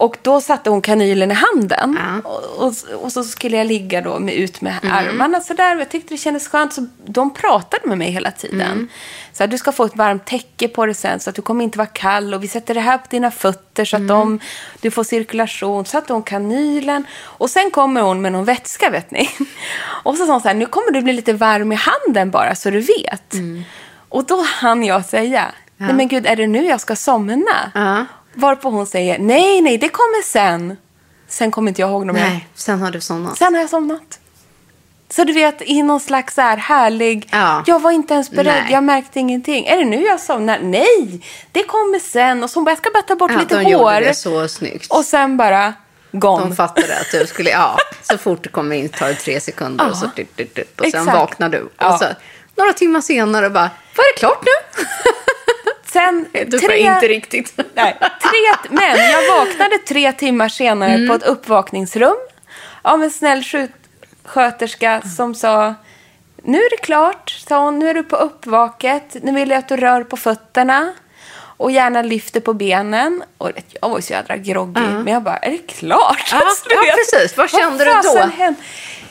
Och 0.00 0.16
då 0.22 0.40
satte 0.40 0.70
hon 0.70 0.82
kanylen 0.82 1.30
i 1.30 1.34
handen. 1.34 1.98
Ja. 2.24 2.30
Och, 2.30 2.66
och, 2.66 2.74
och 3.02 3.12
så 3.12 3.24
skulle 3.24 3.56
jag 3.56 3.66
ligga 3.66 4.00
då 4.00 4.18
med, 4.18 4.34
ut 4.34 4.60
med 4.60 4.74
Mm. 4.82 4.96
armarna 4.96 5.40
sådär. 5.40 5.74
Och 5.74 5.80
jag 5.80 5.88
tyckte 5.88 6.14
det 6.14 6.18
kändes 6.18 6.48
skönt. 6.48 6.72
Så 6.72 6.86
de 7.06 7.34
pratade 7.34 7.88
med 7.88 7.98
mig 7.98 8.10
hela 8.10 8.30
tiden. 8.30 8.60
Mm. 8.60 8.88
Så 9.32 9.42
här, 9.42 9.48
du 9.48 9.58
ska 9.58 9.72
få 9.72 9.84
ett 9.84 9.96
varmt 9.96 10.24
täcke 10.26 10.68
på 10.68 10.86
dig 10.86 10.94
sen 10.94 11.20
så 11.20 11.30
att 11.30 11.36
du 11.36 11.42
kommer 11.42 11.64
inte 11.64 11.78
vara 11.78 11.86
kall. 11.88 12.34
Och 12.34 12.42
vi 12.42 12.48
sätter 12.48 12.74
det 12.74 12.80
här 12.80 12.98
på 12.98 13.04
dina 13.10 13.30
fötter 13.30 13.84
så 13.84 13.96
att 13.96 14.00
Mm. 14.00 14.08
de, 14.18 14.40
du 14.80 14.90
får 14.90 15.04
cirkulation. 15.04 15.84
Så 15.84 15.90
satte 15.90 16.12
hon 16.12 16.22
kanylen. 16.22 17.04
Och 17.22 17.50
sen 17.50 17.70
kommer 17.70 18.00
hon 18.00 18.20
med 18.20 18.32
någon 18.32 18.44
vätska 18.44 18.90
vet 18.90 19.10
ni. 19.10 19.30
Och 20.02 20.16
så 20.16 20.26
sa 20.26 20.32
hon 20.32 20.40
så 20.40 20.48
här, 20.48 20.54
nu 20.54 20.66
kommer 20.66 20.90
du 20.92 21.02
bli 21.02 21.12
lite 21.12 21.32
varm 21.32 21.72
i 21.72 21.76
handen 21.76 22.30
bara 22.30 22.54
så 22.54 22.70
du 22.70 22.80
vet. 22.80 23.34
Mm. 23.34 23.62
Och 24.08 24.24
då 24.24 24.42
hann 24.60 24.84
jag 24.84 25.04
säga, 25.04 25.46
nej 25.76 25.94
men 25.94 26.08
gud 26.08 26.26
är 26.26 26.36
det 26.36 26.46
nu 26.46 26.64
jag 26.66 26.80
ska 26.80 26.96
somna? 26.96 27.72
Ja. 27.74 28.06
Varpå 28.38 28.70
hon 28.70 28.86
säger, 28.86 29.18
nej, 29.18 29.60
nej, 29.60 29.78
det 29.78 29.88
kommer 29.88 30.22
sen. 30.22 30.76
Sen 31.28 31.50
kommer 31.50 31.68
inte 31.68 31.80
jag 31.80 31.90
ihåg 31.90 32.06
något 32.06 32.16
mer. 32.16 32.22
Nej, 32.22 32.48
sen 32.54 32.80
har 32.82 32.90
du 32.90 33.00
somnat. 33.00 33.38
Sen 33.38 33.54
har 33.54 33.60
jag 33.60 33.70
somnat. 33.70 34.18
Så 35.10 35.24
du 35.24 35.32
vet, 35.32 35.62
i 35.62 35.82
någon 35.82 36.00
slags 36.00 36.34
så 36.34 36.40
här 36.40 36.56
härlig... 36.56 37.28
Ja. 37.32 37.62
Jag 37.66 37.80
var 37.82 37.90
inte 37.90 38.14
ens 38.14 38.30
beredd, 38.30 38.62
Nej. 38.64 38.72
jag 38.72 38.84
märkte 38.84 39.20
ingenting. 39.20 39.66
Är 39.66 39.76
det 39.76 39.84
nu 39.84 40.02
jag 40.02 40.20
somnar? 40.20 40.58
Nej, 40.62 41.20
det 41.52 41.62
kommer 41.62 41.98
sen. 41.98 42.42
Och 42.44 42.50
så 42.50 42.58
hon 42.58 42.64
bara, 42.64 42.70
jag 42.70 42.78
ska 42.78 42.90
bara 42.90 43.02
ta 43.02 43.16
bort 43.16 43.30
Ja, 43.30 43.38
lite 43.38 43.56
de 43.58 43.64
hår. 43.64 43.72
gjorde 43.72 44.00
det 44.00 44.14
så 44.14 44.48
snyggt. 44.48 44.92
Och 44.92 45.04
sen 45.04 45.36
bara, 45.36 45.74
gone. 46.12 46.44
De 46.44 46.56
fattade 46.56 46.98
att 47.00 47.10
du 47.12 47.26
skulle, 47.26 47.50
ja, 47.50 47.78
så 48.02 48.18
fort 48.18 48.42
du 48.42 48.48
kommer 48.48 48.76
in 48.76 48.88
tar 48.88 49.08
det 49.08 49.14
tre 49.14 49.40
sekunder 49.40 49.90
och 49.90 49.96
så 49.96 50.06
och 50.06 50.12
sen 50.16 50.64
Exakt. 50.86 51.06
vaknar 51.06 51.48
du. 51.48 51.68
Ja. 51.78 51.92
Och 51.92 51.98
så, 51.98 52.06
några 52.56 52.72
timmar 52.72 53.00
senare 53.00 53.50
bara, 53.50 53.70
var 53.96 54.14
det 54.14 54.18
klart 54.18 54.42
nu? 54.42 54.82
Sen 55.92 56.26
Du 56.46 56.58
får 56.60 56.72
inte 56.72 57.08
riktigt. 57.08 57.52
Nej, 57.74 57.96
tre, 58.00 58.70
men 58.70 59.10
jag 59.10 59.38
vaknade 59.38 59.78
tre 59.78 60.12
timmar 60.12 60.48
senare 60.48 60.90
Mm. 60.94 61.08
på 61.08 61.14
ett 61.14 61.22
uppvakningsrum 61.22 62.16
av 62.82 63.02
en 63.02 63.10
snäll 63.10 63.42
sjuksköterska 63.44 65.00
som 65.16 65.34
sa 65.34 65.74
Nu 66.42 66.58
är 66.58 66.70
det 66.70 66.76
klart, 66.76 67.30
sa 67.48 67.64
hon. 67.64 67.78
Nu 67.78 67.88
är 67.88 67.94
du 67.94 68.02
på 68.02 68.16
uppvaket. 68.16 69.16
Nu 69.22 69.32
vill 69.32 69.50
jag 69.50 69.58
att 69.58 69.68
du 69.68 69.76
rör 69.76 70.04
på 70.04 70.16
fötterna. 70.16 70.92
Och 71.60 71.70
gärna 71.70 72.02
lyfter 72.02 72.40
på 72.40 72.52
benen. 72.54 73.22
Och 73.38 73.50
jag 73.80 73.88
var 73.88 74.00
så 74.00 74.12
jädra 74.12 74.36
groggy. 74.36 74.80
Men 74.80 75.06
jag 75.06 75.22
bara, 75.22 75.36
är 75.36 75.50
det 75.50 75.58
klart? 75.58 76.28
Ja, 76.32 76.40
du 76.68 76.74
ja, 76.74 76.80
vet. 76.82 76.94
precis. 76.94 77.36
Vad 77.36 77.50
kände 77.50 77.84
du 77.84 77.90
fasen 77.90 78.30
då? 78.30 78.36
hände? 78.36 78.60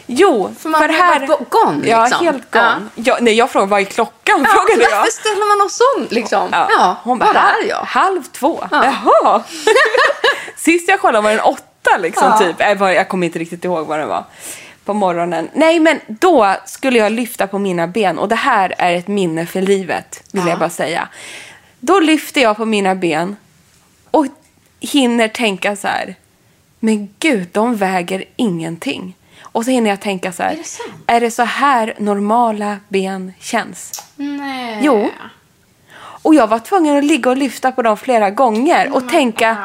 Jo, 0.10 0.56
för, 0.60 0.70
man 0.70 0.82
har 0.82 0.88
här... 0.90 1.28
varit 1.28 1.50
gone, 1.50 1.88
Ja, 1.88 2.04
liksom. 2.06 2.26
helt 2.26 2.52
gone. 2.52 2.82
Ja. 2.96 3.18
nej, 3.22 3.34
jag 3.34 3.52
frågade, 3.52 3.70
vad 3.72 3.82
är 3.82 3.86
klockan? 3.86 4.46
frågade 4.46 4.84
jag. 4.92 4.98
Varför 4.98 5.12
ställer 5.12 5.58
man 5.58 5.66
oss 5.66 5.80
om 5.98 6.08
liksom? 6.10 6.50
Ja, 6.52 6.68
Ja, 6.78 6.96
hon 7.04 7.20
bara, 7.20 7.34
var 7.34 7.40
"Ha- 7.42 7.50
är 7.64 7.70
jag? 7.70 7.78
halv 7.78 8.24
två. 8.24 8.64
Jaha. 8.72 9.44
Sist 10.58 10.90
jag 10.90 11.00
kollade 11.02 11.24
var 11.24 11.32
den 11.32 11.40
åtta 11.40 11.98
liksom 12.00 12.24
Ja. 12.28 12.40
typ. 12.40 12.56
Jag, 12.60 12.96
jag 12.96 13.10
kommer 13.10 13.28
inte 13.28 13.40
riktigt 13.40 13.66
ihåg 13.66 13.88
vad 13.88 14.00
det 14.00 14.06
var. 14.06 14.24
På 14.86 14.94
morgonen. 14.94 15.50
Nej 15.54 15.80
men 15.80 16.00
då 16.08 16.56
skulle 16.66 17.00
jag 17.00 17.12
lyfta 17.12 17.48
på 17.48 17.60
mina 17.60 17.88
ben 17.88 18.20
och 18.20 18.28
det 18.28 18.36
här 18.36 18.74
är 18.78 18.94
ett 18.96 19.08
minne 19.08 19.46
för 19.46 19.62
livet. 19.62 20.24
Vill 20.32 20.44
Ja. 20.44 20.50
jag 20.50 20.60
bara 20.60 20.70
säga. 20.70 21.08
Då 21.80 22.00
lyfter 22.00 22.42
jag 22.42 22.58
på 22.58 22.66
mina 22.66 22.96
ben 22.96 23.36
och 24.12 24.26
hinner 24.80 25.28
tänka 25.28 25.76
så 25.76 25.88
här. 25.88 26.16
Men 26.80 27.10
gud, 27.20 27.48
de 27.52 27.76
väger 27.76 28.24
ingenting. 28.36 29.16
Och 29.52 29.66
så 29.66 29.72
hinner 29.72 29.90
jag 29.90 30.00
tänka 30.02 30.32
så 30.32 30.44
här. 30.44 30.52
Är 30.52 30.56
det 30.58 30.64
sant? 30.64 30.94
är 31.08 31.22
det 31.22 31.32
så 31.32 31.44
här 31.44 31.94
normala 32.00 32.78
ben 32.90 33.34
känns? 33.40 34.04
Nej. 34.16 34.80
Jo. 34.82 35.10
Och 36.22 36.36
jag 36.36 36.48
var 36.48 36.60
tvungen 36.60 36.98
att 36.98 37.04
ligga 37.04 37.30
och 37.30 37.38
lyfta 37.38 37.72
på 37.72 37.82
dem 37.82 37.98
flera 37.98 38.30
gånger 38.30 38.94
och 38.96 39.10
tänka, 39.10 39.58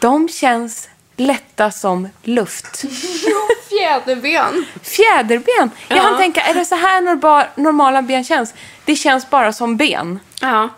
de 0.00 0.28
känns 0.28 0.88
lätta 1.16 1.70
som 1.70 2.08
luft. 2.22 2.84
Fjäderben. 3.68 4.64
Fjäderben. 4.82 5.70
Jag 5.88 5.98
Ja. 5.98 6.02
hann 6.02 6.16
tänka, 6.16 6.40
är 6.40 6.54
det 6.54 6.64
så 6.64 6.74
här 6.74 7.00
normala 7.60 8.02
ben 8.02 8.24
känns? 8.24 8.54
Det 8.84 8.96
känns 8.96 9.30
bara 9.30 9.52
som 9.52 9.76
ben. 9.76 10.20
Ja. 10.40 10.68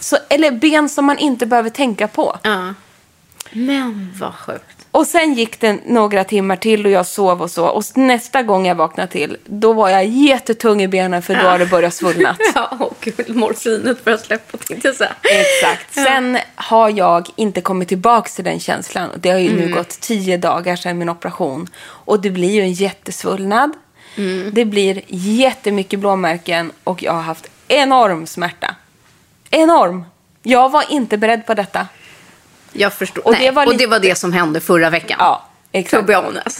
Så, 0.00 0.16
eller 0.30 0.50
ben 0.50 0.88
som 0.88 1.04
man 1.04 1.18
inte 1.18 1.46
behöver 1.46 1.70
tänka 1.70 2.08
på. 2.08 2.36
ja. 2.42 2.74
Men 3.56 4.12
vad 4.20 4.34
sjukt. 4.34 4.73
Och 4.94 5.06
sen 5.06 5.34
gick 5.34 5.60
det 5.60 5.78
några 5.86 6.24
timmar 6.24 6.56
till 6.56 6.86
och 6.86 6.92
jag 6.92 7.06
sov 7.06 7.42
och 7.42 7.50
så. 7.50 7.66
Och 7.66 7.84
nästa 7.94 8.42
gång 8.42 8.66
jag 8.66 8.74
vaknade 8.74 9.12
till, 9.12 9.36
då 9.44 9.72
var 9.72 9.88
jag 9.88 10.04
jättetung 10.04 10.82
i 10.82 10.88
benen 10.88 11.22
för 11.22 11.34
då 11.34 11.40
har 11.40 11.58
det 11.58 11.66
börjat 11.66 11.94
svullnat. 11.94 12.36
Ja, 12.54 12.76
och 12.80 13.08
morfinet 13.28 14.04
börjar 14.04 14.18
släppa 14.18 14.58
tänkte 14.58 14.88
jag 14.88 14.96
säga. 14.96 15.12
Exakt. 15.22 15.94
Sen 15.94 16.38
har 16.54 16.88
jag 16.90 17.28
inte 17.36 17.60
kommit 17.60 17.88
tillbaka 17.88 18.28
till 18.28 18.44
den 18.44 18.60
känslan. 18.60 19.10
Det 19.16 19.30
har 19.30 19.38
ju 19.38 19.48
Mm. 19.48 19.60
nu 19.60 19.74
gått 19.74 20.00
tio 20.00 20.36
dagar 20.36 20.76
sedan 20.76 20.98
min 20.98 21.08
operation. 21.08 21.68
Och 21.84 22.20
det 22.20 22.30
blir 22.30 22.50
ju 22.50 22.60
en 22.60 22.72
jättesvullnad. 22.72 23.70
Mm. 24.16 24.50
Det 24.54 24.64
blir 24.64 25.00
jättemycket 25.08 26.00
blåmärken 26.00 26.72
och 26.84 27.02
jag 27.02 27.12
har 27.12 27.22
haft 27.22 27.46
enorm 27.68 28.26
smärta. 28.26 28.74
Enorm. 29.50 30.04
Jag 30.42 30.70
var 30.70 30.84
inte 30.92 31.16
beredd 31.18 31.46
på 31.46 31.54
detta. 31.54 31.86
Jag 32.76 32.92
förstår. 32.92 33.26
Och 33.26 33.32
Nej, 33.32 33.40
det 33.44 33.50
var 33.50 33.66
och 33.66 33.72
lite- 33.72 33.84
det 33.84 33.90
var 33.90 33.98
det 33.98 34.14
som 34.14 34.32
hände 34.32 34.60
förra 34.60 34.90
veckan. 34.90 35.16
Ja, 35.20 35.42
exakt. 35.72 36.08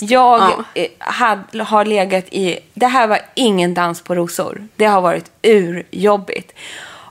Jag 0.00 0.40
Ja. 0.40 0.64
eh, 0.74 0.86
had, 0.98 1.38
har 1.60 1.84
legat 1.84 2.24
i... 2.30 2.58
Det 2.74 2.86
här 2.86 3.06
var 3.06 3.20
ingen 3.34 3.74
dans 3.74 4.00
på 4.02 4.14
rosor. 4.14 4.68
Det 4.76 4.84
har 4.86 5.00
varit 5.00 5.30
urjobbigt. 5.42 6.52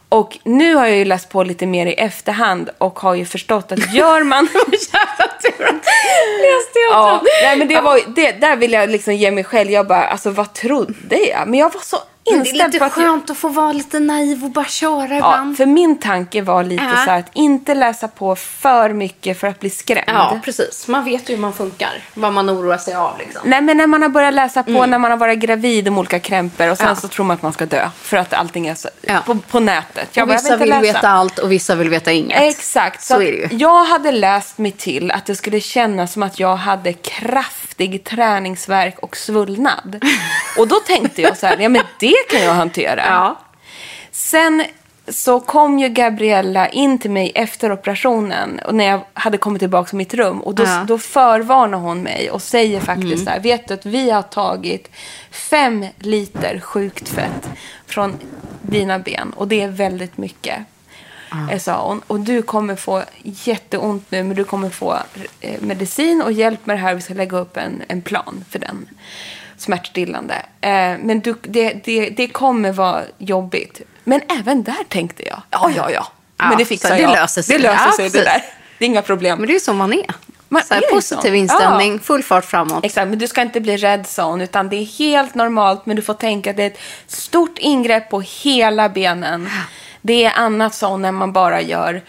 Och 0.10 0.38
nu 0.44 0.76
har 0.76 0.86
jag 0.88 0.98
ju 0.98 1.06
läst 1.06 1.30
på 1.30 1.44
lite 1.44 1.66
mer 1.66 1.86
i 1.86 1.94
efterhand 1.94 2.70
och 2.78 3.00
har 3.00 3.13
ju 3.16 3.26
förstått 3.26 3.72
att 3.72 3.94
gör 3.94 4.24
man... 4.24 4.48
Läste 6.42 6.80
jag 6.80 6.92
ja, 6.92 7.22
nej, 7.44 7.58
men 7.58 7.68
det 7.68 7.82
var, 7.82 8.00
det, 8.16 8.32
där 8.32 8.56
vill 8.56 8.72
jag 8.74 8.89
liksom 8.89 9.13
ge 9.16 9.32
mig 9.32 9.44
själv. 9.44 9.72
Jag 9.72 9.88
bara, 9.88 10.06
alltså 10.08 10.30
vad 10.30 10.54
trodde 10.54 11.16
jag? 11.16 11.48
Men 11.48 11.60
jag 11.60 11.74
var 11.74 11.82
så 11.82 11.98
det 12.26 12.32
är 12.32 12.36
inställd 12.36 12.74
lite 12.74 12.86
att... 12.86 12.92
skönt 12.94 13.30
att 13.30 13.38
få 13.38 13.48
vara 13.48 13.72
lite 13.74 14.00
naiv 14.00 14.44
och 14.44 14.50
bara 14.50 14.66
köra 14.66 15.08
Ja, 15.08 15.16
ibland. 15.16 15.58
för 15.58 15.66
min 15.66 16.00
tanke 16.00 16.41
var 16.41 16.64
lite 16.64 16.84
Ja. 16.84 16.89
så 17.06 17.12
här 17.12 17.20
att 17.20 17.30
inte 17.34 17.74
läsa 17.76 18.08
på 18.08 18.36
för 18.36 18.89
mycket 18.93 19.39
för 19.39 19.47
att 19.47 19.60
bli 19.60 19.70
skrämd. 19.70 20.04
Ja, 20.08 20.39
precis. 20.43 20.88
Man 20.88 21.06
vet 21.06 21.30
ju 21.30 21.34
hur 21.36 21.41
man 21.41 21.54
funkar. 21.54 21.89
Vad 22.14 22.34
man 22.34 22.50
oroar 22.50 22.78
sig 22.78 22.93
av 22.95 23.18
liksom. 23.20 23.41
Nej, 23.45 23.62
men 23.62 23.78
när 23.78 23.88
man 23.88 24.02
har 24.02 24.10
börjat 24.10 24.34
läsa 24.34 24.64
på 24.64 24.86
när 24.86 24.97
man 25.00 25.12
har 25.12 25.18
varit 25.18 25.39
gravid 25.39 25.88
om 25.88 25.97
olika 25.97 26.20
krämpor 26.20 26.70
och 26.72 26.78
sen 26.78 26.88
Ja. 26.89 26.95
så 26.95 27.08
tror 27.08 27.26
man 27.26 27.34
att 27.36 27.41
man 27.41 27.54
ska 27.54 27.66
dö 27.66 27.89
för 28.02 28.18
att 28.18 28.34
allting 28.34 28.68
är 28.68 28.76
så, 28.76 28.89
Ja. 29.02 29.20
på, 29.26 29.36
på 29.36 29.60
nätet. 29.60 30.10
Jag 30.14 30.24
Och 30.24 30.28
bara, 30.28 30.38
vissa 30.38 30.58
vill 30.58 30.70
läsa. 30.70 30.82
veta 30.82 31.10
allt 31.10 31.39
och 31.39 31.52
vissa 31.52 31.76
vill 31.76 31.89
veta 31.89 32.12
inget. 32.12 32.41
Exakt. 32.41 33.04
Så, 33.04 33.14
Så 33.14 33.22
är 33.22 33.32
det 33.32 33.38
ju. 33.38 33.50
Jag 33.58 33.84
hade 33.86 34.12
läst 34.12 34.58
mig 34.58 34.72
till 34.72 35.12
att 35.12 35.26
det 35.26 35.36
skulle 35.36 35.60
kännas 35.60 36.14
som 36.14 36.24
att 36.24 36.39
jag 36.39 36.56
hade 36.56 36.93
kraftig 37.88 38.04
träningsverk 38.04 39.00
och 39.00 39.18
svullnad. 39.18 40.04
och 40.58 40.68
då 40.68 40.76
tänkte 40.76 41.22
jag 41.22 41.38
så 41.38 41.48
här, 41.48 41.58
ja 41.58 41.70
men 41.70 41.82
det 42.00 42.16
kan 42.32 42.42
jag 42.44 42.54
hantera. 42.54 43.04
Ja. 43.06 43.40
Sen 44.12 44.64
så 45.08 45.40
kom 45.40 45.80
ju 45.80 45.90
Gabriella 45.90 46.70
in 46.70 47.00
till 47.00 47.12
mig 47.12 47.32
efter 47.36 47.72
operationen 47.72 48.60
och 48.60 48.76
när 48.76 48.86
jag 48.86 49.02
hade 49.14 49.38
kommit 49.38 49.60
tillbaka 49.60 49.90
till 49.90 49.98
mitt 49.98 50.14
rum. 50.14 50.42
Och 50.42 50.56
då, 50.56 50.64
Ja. 50.64 50.86
då 50.88 50.98
förvarnar 50.98 51.78
hon 51.78 52.02
mig 52.04 52.32
och 52.32 52.42
säger 52.42 52.80
faktiskt 52.80 53.24
så 53.26 53.30
här, 53.30 53.40
vet 53.40 53.68
du 53.68 53.74
att 53.74 53.86
vi 53.86 54.10
har 54.12 54.22
tagit 54.22 54.90
fem 55.32 55.86
liter 56.00 56.60
sjukt 56.60 57.10
fett 57.10 57.50
från 57.88 58.20
dina 58.62 59.00
ben 59.00 59.34
och 59.36 59.48
det 59.48 59.62
är 59.62 59.68
väldigt 59.68 60.18
mycket. 60.18 60.58
Eh, 61.52 61.60
Sa 61.60 61.88
hon. 61.88 62.02
Och 62.08 62.20
du 62.20 62.42
kommer 62.42 62.76
få 62.76 63.04
jätteont 63.24 64.12
nu 64.12 64.24
men 64.24 64.36
du 64.36 64.44
kommer 64.44 64.70
få 64.70 64.98
eh, 65.42 65.62
medicin 65.62 66.22
och 66.22 66.32
hjälp 66.32 66.66
med 66.66 66.76
det 66.76 66.80
här. 66.82 66.96
Vi 66.96 67.02
ska 67.02 67.14
lägga 67.14 67.38
upp 67.38 67.58
en, 67.58 67.84
en 67.88 68.02
plan 68.02 68.46
för 68.50 68.60
den 68.60 68.90
smärtstillande. 69.58 70.34
Eh, 70.62 70.70
men 71.04 71.20
du, 71.20 71.36
det, 71.42 71.74
det, 71.86 72.10
det 72.10 72.28
kommer 72.28 72.72
vara 72.72 73.02
jobbigt. 73.18 73.82
Men 74.04 74.22
även 74.40 74.64
där 74.64 74.84
tänkte 74.88 75.24
jag, 75.28 75.42
ja, 75.50 75.72
ja, 75.76 75.90
ja. 75.92 76.08
Ja, 76.38 76.50
men 76.50 76.58
det 76.58 76.66
fixar 76.66 76.90
så 76.90 76.96
det 76.96 77.02
jag. 77.02 77.12
löser 77.12 77.42
sig. 77.42 77.58
Det 77.58 77.64
löser 77.64 77.86
Ja, 77.86 77.92
sig 77.92 78.06
det 78.06 78.12
precis. 78.12 78.26
där. 78.26 78.44
Det 78.78 78.86
är 78.86 78.90
inga 78.90 79.02
problem. 79.02 79.38
Men 79.40 79.48
det 79.48 79.52
är 79.52 79.56
ju 79.56 79.60
så 79.60 79.74
man 79.74 79.94
är. 79.94 80.06
Man 80.50 80.64
så 80.64 80.74
här, 80.74 80.82
positiv 80.92 81.30
så. 81.30 81.36
inställning, 81.36 82.00
full 82.00 82.24
fart 82.24 82.46
framåt. 82.46 82.86
Exakt, 82.86 83.08
men 83.08 83.20
du 83.20 83.28
ska 83.28 83.42
inte 83.42 83.60
bli 83.62 83.78
rädd 83.78 84.08
sa 84.08 84.30
hon, 84.30 84.42
utan 84.42 84.70
det 84.70 84.76
är 84.76 84.86
helt 84.86 85.36
normalt. 85.36 85.86
Men 85.86 85.96
du 85.96 86.02
får 86.02 86.14
tänka 86.14 86.50
att 86.50 86.58
det 86.58 86.64
är 86.64 86.68
ett 86.68 86.80
stort 87.08 87.58
ingrepp 87.58 88.10
på 88.10 88.22
hela 88.22 88.90
benen. 88.90 89.50
Det 90.06 90.26
är 90.26 90.32
annat 90.39 90.82
hon 90.82 91.01
när 91.01 91.12
man 91.12 91.34
bara 91.34 91.62
gör 91.62 92.01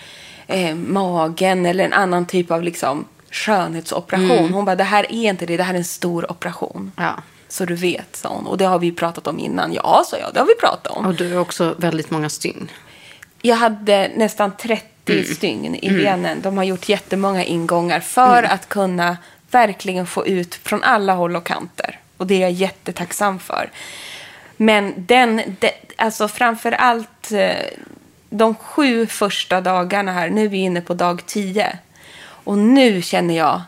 eh, 0.47 0.74
magen 0.74 1.66
eller 1.66 1.84
en 1.84 1.92
annan 1.92 2.26
typ 2.26 2.51
av 2.51 2.62
liksom, 2.62 3.05
skönhetsoperation. 3.30 4.53
Hon 4.53 4.64
bara, 4.64 4.76
det 4.76 4.84
här 4.84 5.05
är 5.12 5.28
inte 5.30 5.47
det, 5.47 5.57
det 5.57 5.62
här 5.62 5.74
är 5.74 5.78
en 5.78 5.84
stor 5.84 6.30
operation. 6.30 6.92
Ja. 6.97 7.14
Så 7.49 7.64
du 7.64 7.74
vet, 7.74 8.16
sa 8.16 8.28
hon. 8.28 8.47
Och 8.47 8.59
det 8.59 8.64
har 8.64 8.78
vi 8.78 8.92
pratat 8.92 9.26
om 9.26 9.38
innan. 9.38 9.72
Ja, 9.72 10.05
sa 10.07 10.16
jag, 10.18 10.30
det 10.34 10.40
har 10.40 10.47
vi 10.47 10.55
pratat 10.55 10.86
om. 10.97 11.07
Och 11.07 11.14
du 11.14 11.32
har 11.34 11.40
också 11.40 11.74
väldigt 11.78 12.11
många 12.11 12.28
stygn. 12.28 12.70
Jag 13.42 13.57
hade 13.57 14.11
nästan 14.16 14.57
30 14.57 14.86
Mm. 15.09 15.24
stygn 15.24 15.74
i 15.74 15.90
benen. 15.90 16.40
De 16.42 16.57
har 16.57 16.64
gjort 16.64 16.88
jättemånga 16.88 17.45
ingångar 17.45 18.01
för 18.01 18.38
Mm. 18.38 18.51
att 18.51 18.68
kunna 18.68 19.16
verkligen 19.51 20.07
få 20.07 20.26
ut 20.26 20.55
från 20.55 20.82
alla 20.82 21.12
håll 21.12 21.36
och 21.36 21.47
kanter. 21.47 22.01
Och 22.16 22.26
det 22.26 22.34
är 22.34 22.40
jag 22.40 22.51
jättetacksam 22.51 23.38
för. 23.38 23.70
Men 24.57 24.94
den, 24.96 25.57
de, 25.61 25.70
alltså 25.96 26.28
framför 26.28 26.72
allt 26.72 27.32
eh, 27.32 27.55
de 28.30 28.55
sju 28.55 29.07
första 29.07 29.61
dagarna 29.61 30.12
här, 30.12 30.30
nu 30.30 30.44
är 30.44 30.48
vi 30.48 30.59
inne 30.59 30.80
på 30.80 30.94
dag 30.94 31.26
tio. 31.26 31.78
Och 32.26 32.59
nu 32.59 33.02
känner 33.02 33.36
jag, 33.36 33.62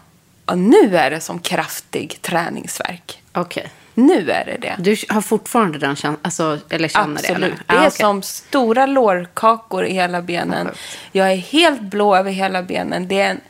ja, 0.47 0.55
nu 0.55 0.97
är 0.97 1.11
det 1.11 1.20
som 1.20 1.39
kraftig 1.39 2.22
träningsverk. 2.22 3.22
Okej. 3.32 3.70
Nu 3.95 4.30
är 4.30 4.45
det 4.45 4.57
det. 4.61 4.76
Du 4.78 4.97
har 5.09 5.20
fortfarande 5.20 5.78
den 5.78 5.97
känslan, 5.97 6.16
alltså, 6.22 6.59
eller 6.68 6.89
känner 6.89 7.07
det? 7.07 7.28
Absolut. 7.28 7.45
Eller? 7.45 7.62
Det 7.66 7.74
är 7.74 7.78
okej. 7.78 7.91
som 7.91 8.22
stora 8.22 8.87
lårkakor 8.87 9.84
i 9.84 9.93
hela 9.93 10.22
benen. 10.22 10.68
Jag 11.12 11.32
är 11.32 11.37
helt 11.37 11.80
blå 11.80 12.16
över 12.16 12.30
hela 12.30 12.62
benen. 12.62 13.09
Det 13.09 13.20
är 13.20 13.30
en, 13.30 13.41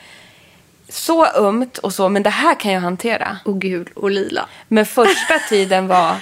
så 0.89 1.27
ömt 1.27 1.79
och 1.79 1.95
så, 1.95 2.09
men 2.09 2.23
det 2.23 2.31
här 2.31 2.61
kan 2.61 2.73
jag 2.73 2.81
hantera. 2.81 3.39
Och 3.45 3.61
gul 3.61 3.89
och 3.95 4.11
lila. 4.11 4.49
Men 4.69 4.87
första 4.87 5.39
tiden 5.49 5.87
var 5.87 6.17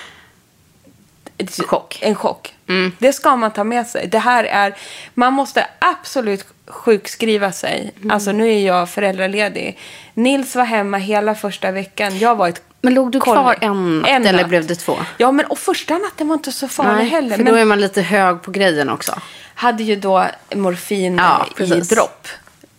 Chock. 1.67 1.99
en 2.03 2.15
chock. 2.15 2.55
Det 2.99 3.13
ska 3.13 3.37
man 3.37 3.51
ta 3.51 3.65
med 3.65 3.87
sig. 3.87 4.07
Det 4.07 4.19
här 4.19 4.45
är, 4.45 4.75
man 5.15 5.33
måste 5.33 5.67
absolut 5.79 6.47
sjukskriva 6.67 7.53
sig. 7.53 7.93
Alltså 8.11 8.33
nu 8.33 8.53
är 8.53 8.67
jag 8.67 8.91
föräldraledig. 8.91 9.79
Nils 10.15 10.57
var 10.57 10.65
hemma 10.65 10.99
hela 10.99 11.35
första 11.35 11.71
veckan. 11.71 12.19
Jag 12.19 12.35
var 12.37 12.49
ett 12.49 12.63
Men 12.81 12.95
låg 12.95 13.13
du 13.13 13.21
koll- 13.21 13.35
kvar 13.37 13.57
en 13.61 13.99
natt 14.01 14.09
eller 14.11 14.33
natt. 14.33 14.49
blev 14.49 14.67
det 14.67 14.75
två? 14.75 14.97
Ja, 15.17 15.33
men 15.33 15.47
och 15.47 15.59
första 15.59 15.99
natten 15.99 16.29
var 16.29 16.35
inte 16.35 16.53
så 16.53 16.69
farlig 16.69 17.05
heller. 17.05 17.37
för 17.37 17.45
men 17.45 17.53
då 17.53 17.59
är 17.59 17.65
man 17.65 17.81
lite 17.81 18.03
hög 18.03 18.43
på 18.43 18.51
grejen 18.51 18.91
också. 18.91 19.13
hade 19.55 19.83
ju 19.83 19.97
då 19.97 20.27
morfin 20.55 21.17
Ja, 21.19 21.47
i 21.59 21.81
dropp. 21.81 22.29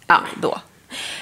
Ja. 0.08 0.18
Då. 0.41 0.60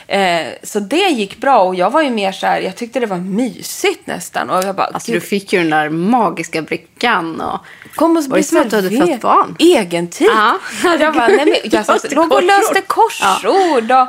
Eh, 0.07 0.47
så 0.63 0.79
det 0.79 1.09
gick 1.09 1.37
bra 1.37 1.59
och 1.59 1.75
jag 1.75 1.89
var 1.89 2.01
ju 2.01 2.09
mer 2.09 2.31
så 2.31 2.45
här, 2.47 2.61
jag 2.61 2.75
tyckte 2.75 2.99
det 2.99 3.05
var 3.05 3.17
mysigt 3.17 4.07
nästan. 4.07 4.49
Och 4.49 4.63
jag 4.63 4.75
bara, 4.75 4.87
Alltså 4.87 5.11
"Gud, 5.11 5.21
du 5.21 5.27
fick 5.27 5.53
ju 5.53 5.59
den 5.59 5.69
där 5.69 5.89
magiska 5.89 6.61
brickan 6.61 7.41
och... 7.41 7.59
Kom 7.95 8.17
och 8.17 8.23
Var 8.23 8.37
det 8.37 8.43
som 8.43 8.61
att 8.61 8.69
du 8.69 8.75
hade 8.75 8.89
fött 8.97 9.21
barn? 9.21 9.55
Egen 9.59 10.07
tid. 10.07 10.27
Ja. 10.35 10.59
Jag 10.99 11.13
bara, 11.13 11.27
nej 11.27 11.45
men 11.45 11.55
jag 11.71 11.85
satt, 12.01 12.11
låg 12.13 12.31
och 12.33 12.43
löste 12.43 12.81
korsord. 12.81 13.91
Och 13.91 14.07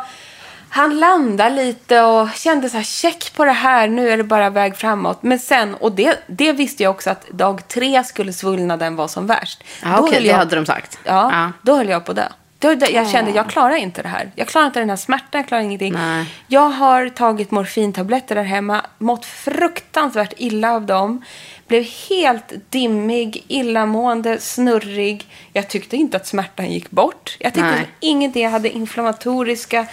han 0.69 0.99
landade 0.99 1.51
lite 1.65 2.01
och 2.03 2.29
kände 2.35 2.71
så 2.71 2.77
här, 2.77 2.85
check 2.85 3.33
på 3.37 3.45
det 3.45 3.53
här, 3.53 3.89
nu 3.89 4.11
är 4.11 4.17
det 4.17 4.25
bara 4.25 4.51
väg 4.51 4.77
framåt. 4.77 5.19
Men 5.23 5.39
sen, 5.39 5.75
och 5.75 5.93
det, 5.93 6.19
det 6.27 6.53
visste 6.53 6.83
jag 6.83 6.91
också 6.91 7.11
att 7.11 7.29
dag 7.29 7.69
tre 7.69 8.05
skulle 8.05 8.33
svullnaden 8.33 8.97
vara 8.97 9.09
som 9.09 9.27
värst. 9.27 9.65
Ja, 9.83 9.99
okej, 9.99 10.15
höll 10.15 10.23
det 10.23 10.29
jag- 10.29 10.37
hade 10.37 10.57
de 10.57 10.67
sagt. 10.67 10.99
Ja, 11.05 11.31
Ja. 11.33 11.53
då 11.63 11.77
höll 11.77 11.89
jag 11.89 12.05
på 12.05 12.13
det. 12.13 12.29
Då, 12.65 12.87
jag 12.91 13.11
kände, 13.11 13.31
jag 13.31 13.49
klarar 13.51 13.75
inte 13.77 14.03
det 14.03 14.09
här. 14.09 14.31
Jag 14.35 14.49
klarar 14.49 14.67
inte 14.67 14.79
den 14.81 14.91
här 14.91 14.97
smärtan, 14.97 15.41
jag 15.41 15.49
klarar 15.49 15.63
ingenting. 15.63 15.93
Nej. 15.93 16.27
Jag 16.47 16.69
har 16.69 17.09
tagit 17.09 17.51
morfintabletter 17.51 18.35
där 18.35 18.43
hemma, 18.43 18.87
mått 18.99 19.27
fruktansvärt 19.27 20.33
illa 20.37 20.73
av 20.73 20.87
dem. 20.87 21.25
Blev 21.69 21.85
helt 22.09 22.53
dimmig, 22.71 23.45
illamående, 23.49 24.41
snurrig. 24.41 25.29
Jag 25.53 25.69
tyckte 25.69 25.97
inte 25.97 26.17
att 26.17 26.27
smärtan 26.27 26.73
gick 26.73 26.91
bort. 26.91 27.37
Jag 27.41 27.55
tyckte 27.55 27.71
Nej. 27.71 27.87
ingenting. 28.01 28.43
Jag 28.43 28.51
hade 28.51 28.71
inflammatoriska 28.71 29.87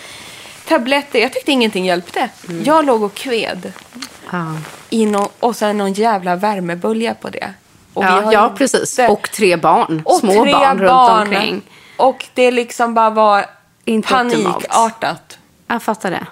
tabletter. 0.68 1.20
Jag 1.20 1.34
tyckte 1.34 1.52
ingenting 1.52 1.86
hjälpte. 1.86 2.30
Mm. 2.50 2.64
Jag 2.64 2.86
låg 2.86 3.04
och 3.04 3.14
kved. 3.14 3.74
Ja, 4.32 4.58
I 4.90 5.06
nå- 5.06 5.30
och 5.40 5.56
sen 5.56 5.78
någon 5.78 5.94
jävla 5.94 6.36
värmebölja 6.36 7.14
på 7.14 7.30
det. 7.30 7.54
Och 7.94 8.04
vi 8.04 8.08
ja, 8.08 8.22
har 8.22 8.34
ja 8.34 8.54
precis. 8.58 9.00
Och 9.10 9.32
tre 9.32 9.56
barn. 9.58 10.02
och 10.06 10.16
Små 10.16 10.44
tre 10.44 10.52
barn, 10.52 10.80
runt 10.80 11.30
omkring. 11.30 11.62
Och 12.02 12.26
det 12.34 12.52
liksom 12.52 12.94
bara 12.94 13.10
var 13.10 13.46
Inte 13.86 14.14
optimalt. 14.16 14.54
panikartat. 14.70 15.38
Jag 15.68 15.84
fattar 15.84 16.12
det. 16.12 16.26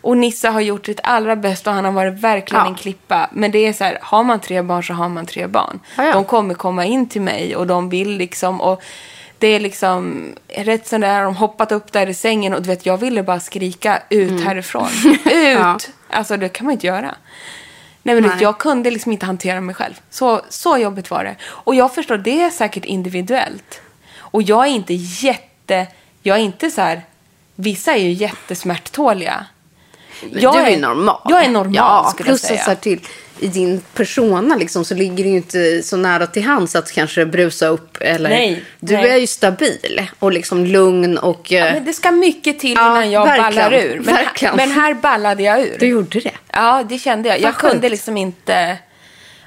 Och 0.00 0.16
Nisse 0.16 0.48
har 0.48 0.60
gjort 0.60 0.86
sitt 0.86 1.00
allra 1.02 1.36
bästa 1.36 1.70
och 1.70 1.76
han 1.76 1.84
har 1.84 1.92
varit 1.92 2.20
verkligen 2.20 2.64
Ja. 2.64 2.70
en 2.70 2.74
klippa. 2.74 3.28
Men 3.32 3.50
det 3.50 3.58
är 3.58 3.72
så 3.72 3.84
här, 3.84 3.98
har 4.02 4.22
man 4.24 4.40
tre 4.40 4.62
barn 4.62 4.82
så 4.84 4.92
har 4.94 5.08
man 5.08 5.26
tre 5.26 5.46
barn. 5.46 5.80
Ja, 5.96 6.04
ja. 6.04 6.12
De 6.12 6.24
kommer 6.24 6.54
komma 6.54 6.84
in 6.84 7.08
till 7.08 7.22
mig 7.22 7.56
och 7.56 7.66
de 7.66 7.88
vill 7.88 8.16
liksom 8.16 8.60
och 8.60 8.82
det 9.38 9.46
är 9.48 9.60
liksom 9.60 10.24
rätt 10.48 10.86
som 10.88 11.00
det 11.00 11.06
är, 11.06 11.24
de 11.24 11.36
hoppat 11.36 11.72
upp 11.72 11.92
där 11.92 12.06
i 12.06 12.14
sängen 12.14 12.54
och 12.54 12.62
du 12.62 12.68
vet, 12.68 12.86
jag 12.86 12.96
ville 12.96 13.22
bara 13.22 13.40
skrika 13.40 14.02
ut 14.10 14.44
härifrån. 14.44 14.88
Ut! 15.04 15.26
Mm. 15.26 15.58
Ja. 15.60 15.78
Alltså 16.10 16.36
det 16.36 16.48
kan 16.48 16.66
man 16.66 16.72
inte 16.72 16.86
göra. 16.86 17.14
Nej 18.02 18.14
men 18.14 18.22
du 18.22 18.22
vet, 18.28 18.36
Nej. 18.36 18.42
jag 18.42 18.58
kunde 18.58 18.90
liksom 18.90 19.12
inte 19.12 19.26
hantera 19.26 19.60
mig 19.60 19.74
själv. 19.74 19.94
Så, 20.10 20.40
så 20.48 20.78
jobbigt 20.78 21.10
var 21.10 21.24
det. 21.24 21.36
Och 21.44 21.74
jag 21.74 21.94
förstår, 21.94 22.16
det 22.16 22.42
är 22.42 22.50
säkert 22.50 22.84
individuellt. 22.84 23.80
Och 24.34 24.42
jag 24.42 24.66
är 24.66 24.70
inte 24.70 24.94
jätte, 24.94 25.86
jag 26.22 26.36
är 26.38 26.40
inte 26.42 26.70
så 26.70 26.80
här, 26.80 27.02
vissa 27.54 27.92
är 27.92 27.98
ju 27.98 28.10
jättesmärttåliga. 28.12 29.46
Men 30.22 30.40
du 30.40 30.48
är 30.48 30.70
ju 30.70 30.76
normal. 30.76 31.20
Jag 31.24 31.44
är 31.44 31.48
normal 31.48 31.74
ja, 31.74 32.10
skulle 32.14 32.26
plus 32.28 32.42
jag 32.42 32.48
säga. 32.48 32.62
så 32.64 32.70
här 32.70 32.74
till 32.76 33.00
i 33.40 33.48
din 33.48 33.80
persona 33.94 34.56
liksom, 34.56 34.84
så 34.84 34.94
ligger 34.94 35.24
det 35.24 35.30
ju 35.30 35.36
inte 35.36 35.82
så 35.82 35.96
nära 35.96 36.26
till 36.26 36.42
hands 36.44 36.76
att 36.76 36.92
kanske 36.92 37.26
brusa 37.26 37.66
upp. 37.66 37.96
Eller, 38.00 38.28
Nej, 38.30 38.64
du 38.80 38.94
nej. 38.94 39.10
är 39.10 39.16
ju 39.16 39.26
stabil 39.26 40.02
och 40.18 40.32
liksom 40.32 40.64
lugn 40.66 41.18
och... 41.18 41.52
eh, 41.52 41.74
Men 41.74 41.84
det 41.84 41.92
ska 41.92 42.10
mycket 42.10 42.58
till 42.58 42.72
Ja, 42.74 42.86
innan 42.90 43.10
jag 43.10 43.24
verkligen, 43.26 43.54
ballar 43.70 43.72
ur. 43.72 44.00
Men, 44.04 44.14
verkligen. 44.14 44.56
men 44.56 44.70
här 44.70 44.94
ballade 44.94 45.42
jag 45.42 45.60
ur. 45.62 45.76
Du 45.80 45.86
gjorde 45.86 46.20
det. 46.20 46.34
Ja, 46.52 46.82
det 46.88 46.98
kände 46.98 47.28
jag. 47.28 47.38
Jag 47.38 47.42
Vad 47.44 47.54
sjukt. 47.54 47.72
kunde 47.72 47.88
liksom 47.88 48.16
inte... 48.16 48.78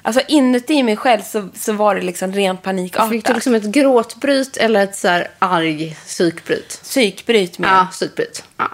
Alltså 0.08 0.22
inuti 0.28 0.82
mig 0.82 0.96
själv 0.96 1.22
så, 1.22 1.48
så 1.54 1.72
var 1.72 1.94
det 1.94 2.02
liksom 2.02 2.32
Fick 2.60 2.62
panikartat. 2.62 3.24
du 3.24 3.34
liksom 3.34 3.54
ett 3.54 3.64
gråtbryt 3.64 4.56
eller 4.56 4.84
ett 4.84 4.96
så 4.96 5.08
här 5.08 5.30
arg 5.38 5.96
psykbryt? 6.06 6.80
Psykbryt 6.82 7.58
med 7.58 7.70
Ja, 7.70 7.86
psykbryt. 7.90 8.44
Ja. 8.56 8.68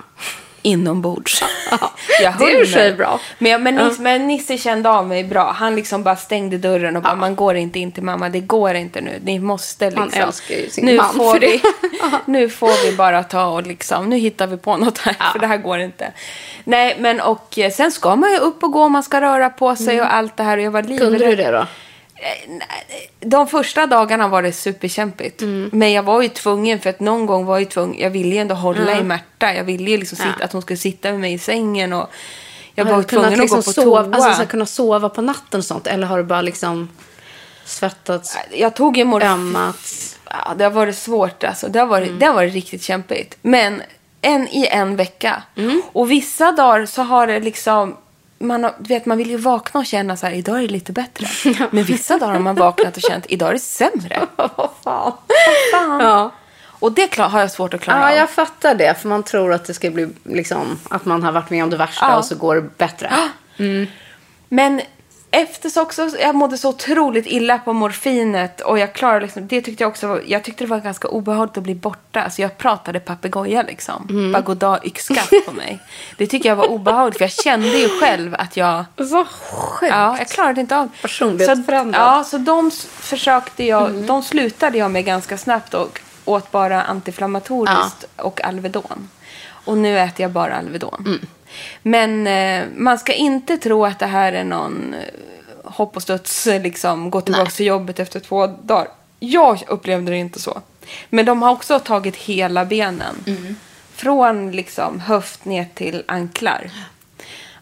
Inombords. 0.64 1.42
Ja, 1.70 1.90
jag 2.22 2.34
det 2.38 2.44
är 2.44 2.64
sig 2.64 2.92
bra. 2.92 3.20
Men, 3.38 3.52
jag- 3.52 3.60
men, 3.60 3.74
Nisse, 3.74 4.02
men 4.02 4.26
Nisse 4.26 4.58
kände 4.58 4.90
av 4.90 5.06
mig 5.06 5.24
bra. 5.24 5.52
Han 5.52 5.76
liksom 5.76 6.02
bara 6.02 6.16
stängde 6.16 6.58
dörren 6.58 6.96
och 6.96 7.02
bara, 7.02 7.14
man 7.14 7.36
går 7.36 7.54
inte 7.56 7.78
in 7.78 7.92
till 7.92 8.02
mamma. 8.02 8.28
Det 8.28 8.40
går 8.40 8.74
inte 8.74 9.00
nu. 9.00 9.20
Ni 9.24 9.38
måste 9.38 9.84
liksom. 9.84 10.10
Han 10.14 10.22
älskar 10.28 10.54
ju 10.54 10.70
sin 10.70 10.84
nu 10.86 10.96
man 10.96 11.14
får 11.14 11.32
för 11.32 11.40
det. 11.40 11.46
vi, 11.46 11.62
Nu 12.32 12.48
får 12.48 12.86
vi 12.90 12.96
bara 12.96 13.22
ta 13.22 13.46
och 13.46 13.62
liksom, 13.66 14.08
nu 14.08 14.16
hittar 14.16 14.46
vi 14.46 14.56
på 14.56 14.76
något 14.76 14.98
här. 14.98 15.16
För 15.32 15.38
det 15.38 15.46
här 15.46 15.56
går 15.56 15.78
inte. 15.78 16.12
Nej, 16.64 16.96
men 17.00 17.20
och 17.20 17.58
eh, 17.58 17.70
sen 17.70 17.92
ska 17.92 18.16
man 18.16 18.30
ju 18.30 18.38
upp 18.38 18.62
och 18.64 18.72
gå, 18.72 18.88
man 18.88 19.02
ska 19.02 19.20
röra 19.20 19.50
på 19.50 19.76
sig 19.76 20.00
och 20.00 20.14
allt 20.14 20.36
det 20.36 20.42
här. 20.42 20.56
Och 20.58 20.62
jag 20.64 20.70
var 20.70 20.82
livrädd. 20.82 21.08
Mm. 21.08 21.18
Kunde 21.18 21.36
du 21.36 21.36
det 21.36 21.50
då? 21.50 21.66
De 23.20 23.46
första 23.48 23.86
dagarna 23.86 24.28
var 24.28 24.42
det 24.42 24.52
superkämpigt. 24.52 25.42
Mm. 25.42 25.70
Men 25.72 25.92
jag 25.92 26.02
var 26.02 26.22
ju 26.22 26.28
tvungen, 26.28 26.80
för 26.80 26.90
att 26.90 27.00
någon 27.00 27.26
gång 27.26 27.44
var 27.44 27.58
jag 27.58 27.70
tvungen, 27.70 28.00
jag 28.00 28.10
ville 28.10 28.34
ju 28.34 28.40
ändå 28.40 28.54
hålla 28.54 28.98
i 28.98 29.02
Märta. 29.02 29.54
Jag 29.54 29.64
ville 29.64 29.90
ju 29.90 29.96
liksom 29.98 30.18
Ja. 30.20 30.32
sitta, 30.32 30.44
att 30.44 30.52
hon 30.52 30.62
skulle 30.62 30.76
sitta 30.76 31.10
med 31.10 31.20
mig 31.20 31.32
i 31.32 31.38
sängen 31.38 31.92
och 31.92 32.10
jag 32.74 32.84
var 32.84 32.96
ju 32.98 33.02
tvungen 33.04 33.28
att 33.30 33.36
gå 33.36 33.40
liksom 33.42 33.62
på 33.62 33.72
sova, 33.72 34.04
toa. 34.04 34.14
alltså, 34.14 34.42
så 34.42 34.46
kunna 34.48 34.66
sova 34.66 35.08
på 35.08 35.22
natten 35.22 35.58
och 35.60 35.64
sånt? 35.64 35.86
Eller 35.86 36.06
har 36.06 36.18
du 36.18 36.24
bara 36.24 36.42
liksom 36.42 36.88
svettats, 37.64 38.38
Jag 38.52 38.74
tog 38.76 38.96
ju 38.96 39.04
morfin. 39.04 39.28
ömmats? 39.28 40.18
Ja, 40.30 40.54
det 40.56 40.64
har 40.64 40.70
varit 40.70 40.96
svårt 40.98 41.44
alltså. 41.44 41.68
Det 41.68 41.78
har 41.78 41.86
varit, 41.86 42.08
Mm. 42.08 42.18
det 42.18 42.26
har 42.26 42.34
varit 42.34 42.52
riktigt 42.54 42.82
kämpigt. 42.82 43.36
Men 43.42 43.82
en 44.22 44.48
i 44.48 44.66
en 44.70 44.96
vecka. 44.96 45.42
Mm. 45.56 45.82
Och 45.92 46.10
vissa 46.10 46.52
dagar 46.52 46.86
så 46.86 47.02
har 47.02 47.26
det 47.26 47.40
liksom... 47.40 47.96
Man, 48.44 48.64
har, 48.64 48.74
vet, 48.78 49.06
man 49.06 49.18
vill 49.18 49.30
ju 49.30 49.36
vakna 49.36 49.80
och 49.80 49.86
känna 49.86 50.16
så 50.16 50.26
här, 50.26 50.32
idag 50.34 50.56
är 50.58 50.60
det 50.62 50.68
lite 50.68 50.92
bättre. 50.92 51.26
Men 51.70 51.84
vissa 51.84 52.18
dagar 52.18 52.32
har 52.32 52.40
man 52.40 52.54
vaknat 52.54 52.96
och 52.96 53.02
känt, 53.02 53.26
idag 53.28 53.48
är 53.48 53.52
det 53.52 53.58
sämre. 53.58 54.26
Vad 54.36 54.70
fan. 54.84 55.12
Fan. 55.72 56.00
Ja. 56.00 56.32
Och 56.66 56.92
det 56.92 57.06
klar, 57.06 57.28
har 57.28 57.40
jag 57.40 57.50
svårt 57.50 57.74
att 57.74 57.80
klara 57.80 57.98
ja, 57.98 58.10
av. 58.10 58.16
jag 58.16 58.30
fattar 58.30 58.74
det. 58.74 58.94
För 59.00 59.08
man 59.08 59.22
tror 59.22 59.52
att 59.52 59.64
det 59.64 59.74
ska 59.74 59.90
bli 59.90 60.08
liksom, 60.24 60.78
att 60.90 61.04
man 61.04 61.22
har 61.22 61.32
varit 61.32 61.50
med 61.50 61.64
om 61.64 61.70
det 61.70 61.76
värsta 61.76 62.06
Ja. 62.08 62.16
och 62.16 62.24
så 62.24 62.34
går 62.34 62.54
det 62.54 62.62
bättre. 62.78 63.12
Men 64.48 64.80
efter 65.34 65.68
så 65.70 65.82
också, 65.82 66.08
jag 66.20 66.34
mådde 66.34 66.58
så 66.58 66.68
otroligt 66.68 67.26
illa 67.26 67.58
på 67.58 67.72
morfinet 67.72 68.60
och 68.60 68.78
jag 68.78 68.92
klarade 68.92 69.20
liksom, 69.20 69.46
det 69.46 69.60
tyckte 69.62 69.84
jag 69.84 69.90
också, 69.90 70.20
jag 70.26 70.44
tyckte 70.44 70.64
det 70.64 70.68
var 70.70 70.80
ganska 70.80 71.08
obehagligt 71.08 71.56
att 71.56 71.62
bli 71.62 71.74
borta. 71.74 72.22
Alltså 72.22 72.42
jag 72.42 72.58
pratade 72.58 73.00
papegoja 73.00 73.62
liksom. 73.62 74.06
Mm. 74.10 74.32
Bara 74.32 74.42
goddag 74.42 74.80
yxskaft 74.84 75.46
på 75.46 75.52
mig. 75.52 75.78
Det 76.18 76.26
tycker 76.26 76.48
jag 76.48 76.56
var 76.56 76.66
obehagligt 76.70 77.18
för 77.18 77.24
jag 77.24 77.32
kände 77.32 77.68
ju 77.78 77.88
själv 78.00 78.34
att 78.38 78.56
jag, 78.56 78.84
Så 78.96 79.24
sjukt. 79.24 79.92
ja, 79.92 80.18
jag 80.18 80.28
klarade 80.28 80.60
inte 80.60 80.76
av. 80.76 80.88
Personlighetsförändrad. 81.02 82.02
Ja, 82.02 82.24
så 82.24 82.38
de 82.38 82.70
försökte 83.00 83.64
jag, 83.64 83.92
de 83.94 84.22
slutade 84.22 84.78
jag 84.78 84.90
med 84.90 85.04
ganska 85.04 85.38
snabbt 85.38 85.74
och 85.74 86.00
åt 86.24 86.50
bara 86.50 86.82
antiinflammatoriskt 86.82 88.04
och 88.16 88.44
Alvedon. 88.44 89.08
Och 89.64 89.78
nu 89.78 89.98
äter 89.98 90.22
jag 90.22 90.30
bara 90.30 90.56
Alvedon. 90.56 91.26
Men 91.82 92.26
eh, 92.26 92.66
man 92.76 92.98
ska 92.98 93.12
inte 93.12 93.56
tro 93.58 93.84
att 93.84 93.98
det 93.98 94.06
här 94.06 94.32
är 94.32 94.44
någon 94.44 94.94
eh, 94.94 95.70
hopp 95.70 95.96
och 95.96 96.02
studs, 96.02 96.46
liksom 96.46 97.10
gå 97.10 97.20
tillbaka 97.20 97.50
till 97.50 97.66
jobbet 97.66 98.00
efter 98.00 98.20
två 98.20 98.46
dagar. 98.46 98.88
Jag 99.20 99.62
upplevde 99.68 100.10
det 100.10 100.16
inte 100.16 100.40
så. 100.40 100.62
Men 101.10 101.26
de 101.26 101.42
har 101.42 101.52
också 101.52 101.78
tagit 101.78 102.16
hela 102.16 102.64
benen. 102.64 103.14
Från 103.94 104.52
liksom 104.52 105.00
höft 105.00 105.44
ner 105.44 105.66
till 105.74 106.02
anklar. 106.08 106.70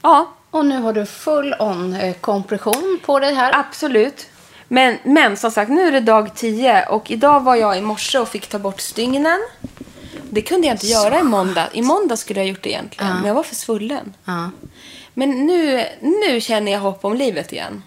Ja, 0.02 0.32
Och 0.50 0.66
nu 0.66 0.80
har 0.80 0.92
du 0.92 1.06
full 1.06 1.54
on 1.58 1.94
eh, 1.94 2.14
kompression 2.14 3.00
på 3.06 3.18
dig 3.18 3.34
här. 3.34 3.58
Absolut. 3.58 4.26
Men, 4.68 4.98
men 5.04 5.36
som 5.36 5.50
sagt, 5.50 5.70
nu 5.70 5.88
är 5.88 5.92
det 5.92 6.00
dag 6.00 6.34
10 6.34 6.86
och 6.88 7.10
idag 7.10 7.40
var 7.40 7.56
jag 7.56 7.78
i 7.78 7.80
morse 7.80 8.18
och 8.18 8.28
fick 8.28 8.46
ta 8.46 8.58
bort 8.58 8.80
stygnen. 8.80 9.40
Det 10.34 10.42
kunde 10.42 10.66
jag 10.66 10.74
inte 10.74 10.86
göra 10.86 11.20
i 11.20 11.22
måndag. 11.22 11.68
I 11.72 11.82
måndag 11.82 12.16
skulle 12.16 12.40
jag 12.40 12.48
gjort 12.48 12.62
det 12.62 12.68
egentligen, 12.68 13.14
men 13.14 13.24
jag 13.24 13.34
var 13.34 13.42
för 13.42 13.54
svullen. 13.54 14.14
Ja. 14.24 14.50
Men 15.14 15.46
nu, 15.46 15.86
nu 16.00 16.40
känner 16.40 16.72
jag 16.72 16.80
hopp 16.80 17.04
om 17.04 17.16
livet 17.16 17.52
igen. 17.52 17.82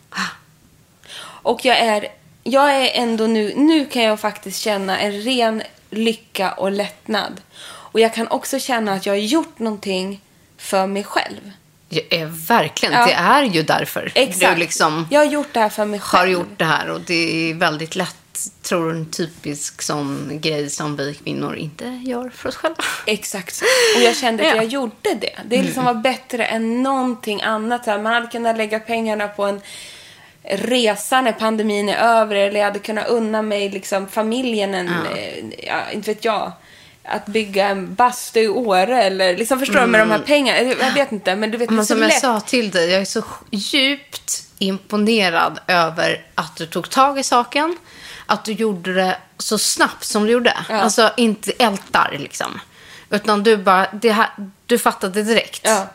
Och 1.20 1.66
jag 1.66 1.78
är, 1.80 2.08
jag 2.44 2.76
är 2.76 2.90
ändå 2.94 3.28
nu, 3.28 3.54
nu 3.56 3.86
kan 3.86 4.04
jag 4.04 4.20
faktiskt 4.20 4.62
känna 4.62 5.00
en 5.00 5.12
ren 5.12 5.64
lycka 5.90 6.52
och 6.52 6.72
lättnad. 6.72 7.42
Och 7.66 8.00
jag 8.00 8.14
kan 8.14 8.28
också 8.28 8.60
känna 8.60 8.94
att 8.94 9.06
jag 9.06 9.14
har 9.14 9.18
gjort 9.18 9.60
någonting 9.60 10.22
för 10.58 10.88
mig 10.88 11.04
själv. 11.04 11.52
Ja, 11.90 12.02
eh, 12.10 12.28
verkligen. 12.28 12.94
Ja. 12.94 13.06
Det 13.06 13.14
är 13.14 13.44
ju 13.44 13.64
därför 13.64 14.12
Exakt. 14.16 14.54
du 14.54 14.60
liksom 14.60 15.08
Jag 15.12 15.20
har 15.20 15.26
gjort 15.26 15.54
det 15.54 15.60
här 15.60 15.70
för 15.70 15.86
mig 15.86 16.00
själv. 16.00 16.20
har 16.20 16.28
gjort 16.28 16.60
det 16.60 16.66
här. 16.66 16.90
Och 16.90 17.02
det 17.02 17.50
är 17.50 17.54
väldigt 17.54 17.96
lätt, 17.96 18.18
tror 18.62 18.92
en 18.92 19.12
typisk 19.12 19.82
sån 19.82 20.40
grej 20.42 20.70
som 20.70 20.96
vi 20.98 21.14
kvinnor 21.14 21.56
inte 21.56 21.86
gör 21.86 22.30
för 22.30 22.50
oss 22.50 22.56
själva. 22.56 22.84
Exakt. 23.06 23.62
Och 23.96 24.02
jag 24.02 24.16
kände 24.18 24.44
att 24.44 24.50
Ja. 24.50 24.56
jag 24.56 24.66
gjorde 24.66 24.94
det. 25.22 25.40
Det 25.46 25.62
liksom 25.64 25.84
Mm. 25.84 25.96
var 25.96 26.02
bättre 26.02 26.46
än 26.46 26.84
någonting 26.84 27.42
annat. 27.42 27.86
Man 27.88 28.06
hade 28.06 28.28
kunnat 28.28 28.58
lägga 28.58 28.80
pengarna 28.80 29.28
på 29.28 29.44
en 29.44 29.62
resa 30.44 31.22
när 31.22 31.32
pandemin 31.32 31.90
är 31.90 31.98
över. 31.98 32.36
Eller 32.36 32.60
jag 32.60 32.66
hade 32.68 32.80
kunnat 32.80 33.08
unna 33.08 33.42
mig 33.42 33.70
liksom 33.70 34.08
familjen 34.08 34.74
en, 34.74 34.88
eh, 34.88 35.66
ja, 35.68 35.92
inte 35.94 36.10
vet 36.14 36.26
jag. 36.26 36.52
Att 37.08 37.26
bygga 37.26 37.68
en 37.68 37.94
bastu 37.96 38.40
i 38.40 38.48
Åre 38.48 39.04
eller 39.04 39.38
liksom 39.38 39.60
förstår 39.60 39.80
du 39.80 39.86
med 39.88 40.00
de 40.02 40.12
här 40.12 40.20
pengarna. 40.20 40.62
Jag 40.62 40.80
jag 40.80 40.94
vet 40.94 41.12
inte 41.12 41.36
men 41.36 41.52
du 41.52 41.58
vet 41.58 41.70
det 41.70 41.74
är 41.74 41.76
Men 41.76 41.86
så 41.86 41.94
som 41.94 42.02
jag 42.02 42.08
lätt. 42.10 42.22
sa 42.22 42.40
till 42.40 42.72
dig, 42.72 42.90
jag 42.92 43.02
är 43.02 43.06
så 43.06 43.24
djupt 43.52 44.42
imponerad 44.60 45.60
över 45.68 46.26
att 46.36 46.56
du 46.56 46.66
tog 46.66 46.90
tag 46.90 47.20
i 47.20 47.24
saken. 47.24 47.78
Att 48.26 48.46
du 48.46 48.52
gjorde 48.52 48.94
det 48.94 49.18
så 49.38 49.58
snabbt 49.58 50.04
som 50.04 50.26
du 50.26 50.32
gjorde. 50.32 50.58
Ja. 50.70 50.76
Alltså 50.76 51.12
inte 51.18 51.52
ältar 51.52 52.16
liksom. 52.20 52.60
Utan 53.10 53.44
du 53.44 53.58
bara, 53.58 53.88
det 53.94 54.12
här, 54.12 54.30
du 54.66 54.80
fattade 54.80 55.24
direkt. 55.24 55.62
Ja. 55.64 55.88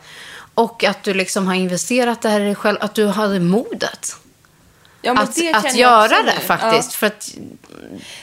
Och 0.53 0.83
att 0.83 1.03
du 1.03 1.13
liksom 1.13 1.47
har 1.47 1.53
investerat 1.53 2.21
det 2.21 2.29
här 2.29 2.39
i 2.39 2.43
dig 2.43 2.55
själv. 2.55 2.77
Att 2.81 2.95
du 2.95 3.07
hade 3.07 3.39
modet. 3.39 4.15
Ja, 5.01 5.11
att 5.13 5.55
att 5.55 5.75
göra 5.75 6.23
det 6.23 6.39
faktiskt. 6.45 6.91
Ja. 6.91 6.97
För 6.97 7.07
att 7.07 7.31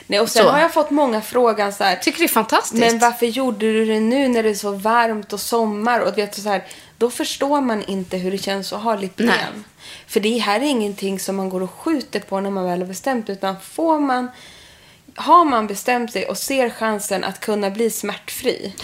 Nej, 0.07 0.21
och 0.21 0.29
sen 0.29 0.45
Så. 0.45 0.51
har 0.51 0.61
jag 0.61 0.75
fått 0.75 0.91
många 0.91 1.21
frågan 1.21 1.73
så 1.73 1.85
här. 1.85 1.97
tycker 1.97 2.19
det 2.19 2.25
är 2.25 2.29
fantastiskt. 2.29 2.81
Men 2.81 2.99
varför 2.99 3.27
gjorde 3.27 3.59
du 3.59 3.85
det 3.85 4.01
nu 4.01 4.29
när 4.29 4.43
det 4.43 4.49
är 4.51 4.55
så 4.55 4.71
varmt 4.71 5.33
och 5.33 5.41
sommar? 5.41 6.01
Och 6.01 6.15
du 6.15 6.21
vet, 6.21 6.35
så 6.35 6.49
här, 6.49 6.65
då 6.99 7.11
förstår 7.11 7.61
man 7.61 7.85
inte 7.85 8.17
hur 8.17 8.31
det 8.31 8.39
känns 8.39 8.73
att 8.73 8.83
ha 8.83 8.97
lipödem. 8.97 9.65
För 10.07 10.21
det 10.21 10.39
här 10.39 10.61
är 10.61 10.65
ingenting 10.65 11.19
som 11.19 11.37
man 11.37 11.49
går 11.49 11.63
och 11.63 11.71
skjuter 11.71 12.21
på 12.21 12.41
när 12.41 12.51
man 12.51 12.65
väl 12.65 12.81
har 12.81 12.87
bestämt. 12.87 13.31
Utan 13.31 13.61
får 13.61 14.01
man, 14.01 14.31
har 15.15 15.45
man 15.45 15.67
bestämt 15.67 16.13
sig 16.13 16.27
och 16.27 16.39
ser 16.39 16.71
chansen 16.71 17.25
att 17.25 17.41
kunna 17.41 17.71
bli 17.71 17.91
smärtfri. 17.91 18.75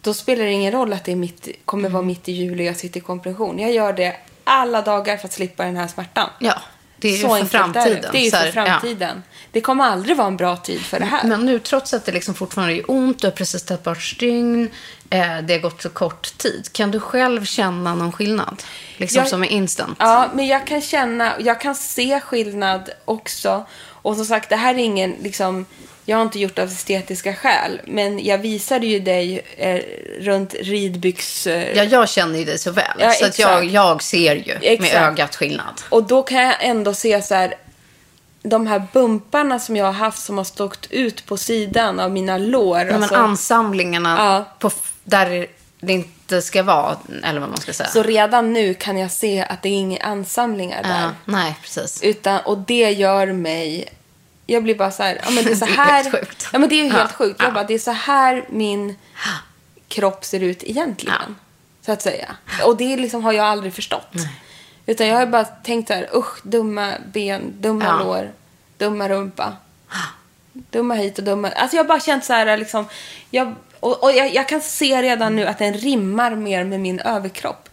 Då 0.00 0.14
spelar 0.14 0.44
det 0.44 0.50
ingen 0.50 0.72
roll 0.72 0.92
att 0.92 1.04
det 1.04 1.12
är 1.12 1.16
mitt, 1.16 1.48
kommer 1.64 1.88
vara 1.88 2.02
mitt 2.02 2.28
i 2.28 2.32
juli 2.32 2.64
och 2.64 2.66
jag 2.66 2.76
sitter 2.76 3.00
i 3.00 3.02
kompression. 3.02 3.58
Jag 3.58 3.72
gör 3.72 3.92
det 3.92 4.16
alla 4.44 4.82
dagar 4.82 5.16
för 5.16 5.28
att 5.28 5.32
slippa 5.32 5.64
den 5.64 5.76
här 5.76 5.86
smärtan. 5.86 6.30
Ja, 6.38 6.62
det 6.98 7.08
är 7.08 7.12
ju 7.12 7.18
Så 7.18 7.28
för 7.28 7.34
enkelt 7.34 7.54
är 7.54 7.58
framtiden. 7.58 8.02
Det, 8.02 8.08
det 8.12 8.18
är 8.18 8.24
ju 8.24 8.30
för 8.30 8.36
här, 8.38 8.46
ja. 8.56 8.64
framtiden. 8.64 9.22
Det 9.52 9.60
kommer 9.60 9.84
aldrig 9.84 10.16
vara 10.16 10.28
en 10.28 10.36
bra 10.36 10.56
tid 10.56 10.80
för 10.80 10.98
det 10.98 11.04
här. 11.04 11.24
Men 11.24 11.46
nu, 11.46 11.58
trots 11.58 11.94
att 11.94 12.04
det 12.04 12.12
liksom 12.12 12.34
fortfarande 12.34 12.74
är 12.74 12.90
ont, 12.90 13.20
du 13.20 13.26
har 13.26 13.32
precis 13.32 13.62
tagit 13.62 13.82
bort 13.82 14.02
stygn, 14.02 14.70
eh, 15.10 15.38
det 15.42 15.52
har 15.54 15.58
gått 15.60 15.82
så 15.82 15.88
kort 15.88 16.38
tid. 16.38 16.68
Kan 16.72 16.90
du 16.90 17.00
själv 17.00 17.44
känna 17.44 17.94
någon 17.94 18.12
skillnad? 18.12 18.62
Liksom 18.96 19.18
Jag- 19.18 19.28
som 19.28 19.42
är 19.44 19.48
instant? 19.48 19.96
Ja, 20.00 20.30
men 20.34 20.46
jag 20.46 20.66
kan 20.66 20.80
känna, 20.82 21.32
jag 21.40 21.60
kan 21.60 21.74
se 21.74 22.20
skillnad 22.20 22.90
också. 23.04 23.66
Och 23.84 24.16
som 24.16 24.24
sagt, 24.24 24.48
det 24.48 24.56
här 24.56 24.74
är 24.74 24.78
ingen, 24.78 25.14
liksom, 25.22 25.66
jag 26.08 26.16
har 26.16 26.22
inte 26.22 26.38
gjort 26.38 26.58
av 26.58 26.68
estetiska 26.68 27.34
skäl. 27.34 27.80
Men 27.86 28.24
jag 28.24 28.38
visade 28.38 28.86
ju 28.86 28.98
dig 29.00 29.40
eh, 29.56 29.80
runt 30.20 30.54
ridbyx... 30.60 31.46
Eh, 31.46 31.76
Ja, 31.76 31.84
jag 31.84 32.08
känner 32.08 32.38
ju 32.38 32.44
dig 32.44 32.58
så 32.58 32.70
väl. 32.70 32.96
Ja, 32.98 33.10
så 33.10 33.26
att 33.26 33.38
jag, 33.38 33.64
jag 33.64 34.02
ser 34.02 34.34
ju 34.36 34.52
Exakt. 34.62 34.92
med 34.94 35.02
ögat 35.02 35.36
skillnad. 35.36 35.82
Och 35.88 36.02
då 36.04 36.22
kan 36.22 36.38
jag 36.42 36.54
ändå 36.60 36.94
se 36.94 37.22
så 37.22 37.34
här, 37.34 37.54
de 38.42 38.66
här 38.66 38.82
bumparna 38.92 39.58
som 39.58 39.76
jag 39.76 39.84
har 39.86 39.92
haft 39.92 40.24
som 40.24 40.38
har 40.38 40.44
stått 40.44 40.86
ut 40.90 41.26
på 41.26 41.36
sidan 41.36 42.00
av 42.00 42.10
mina 42.10 42.38
lår. 42.38 42.78
Ja, 42.80 42.94
alltså, 42.94 43.14
men 43.14 43.24
ansamlingarna 43.24 44.16
Ja. 44.18 44.54
på, 44.58 44.70
där 45.04 45.46
det 45.80 45.92
inte 45.92 46.42
ska 46.42 46.62
vara, 46.62 46.96
eller 47.24 47.40
vad 47.40 47.48
man 47.48 47.58
ska 47.58 47.72
säga. 47.72 47.88
så 47.88 48.02
redan 48.02 48.52
nu 48.52 48.74
kan 48.74 48.98
jag 48.98 49.10
se 49.10 49.46
att 49.48 49.62
det 49.62 49.68
är 49.68 49.72
inga 49.72 49.98
ansamlingar 50.00 50.82
där. 50.82 51.02
ja, 51.02 51.10
nej, 51.24 51.56
precis. 51.62 52.02
Utan, 52.02 52.40
och 52.40 52.58
det 52.58 52.90
gör 52.90 53.26
mig... 53.32 53.88
Jag 54.46 54.62
blir 54.62 54.74
bara 54.74 54.90
så 54.90 55.02
här... 55.02 55.20
Ja, 55.24 55.30
men 55.30 55.44
det 55.44 55.50
är 55.50 55.56
så 55.56 55.64
Det 55.66 55.70
är 55.72 55.76
här 55.76 56.02
helt 56.02 56.10
sjukt. 56.14 56.48
Ja, 56.52 56.58
men 56.58 56.68
det 56.68 56.74
är 56.74 56.84
ju 56.84 56.90
helt 56.90 57.10
Ja, 57.10 57.16
sjukt. 57.16 57.40
Jag 57.40 57.48
ja. 57.48 57.52
bara, 57.52 57.64
det 57.64 57.74
är 57.74 57.78
så 57.78 57.90
här 57.90 58.44
min 58.48 58.96
kropp 59.88 60.24
ser 60.24 60.40
ut 60.40 60.62
egentligen. 60.64 61.36
Så 61.86 61.92
att 61.92 62.02
säga. 62.02 62.36
Och 62.64 62.76
det 62.76 62.96
liksom 62.96 63.24
har 63.24 63.32
jag 63.32 63.46
aldrig 63.46 63.74
förstått. 63.74 64.12
Utan 64.86 65.06
jag 65.06 65.16
har 65.16 65.26
bara 65.26 65.44
tänkt 65.44 65.88
så 65.88 65.94
här, 65.94 66.08
usch, 66.14 66.38
dumma 66.42 66.92
ben, 67.12 67.52
dumma 67.60 67.84
Ja. 67.84 67.98
lår, 68.04 68.32
dumma 68.78 69.08
rumpa. 69.08 69.56
Dumma 70.52 70.94
hit 70.94 71.18
och 71.18 71.24
dumma... 71.24 71.48
Alltså 71.50 71.76
jag 71.76 71.84
har 71.84 71.88
bara 71.88 72.00
känt 72.00 72.24
så 72.24 72.32
här 72.32 72.56
liksom... 72.56 72.88
Jag, 73.30 73.54
och 73.80 74.02
och 74.02 74.12
jag, 74.12 74.34
jag 74.34 74.48
kan 74.48 74.60
se 74.60 75.02
redan 75.02 75.36
nu 75.36 75.46
att 75.46 75.58
den 75.58 75.74
rimmar 75.74 76.34
mer 76.34 76.64
med 76.64 76.80
min 76.80 77.00
överkropp. 77.00 77.68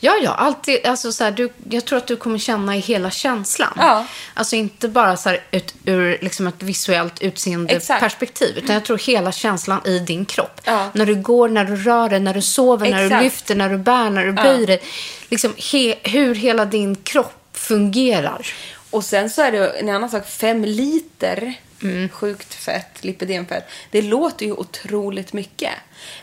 Ja, 0.00 0.16
ja, 0.22 0.34
alltid. 0.34 0.86
Alltså, 0.86 1.12
så 1.12 1.24
här, 1.24 1.30
du, 1.30 1.52
jag 1.70 1.84
tror 1.84 1.98
att 1.98 2.06
du 2.06 2.16
kommer 2.16 2.38
känna 2.38 2.76
i 2.76 2.80
hela 2.80 3.10
känslan. 3.10 3.72
Ja. 3.76 4.06
Alltså 4.34 4.56
inte 4.56 4.88
bara 4.88 5.16
så 5.16 5.28
här, 5.28 5.40
ut, 5.50 5.74
ur 5.84 6.18
liksom 6.20 6.46
ett 6.46 6.62
visuellt 6.62 7.22
utseende 7.22 7.74
Exakt. 7.74 8.00
perspektiv. 8.00 8.58
Utan 8.58 8.74
jag 8.74 8.84
tror 8.84 8.98
hela 8.98 9.32
känslan 9.32 9.86
i 9.86 9.98
din 9.98 10.24
kropp. 10.24 10.60
Ja. 10.64 10.88
När 10.92 11.06
du 11.06 11.14
går, 11.14 11.48
när 11.48 11.64
du 11.64 11.76
rör 11.76 12.08
dig, 12.08 12.20
när 12.20 12.34
du 12.34 12.42
sover, 12.42 12.90
när 12.90 12.98
du 12.98 13.04
Exakt. 13.04 13.22
lyfter, 13.22 13.54
när 13.54 13.68
du 13.68 13.78
bär, 13.78 14.10
när 14.10 14.24
du 14.24 14.32
böjer 14.32 14.66
dig. 14.66 14.82
Liksom 15.28 15.54
he, 15.72 15.94
hur 16.02 16.34
hela 16.34 16.64
din 16.64 16.96
kropp 16.96 17.38
fungerar. 17.52 18.46
Och 18.92 19.04
sen 19.04 19.30
så 19.30 19.42
är 19.42 19.52
det 19.52 19.68
en 19.68 19.88
annan 19.88 20.10
sak, 20.10 20.28
fem 20.28 20.64
liter 20.64 21.54
Mm. 21.82 22.08
sjukt 22.08 22.54
fett, 22.54 23.04
lipidemfett. 23.04 23.68
Det 23.90 24.02
låter 24.02 24.46
ju 24.46 24.52
otroligt 24.52 25.32
mycket. 25.32 25.70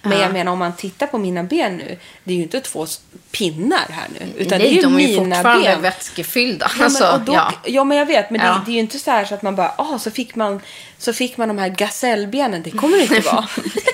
Men 0.01 0.20
jag 0.20 0.34
menar 0.34 0.51
om 0.51 0.59
man 0.59 0.76
tittar 0.76 1.07
på 1.07 1.17
mina 1.17 1.43
ben 1.43 1.78
nu, 1.78 1.97
det 2.24 2.34
är 2.34 2.38
ju 2.38 2.43
inte 2.43 2.59
två 2.61 2.86
pinnar 3.32 3.86
här 3.89 4.07
nu. 4.20 4.26
Utan 4.38 4.57
Nej, 4.57 4.67
det 4.67 4.74
är 4.74 4.76
ju 4.76 4.82
de 4.82 4.95
är 4.95 5.07
ju 5.07 5.17
fortfarande 5.17 5.63
ben. 5.63 5.82
vätskefyllda. 5.82 6.72
Ja, 6.78 6.84
alltså, 6.84 7.13
men, 7.17 7.26
då, 7.26 7.34
ja. 7.34 7.53
ja. 7.65 7.84
men 7.84 7.97
jag 7.97 8.05
vet, 8.05 8.30
men 8.30 8.41
Ja. 8.41 8.47
det, 8.53 8.61
det 8.65 8.72
är 8.72 8.74
ju 8.74 8.80
inte 8.80 8.99
så 8.99 9.11
här 9.11 9.26
så 9.26 9.36
att 9.36 9.41
man 9.41 9.55
bara, 9.55 9.74
ah, 9.78 9.99
så 9.99 10.11
fick 10.11 10.36
man, 10.36 10.61
så 10.97 11.13
fick 11.13 11.38
man 11.38 11.47
de 11.47 11.57
här 11.57 11.70
gasellbenen. 11.70 12.63
Det 12.63 12.72
kommer 12.72 12.97
det 12.97 13.03
inte 13.03 13.20
vara. 13.20 13.47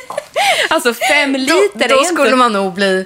alltså 0.70 0.94
fem 0.94 1.34
liter 1.36 1.90
då, 1.90 1.96
då 1.96 2.02
är 2.02 2.04
skulle 2.04 2.24
inte... 2.24 2.36
man 2.36 2.54
nog 2.54 2.74
bli. 2.74 3.06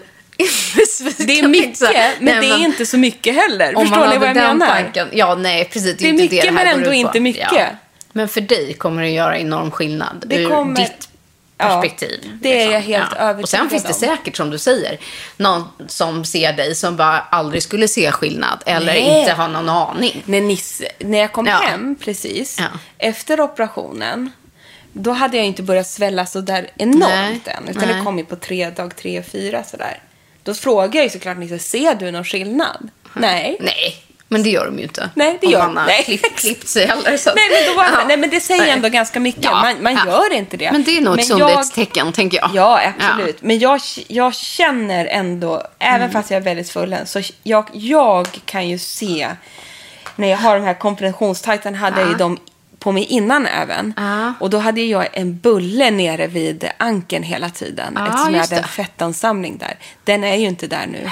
Det 1.18 1.40
är 1.40 1.48
mycket, 1.48 1.80
men 2.20 2.26
nej, 2.40 2.40
det 2.42 2.48
är 2.56 2.58
inte 2.66 2.86
så 2.86 2.98
mycket 2.98 3.36
heller. 3.36 3.76
Om 3.78 3.88
Förstår 3.88 4.08
ni 4.08 4.18
vad 4.18 4.28
jag 4.28 4.36
den 4.36 4.58
menar? 4.58 4.68
Tanken, 4.68 5.08
ja, 5.14 5.36
nej, 5.36 5.66
precis. 5.66 5.98
Det 5.98 6.06
är 6.06 6.10
inte 6.10 6.24
mycket, 6.24 6.42
det 6.42 6.48
det 6.48 6.52
men 6.52 6.68
ändå 6.68 6.94
inte 6.94 7.20
mycket. 7.20 7.48
Ja. 7.52 7.66
Men 8.12 8.30
för 8.30 8.42
dig 8.42 8.74
kommer 8.74 9.02
det 9.02 9.10
göra 9.10 9.38
enorm 9.38 9.72
skillnad 9.72 10.24
Det 10.28 10.36
ur 10.36 10.50
kommer- 10.50 10.76
ditt 10.76 11.10
Ja, 11.58 11.66
perspektiv. 11.66 12.10
liksom. 12.22 12.40
det 12.42 12.62
är 12.64 12.72
jag 12.72 12.80
helt 12.82 13.14
övertygad 13.14 13.44
Och 13.44 13.50
sen 13.50 13.70
finns 13.70 13.84
det 13.84 13.90
om. 13.90 14.18
säkert, 14.18 14.38
som 14.38 14.50
du 14.50 14.58
säger, 14.58 14.98
någon 15.38 15.64
som 15.88 16.26
ser 16.26 16.54
dig 16.54 16.76
som 16.76 16.96
bara 16.96 17.20
aldrig 17.20 17.64
skulle 17.64 17.88
se 17.88 18.12
skillnad 18.12 18.64
eller 18.66 18.86
Nej. 18.94 19.20
inte 19.20 19.34
har 19.34 19.48
någon 19.48 19.70
aning. 19.70 20.24
när, 20.26 20.42
Nisse, 20.42 20.88
när 21.00 21.18
jag 21.20 21.32
kom 21.32 21.46
Ja. 21.46 21.56
hem 21.58 21.96
precis 21.96 22.58
Ja. 22.60 22.66
efter 22.98 23.42
operationen, 23.42 24.32
då 24.94 25.12
hade 25.12 25.38
jag 25.38 25.46
inte 25.46 25.64
börjat 25.64 25.88
svälla 25.88 26.26
så 26.26 26.42
där 26.42 26.70
enormt 26.78 27.00
Nej. 27.10 27.42
än. 27.46 27.68
Utan 27.70 27.88
Nej. 27.88 27.98
det 27.98 28.04
kom 28.04 28.18
ju 28.18 28.26
på 28.26 28.36
tre, 28.36 28.70
dag 28.70 28.96
tre, 28.96 29.24
fyra 29.24 29.64
sådär. 29.64 29.98
Då 30.50 30.56
frågar 30.56 30.96
jag 31.00 31.04
ju 31.04 31.10
såklart 31.10 31.38
Nisse, 31.38 31.60
ser 31.60 31.96
du 31.96 32.12
någon 32.12 32.24
skillnad? 32.26 32.90
Nej. 33.14 33.58
Nej, 33.60 33.96
men 34.28 34.44
det 34.44 34.50
gör 34.50 34.66
de 34.66 34.78
ju 34.78 34.84
inte. 34.84 35.10
Nej, 35.16 35.38
det 35.42 35.48
gör 35.48 35.60
man 35.68 35.78
har 35.78 35.86
nej. 35.86 36.04
Klippt, 36.36 36.68
sig 36.68 36.86
heller. 36.88 37.18
Så 37.18 37.32
Nej, 37.36 37.50
men, 37.52 37.72
då 37.74 37.78
var, 37.78 37.86
Ja. 37.86 38.04
nej, 38.08 38.18
men 38.18 38.30
det 38.30 38.40
säger 38.40 38.62
Nej. 38.62 38.70
ändå 38.72 38.90
ganska 38.90 39.20
mycket. 39.20 39.44
Ja, 39.44 39.62
Man, 39.62 39.84
man 39.84 39.94
ja. 39.94 40.06
gör 40.06 40.34
inte 40.34 40.58
det. 40.58 40.72
Men 40.72 40.84
det 40.84 40.98
är 40.98 41.02
nog 41.02 41.20
ett 41.20 41.30
jag- 41.30 41.40
sundhetstecken, 41.40 42.14
tänker 42.14 42.38
jag. 42.38 42.50
Ja, 42.54 42.82
absolut. 43.00 43.42
Men 43.42 43.60
jag, 43.60 43.80
jag 44.08 44.36
känner 44.36 45.06
ändå, 45.06 45.64
även 45.80 46.12
fast 46.12 46.32
jag 46.32 46.38
är 46.38 46.42
väldigt 46.42 46.68
svullen, 46.68 47.08
så 47.08 47.22
jag, 47.44 47.66
jag 47.74 48.28
kan 48.46 48.68
ju 48.70 48.78
se 48.80 49.30
när 50.16 50.28
jag 50.28 50.38
har 50.38 50.56
de 50.60 50.66
här 50.66 50.74
kompressionstajten 50.74 51.76
hade 51.76 52.02
jag 52.02 52.10
ju 52.10 52.16
dem 52.16 52.38
på 52.80 52.92
mig 52.92 53.04
innan 53.04 53.46
även. 53.48 53.94
Ja. 53.98 54.34
Och 54.40 54.50
då 54.50 54.58
hade 54.58 54.82
jag 54.82 55.08
en 55.14 55.38
bulle 55.40 55.92
nere 55.92 56.28
vid 56.28 56.70
ankeln 56.78 57.24
hela 57.24 57.50
tiden. 57.50 57.94
Ja, 57.96 58.08
eftersom 58.08 58.34
jag 58.34 58.42
hade 58.42 58.56
en 58.58 58.64
fettansamling 58.68 59.58
där. 59.58 59.78
Den 60.04 60.24
är 60.24 60.36
ju 60.36 60.48
inte 60.48 60.68
där 60.68 60.88
nu. 60.88 61.10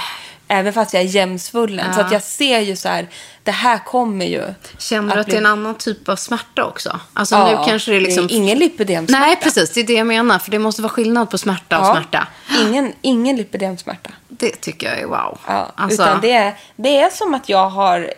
Även 0.50 0.74
fast 0.74 0.94
jag 0.94 1.04
är 1.04 1.08
jämnsvullen. 1.08 1.94
Så 1.94 2.00
Ja. 2.00 2.06
att 2.06 2.12
jag 2.12 2.24
ser 2.24 2.60
ju 2.60 2.76
så 2.76 2.90
här, 2.90 3.08
det 3.44 3.52
här 3.52 3.78
kommer 3.78 4.26
ju. 4.26 4.44
Känner 4.78 5.14
du 5.16 5.20
att 5.22 5.26
bli- 5.26 5.34
det 5.34 5.38
är 5.38 5.42
en 5.42 5.46
annan 5.46 5.76
typ 5.76 6.10
av 6.10 6.16
smärta 6.16 6.66
också? 6.66 7.00
Alltså 7.14 7.36
Ja, 7.36 7.60
nu 7.62 7.68
kanske 7.70 7.92
det 7.92 7.98
är 7.98 8.02
liksom... 8.02 8.28
det 8.28 8.34
är 8.34 8.36
ingen 8.36 8.58
lipödemsmärta. 8.60 9.26
Nej, 9.26 9.36
precis. 9.44 9.74
Det 9.74 9.80
är 9.80 9.84
det 9.88 9.94
jag 9.94 10.08
menar. 10.08 10.40
För 10.40 10.52
det 10.52 10.60
måste 10.60 10.82
vara 10.82 10.90
skillnad 10.94 11.30
på 11.32 11.38
smärta 11.38 11.80
och 11.80 11.86
Ja. 11.86 11.94
smärta. 11.94 12.28
Ingen, 12.62 12.94
ingen 13.02 13.36
lipödemsmärta. 13.36 14.10
Det 14.28 14.50
tycker 14.62 14.88
jag 14.90 15.00
är 15.00 15.06
wow. 15.06 15.38
Ja, 15.48 15.72
Alltså, 15.76 16.02
Utan 16.04 16.22
det 16.22 16.32
är, 16.32 16.54
det 16.76 16.98
är 17.00 17.10
som 17.10 17.34
att 17.34 17.50
jag 17.50 17.70
har 17.70 18.14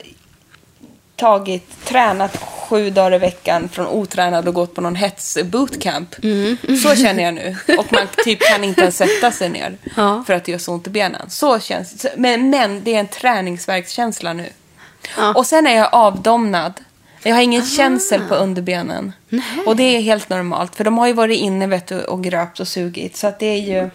tagit, 1.20 1.86
tränat 1.86 2.38
sju 2.38 2.90
dagar 2.90 3.14
i 3.14 3.18
veckan 3.18 3.70
från 3.70 3.88
otränad 3.88 4.48
och 4.48 4.54
gått 4.54 4.76
på 4.76 4.82
någon 4.82 4.96
hets 4.96 5.38
bootcamp. 5.44 6.16
Mm. 6.24 6.58
Så 6.84 6.96
känner 6.96 7.24
jag 7.24 7.34
nu. 7.34 7.56
Och 7.78 7.94
man 7.94 8.08
typ 8.26 8.40
kan 8.42 8.64
inte 8.64 8.82
ens 8.82 8.98
sätta 8.98 9.32
sig 9.32 9.50
ner 9.50 9.78
Ja. 9.96 10.24
för 10.28 10.34
att 10.34 10.46
det 10.46 10.52
gör 10.52 10.60
så 10.60 10.74
ont 10.74 10.88
i 10.88 10.90
benen. 10.90 11.30
Så 11.30 11.60
känns. 11.60 12.06
Men, 12.18 12.50
men 12.50 12.84
det 12.84 12.96
är 12.96 13.00
en 13.00 13.08
träningsverkskänsla 13.08 14.34
nu. 14.34 14.50
Ja. 15.18 15.34
Och 15.34 15.46
sen 15.46 15.68
är 15.68 15.76
jag 15.76 15.90
avdomnad. 15.92 16.74
Jag 17.24 17.36
har 17.36 17.42
ingen 17.42 17.66
känsel 17.66 18.22
på 18.30 18.36
underbenen. 18.36 19.12
Och 19.66 19.76
det 19.76 19.84
är 19.84 20.02
helt 20.02 20.30
normalt. 20.30 20.76
För 20.76 20.84
de 20.84 20.98
har 20.98 21.08
ju 21.08 21.14
varit 21.14 21.40
inne 21.40 21.68
vet 21.68 21.88
du, 21.88 22.02
och 22.02 22.24
gröpt 22.24 22.60
och 22.60 22.68
sugit. 22.68 23.18
Så 23.18 23.28
att 23.28 23.40
det 23.40 23.46
är 23.46 23.60
ju... 23.60 23.90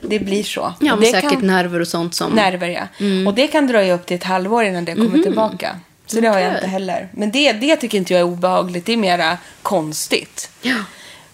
Det 0.00 0.18
blir 0.18 0.42
så. 0.42 0.60
Ja, 0.80 0.92
Och 0.92 0.98
men 0.98 1.00
det 1.00 1.06
säkert 1.12 1.30
kan- 1.30 1.46
nerver 1.46 1.80
och 1.80 1.88
sånt 1.88 2.14
som... 2.14 2.32
nerver, 2.32 2.68
ja. 2.68 2.82
Och 3.26 3.34
det 3.34 3.46
kan 3.46 3.66
dröja 3.66 3.94
upp 3.94 4.06
till 4.06 4.16
ett 4.16 4.24
halvår 4.24 4.64
innan 4.64 4.84
det 4.84 4.94
kommer 4.94 5.22
tillbaka. 5.22 5.76
Så 6.06 6.20
det 6.20 6.28
har 6.28 6.38
jag 6.38 6.54
inte 6.54 6.66
heller. 6.66 7.08
Men 7.12 7.30
det, 7.30 7.52
det 7.52 7.76
tycker 7.76 7.98
inte 7.98 8.12
jag 8.12 8.20
är 8.20 8.24
obehagligt. 8.24 8.86
Det 8.86 8.92
är 8.92 8.96
mera 8.96 9.38
konstigt. 9.62 10.50
Ja. 10.62 10.76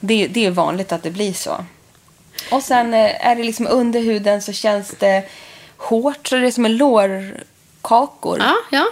Det, 0.00 0.26
det 0.26 0.46
är 0.46 0.50
vanligt 0.50 0.92
att 0.92 1.02
det 1.02 1.10
blir 1.10 1.32
så. 1.32 1.64
Och 2.50 2.62
sen 2.62 2.94
eh, 2.94 3.26
är 3.26 3.36
det 3.36 3.42
liksom 3.42 3.66
under 3.70 4.00
huden 4.00 4.42
så 4.42 4.52
känns 4.52 4.94
det 4.98 5.24
hårt. 5.76 6.28
Så 6.28 6.36
det 6.36 6.46
är 6.46 6.50
som 6.50 6.64
en 6.64 6.76
lårkakor. 6.76 8.38
Ja, 8.38 8.54
ja. 8.70 8.86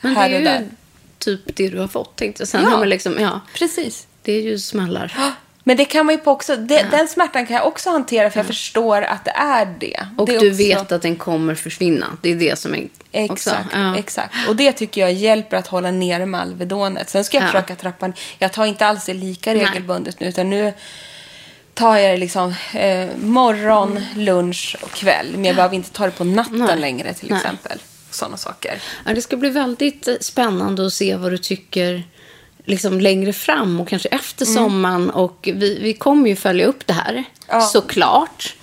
Men 0.00 0.16
Här 0.16 0.28
det 0.28 0.36
är 0.36 0.60
ju 0.60 0.66
typ 1.18 1.40
det 1.56 1.68
du 1.68 1.78
har 1.78 1.88
fått, 1.88 2.16
tänkte 2.16 2.40
jag. 2.40 2.48
Sen 2.48 2.62
Ja. 2.62 2.68
har 2.70 2.78
man 2.78 2.88
liksom, 2.88 3.16
ja. 3.20 3.40
Precis. 3.54 4.06
Det 4.22 4.32
är 4.32 4.42
ju 4.42 4.58
smällar. 4.58 5.12
Men 5.64 5.76
det 5.76 5.84
kan 5.84 6.06
man 6.06 6.14
ju 6.14 6.20
på 6.20 6.30
också, 6.30 6.56
det, 6.56 6.86
den 6.90 7.08
smärtan 7.08 7.46
kan 7.46 7.56
jag 7.56 7.66
också 7.66 7.90
hantera 7.90 8.30
för 8.30 8.38
jag 8.38 8.46
förstår 8.46 9.02
att 9.02 9.24
det 9.24 9.30
är 9.30 9.74
det. 9.80 10.06
Och 10.16 10.26
det 10.26 10.34
är 10.36 10.40
du 10.40 10.50
också- 10.50 10.58
vet 10.62 10.92
att 10.92 11.02
den 11.02 11.16
kommer 11.16 11.54
försvinna. 11.54 12.06
Det 12.22 12.30
är 12.30 12.34
det 12.36 12.58
som 12.58 12.74
är 12.74 12.88
Exakt. 13.12 13.68
Ja. 13.72 13.98
exakt. 13.98 14.34
Och 14.48 14.56
det 14.56 14.72
tycker 14.72 15.00
jag 15.00 15.12
hjälper 15.12 15.56
att 15.56 15.66
hålla 15.66 15.90
nere 15.90 16.26
med 16.26 16.40
Alvedonet. 16.40 17.10
Sen 17.10 17.24
ska 17.24 17.36
jag 17.36 17.44
Ja. 17.44 17.46
försöka 17.46 17.74
trappa 17.76 18.06
ner. 18.06 18.16
Jag 18.38 18.52
tar 18.52 18.66
inte 18.66 18.86
alls 18.86 19.04
det 19.04 19.14
lika 19.14 19.54
regelbundet 19.54 20.20
nu, 20.20 20.26
utan 20.28 20.50
nu 20.50 20.72
tar 21.74 21.96
jag 21.96 22.12
det 22.12 22.16
liksom 22.16 22.54
eh, 22.74 23.08
morgon, 23.16 24.00
lunch 24.16 24.76
och 24.82 24.90
kväll. 24.90 25.26
Men 25.32 25.44
jag 25.44 25.56
behöver 25.56 25.74
inte 25.74 25.90
ta 25.90 26.04
det 26.04 26.10
på 26.10 26.24
natten 26.24 26.58
Nej. 26.58 26.78
längre 26.78 27.14
till 27.14 27.28
Nej. 27.30 27.36
exempel. 27.38 27.78
Sådana 28.10 28.36
saker. 28.36 28.78
Ja, 29.06 29.14
det 29.14 29.22
ska 29.22 29.36
bli 29.36 29.50
väldigt 29.50 30.08
eh, 30.08 30.14
spännande 30.20 30.86
att 30.86 30.92
se 30.92 31.16
vad 31.16 31.30
du 31.32 31.38
tycker 31.38 32.02
liksom 32.70 33.00
längre 33.00 33.32
fram 33.32 33.80
och 33.80 33.88
kanske 33.88 34.08
efter 34.08 34.44
sommaren. 34.44 35.10
Och 35.10 35.48
vi, 35.54 35.78
vi 35.82 35.92
kommer 35.94 36.28
ju 36.28 36.36
följa 36.36 36.66
upp 36.66 36.86
det 36.86 36.92
här, 36.92 37.24
Ja. 37.48 37.60
såklart. 37.60 38.54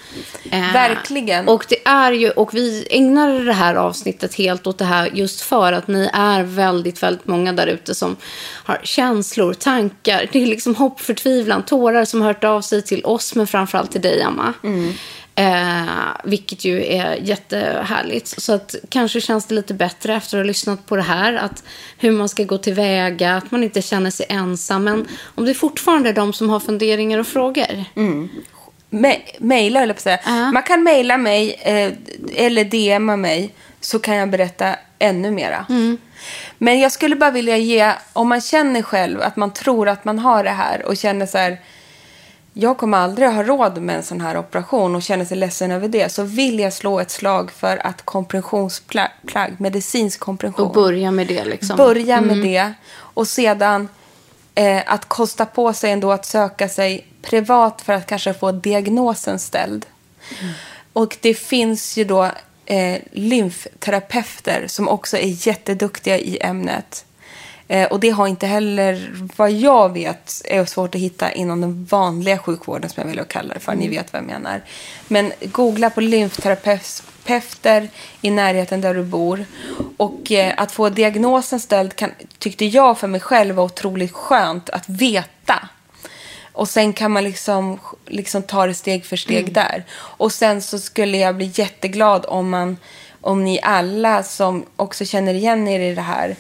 Eh, 0.51 0.73
Verkligen. 0.73 1.47
Och, 1.47 1.65
det 1.69 1.87
är 1.87 2.11
ju, 2.11 2.29
och 2.29 2.53
vi 2.53 2.87
ägnar 2.89 3.39
det 3.39 3.53
här 3.53 3.75
avsnittet 3.75 4.35
helt 4.35 4.67
åt 4.67 4.77
det 4.77 4.85
här 4.85 5.09
just 5.13 5.41
för 5.41 5.73
att 5.73 5.87
ni 5.87 6.09
är 6.13 6.43
väldigt, 6.43 7.03
väldigt 7.03 7.27
många 7.27 7.53
där 7.53 7.67
ute 7.67 7.95
som 7.95 8.15
har 8.63 8.79
känslor, 8.83 9.53
tankar. 9.53 10.29
Det 10.31 10.41
är 10.43 10.45
liksom 10.45 10.75
hopp, 10.75 10.99
förtvivlan, 11.01 11.63
tårar 11.63 12.05
som 12.05 12.21
har 12.21 12.27
hört 12.27 12.43
av 12.43 12.61
sig 12.61 12.81
till 12.81 13.05
oss, 13.05 13.35
men 13.35 13.47
framförallt 13.47 13.91
till 13.91 14.01
dig, 14.01 14.21
Emma. 14.21 14.53
Eh, 15.37 15.85
vilket 16.23 16.65
ju 16.65 16.85
är 16.85 17.15
jättehärligt. 17.15 18.27
Så 18.27 18.53
att 18.53 18.75
kanske 18.89 19.21
känns 19.21 19.45
det 19.45 19.55
lite 19.55 19.73
bättre 19.73 20.15
efter 20.15 20.37
att 20.37 20.43
ha 20.43 20.47
lyssnat 20.47 20.85
på 20.85 20.95
det 20.95 21.01
här. 21.01 21.33
Att 21.33 21.63
hur 21.97 22.11
man 22.11 22.29
ska 22.29 22.43
gå 22.43 22.57
tillväga, 22.57 23.35
att 23.35 23.51
man 23.51 23.63
inte 23.63 23.81
känner 23.81 24.11
sig 24.11 24.25
ensam. 24.29 24.83
Men 24.83 25.07
om 25.35 25.45
det 25.45 25.53
fortfarande 25.53 26.09
är 26.09 26.13
de 26.13 26.33
som 26.33 26.49
har 26.49 26.59
funderingar 26.59 27.19
och 27.19 27.27
frågor. 27.27 27.83
Me- 28.89 29.21
Maila, 29.39 29.79
höll 29.79 29.89
jag 29.89 29.95
på 29.95 30.01
säga. 30.01 30.19
Ja. 30.25 30.51
Man 30.51 30.63
kan 30.63 30.83
mejla 30.83 31.17
mig 31.17 31.53
eh, 31.61 31.93
eller 32.35 32.63
DMa 32.63 33.17
mig 33.17 33.53
så 33.81 33.99
kan 33.99 34.15
jag 34.15 34.29
berätta 34.29 34.75
ännu 34.99 35.31
mera. 35.31 35.65
Mm. 35.69 35.97
Men 36.57 36.79
jag 36.79 36.91
skulle 36.91 37.15
bara 37.15 37.31
vilja 37.31 37.57
ge, 37.57 37.93
om 38.13 38.29
man 38.29 38.41
känner 38.41 38.81
själv 38.81 39.21
att 39.21 39.35
man 39.35 39.53
tror 39.53 39.89
att 39.89 40.05
man 40.05 40.19
har 40.19 40.43
det 40.43 40.49
här 40.49 40.85
och 40.85 40.97
känner 40.97 41.25
så 41.25 41.37
här, 41.37 41.57
jag 42.59 42.77
kommer 42.77 42.97
aldrig 42.97 43.29
ha 43.29 43.43
råd 43.43 43.81
med 43.81 43.95
en 43.95 44.03
sån 44.03 44.21
här 44.21 44.37
operation 44.37 44.95
och 44.95 45.01
känner 45.01 45.25
sig 45.25 45.37
ledsen 45.37 45.71
över 45.71 45.87
det, 45.87 46.11
så 46.11 46.23
vill 46.23 46.59
jag 46.59 46.73
slå 46.73 46.99
ett 46.99 47.11
slag 47.11 47.51
för 47.51 47.87
att 47.87 48.01
kompressionsplagg, 48.01 49.11
medicinsk 49.57 50.19
kompression, 50.19 50.67
Och 50.67 50.73
börja 50.73 51.11
med 51.11 51.27
det 51.27 51.45
liksom. 51.45 51.77
Börja 51.77 52.21
med 52.21 52.37
det 52.37 52.73
och 52.95 53.27
sedan 53.27 53.89
eh, 54.55 54.81
att 54.85 55.05
kosta 55.05 55.45
på 55.45 55.73
sig 55.73 55.91
ändå 55.91 56.11
att 56.11 56.25
söka 56.25 56.69
sig 56.69 57.07
privat 57.21 57.81
för 57.81 57.93
att 57.93 58.05
kanske 58.05 58.33
få 58.33 58.51
diagnosen 58.51 59.39
ställd. 59.39 59.85
Och 60.93 61.17
det 61.21 61.33
finns 61.33 61.97
ju 61.97 62.03
då 62.03 62.31
eh, 62.65 63.01
lymfterapeuter 63.11 64.67
som 64.67 64.87
också 64.87 65.17
är 65.17 65.47
jätteduktiga 65.47 66.17
i 66.17 66.37
ämnet. 66.41 67.05
Eh, 67.67 67.87
och 67.87 67.99
det 67.99 68.09
har 68.09 68.27
inte 68.27 68.47
heller, 68.47 69.13
vad 69.35 69.51
jag 69.51 69.93
vet, 69.93 70.41
är 70.45 70.65
svårt 70.65 70.95
att 70.95 71.01
hitta 71.01 71.31
inom 71.31 71.61
den 71.61 71.85
vanliga 71.85 72.37
sjukvården 72.37 72.89
som 72.89 73.01
jag 73.01 73.09
vill 73.15 73.25
kalla 73.27 73.53
det 73.53 73.59
för. 73.59 73.75
Ni 73.75 73.87
vet 73.87 74.13
vad 74.13 74.21
jag 74.21 74.27
menar. 74.27 74.61
Men 75.07 75.33
googla 75.41 75.89
på 75.89 76.01
lymfterapeuter 76.01 77.89
i 78.21 78.31
närheten 78.31 78.81
där 78.81 78.93
du 78.93 79.03
bor. 79.03 79.45
Och 79.97 80.31
eh, 80.31 80.53
att 80.57 80.71
få 80.71 80.89
diagnosen 80.89 81.59
ställd 81.59 81.95
kan, 81.95 82.11
tyckte 82.37 82.65
jag 82.65 82.97
för 82.97 83.07
mig 83.07 83.19
själv 83.21 83.55
var 83.55 83.63
otroligt 83.63 84.11
skönt 84.11 84.69
att 84.69 84.89
veta. 84.89 85.69
Och 86.51 86.69
sen 86.69 86.93
kan 86.93 87.11
man 87.11 87.23
liksom, 87.23 87.79
liksom 88.05 88.43
ta 88.43 88.67
det 88.67 88.73
steg 88.73 89.05
för 89.05 89.15
steg 89.15 89.53
där. 89.53 89.85
Och 89.93 90.31
sen 90.31 90.61
så 90.61 90.79
skulle 90.79 91.17
jag 91.17 91.35
bli 91.35 91.51
jätteglad 91.53 92.25
om, 92.27 92.49
man, 92.49 92.77
om 93.21 93.43
ni 93.43 93.59
alla 93.63 94.23
som 94.23 94.65
också 94.75 95.05
känner 95.05 95.33
igen 95.33 95.67
er 95.67 95.79
i 95.79 95.95
det 95.95 96.01
här 96.01 96.35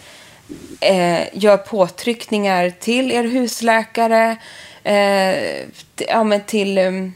eh, 0.79 1.21
gör 1.33 1.57
påtryckningar 1.57 2.69
till 2.79 3.11
er 3.11 3.23
husläkare, 3.23 4.37
eh, 4.83 5.59
ja, 6.07 6.23
men 6.23 6.43
till, 6.43 6.77
um, 6.77 7.13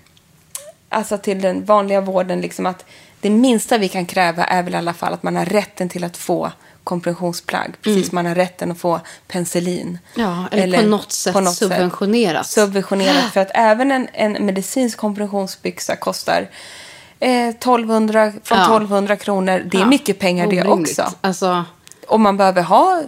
alltså 0.90 1.18
till 1.18 1.42
den 1.42 1.66
vanliga 1.66 2.02
vården. 2.02 2.42
Liksom 2.42 2.66
att 2.66 2.86
det 3.20 3.30
minsta 3.30 3.78
vi 3.78 3.88
kan 3.88 4.06
kräva 4.06 4.44
är 4.44 4.64
väl 4.64 4.74
i 4.74 4.78
alla 4.78 4.94
fall 4.94 5.14
att 5.14 5.24
man 5.24 5.36
har 5.36 5.46
rätten 5.46 5.90
till 5.90 6.04
att 6.04 6.18
få 6.18 6.52
kompressionsplagg. 6.84 7.74
Precis 7.82 8.08
som 8.10 8.16
man 8.16 8.26
har 8.26 8.36
rätten 8.36 8.72
att 8.72 8.78
få 8.80 9.00
penicillin. 9.28 10.00
Ja, 10.16 10.46
eller, 10.52 10.82
på 10.82 10.88
något 10.88 11.12
sätt 11.12 11.54
subventionerat. 11.54 12.48
Subventionerat. 12.48 13.34
För 13.34 13.40
att 13.42 13.52
även 13.54 13.92
en, 13.92 14.08
en 14.14 14.46
medicinsk 14.46 14.98
kompressionsbyxa 14.98 15.96
kostar 15.96 16.50
eh, 17.20 17.48
1200, 17.48 18.32
från 18.44 18.58
Ja. 18.58 18.64
1200 18.64 19.16
kronor. 19.16 19.64
Det 19.72 19.78
är 19.78 19.82
Ja, 19.82 19.88
mycket 19.88 20.20
pengar 20.20 20.48
det 20.48 20.62
orimligt. 20.62 21.00
också. 21.00 21.14
Alltså, 21.22 21.66
Och 22.08 22.20
man 22.20 22.38
behöver 22.38 22.62
ha 22.62 23.04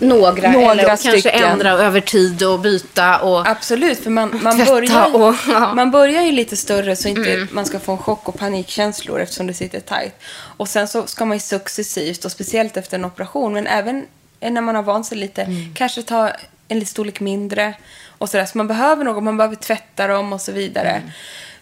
några, 0.00 0.50
Några 0.50 0.72
eller 0.72 0.84
kanske 0.86 1.20
stycken. 1.20 1.44
ändra 1.44 1.70
över 1.70 2.00
tid 2.00 2.42
och 2.42 2.60
byta. 2.60 3.18
Och, 3.18 3.48
Absolut, 3.48 3.98
för 4.02 4.10
man, 4.10 4.40
man, 4.42 4.58
börjar, 4.64 5.14
och- 5.14 5.34
ja. 5.48 5.56
Mm. 5.56 5.76
man 5.76 5.90
börjar 5.90 6.22
ju 6.22 6.32
lite 6.32 6.56
större 6.56 6.96
så 6.96 7.08
inte 7.08 7.46
man 7.50 7.66
ska 7.66 7.78
få 7.78 7.92
en 7.92 7.98
chock 7.98 8.28
och 8.28 8.38
panikkänslor 8.38 9.20
eftersom 9.20 9.46
det 9.46 9.54
sitter 9.54 9.80
tajt. 9.80 10.14
Och 10.56 10.68
sen 10.68 10.88
så 10.88 11.06
ska 11.06 11.24
man 11.24 11.36
ju 11.36 11.40
successivt, 11.40 12.24
och 12.24 12.32
speciellt 12.32 12.76
efter 12.76 12.94
en 12.98 13.04
operation, 13.04 13.52
men 13.52 13.66
även 13.66 14.06
när 14.40 14.60
man 14.60 14.74
har 14.74 14.82
vant 14.82 15.06
sig 15.06 15.18
lite, 15.18 15.42
Mm. 15.42 15.74
kanske 15.74 16.02
ta 16.02 16.28
en 16.68 16.78
liten 16.78 16.86
storlek 16.86 17.20
mindre. 17.20 17.74
Och 18.18 18.28
sådär. 18.28 18.44
Så 18.46 18.58
man 18.58 18.68
behöver 18.68 19.04
något, 19.04 19.22
man 19.22 19.36
behöver 19.36 19.56
tvätta 19.56 20.06
dem 20.06 20.32
och 20.32 20.40
så 20.40 20.52
vidare. 20.52 20.90
Mm. 20.90 21.10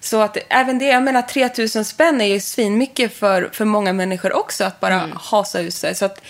Så 0.01 0.21
att 0.21 0.37
även 0.49 0.79
det, 0.79 0.85
jag 0.85 1.03
menar 1.03 1.23
3000 1.23 1.85
spänn 1.85 2.21
är 2.21 2.25
ju 2.27 2.41
svinmycket 2.41 3.15
för, 3.19 3.51
för 3.53 3.65
många 3.65 3.93
människor 3.93 4.33
också 4.37 4.65
att 4.65 4.81
bara 4.81 4.95
Mm. 4.95 5.17
hasa 5.21 5.61
ut 5.61 5.75
sig. 5.75 5.95
Så 5.95 6.05
att, 6.05 6.21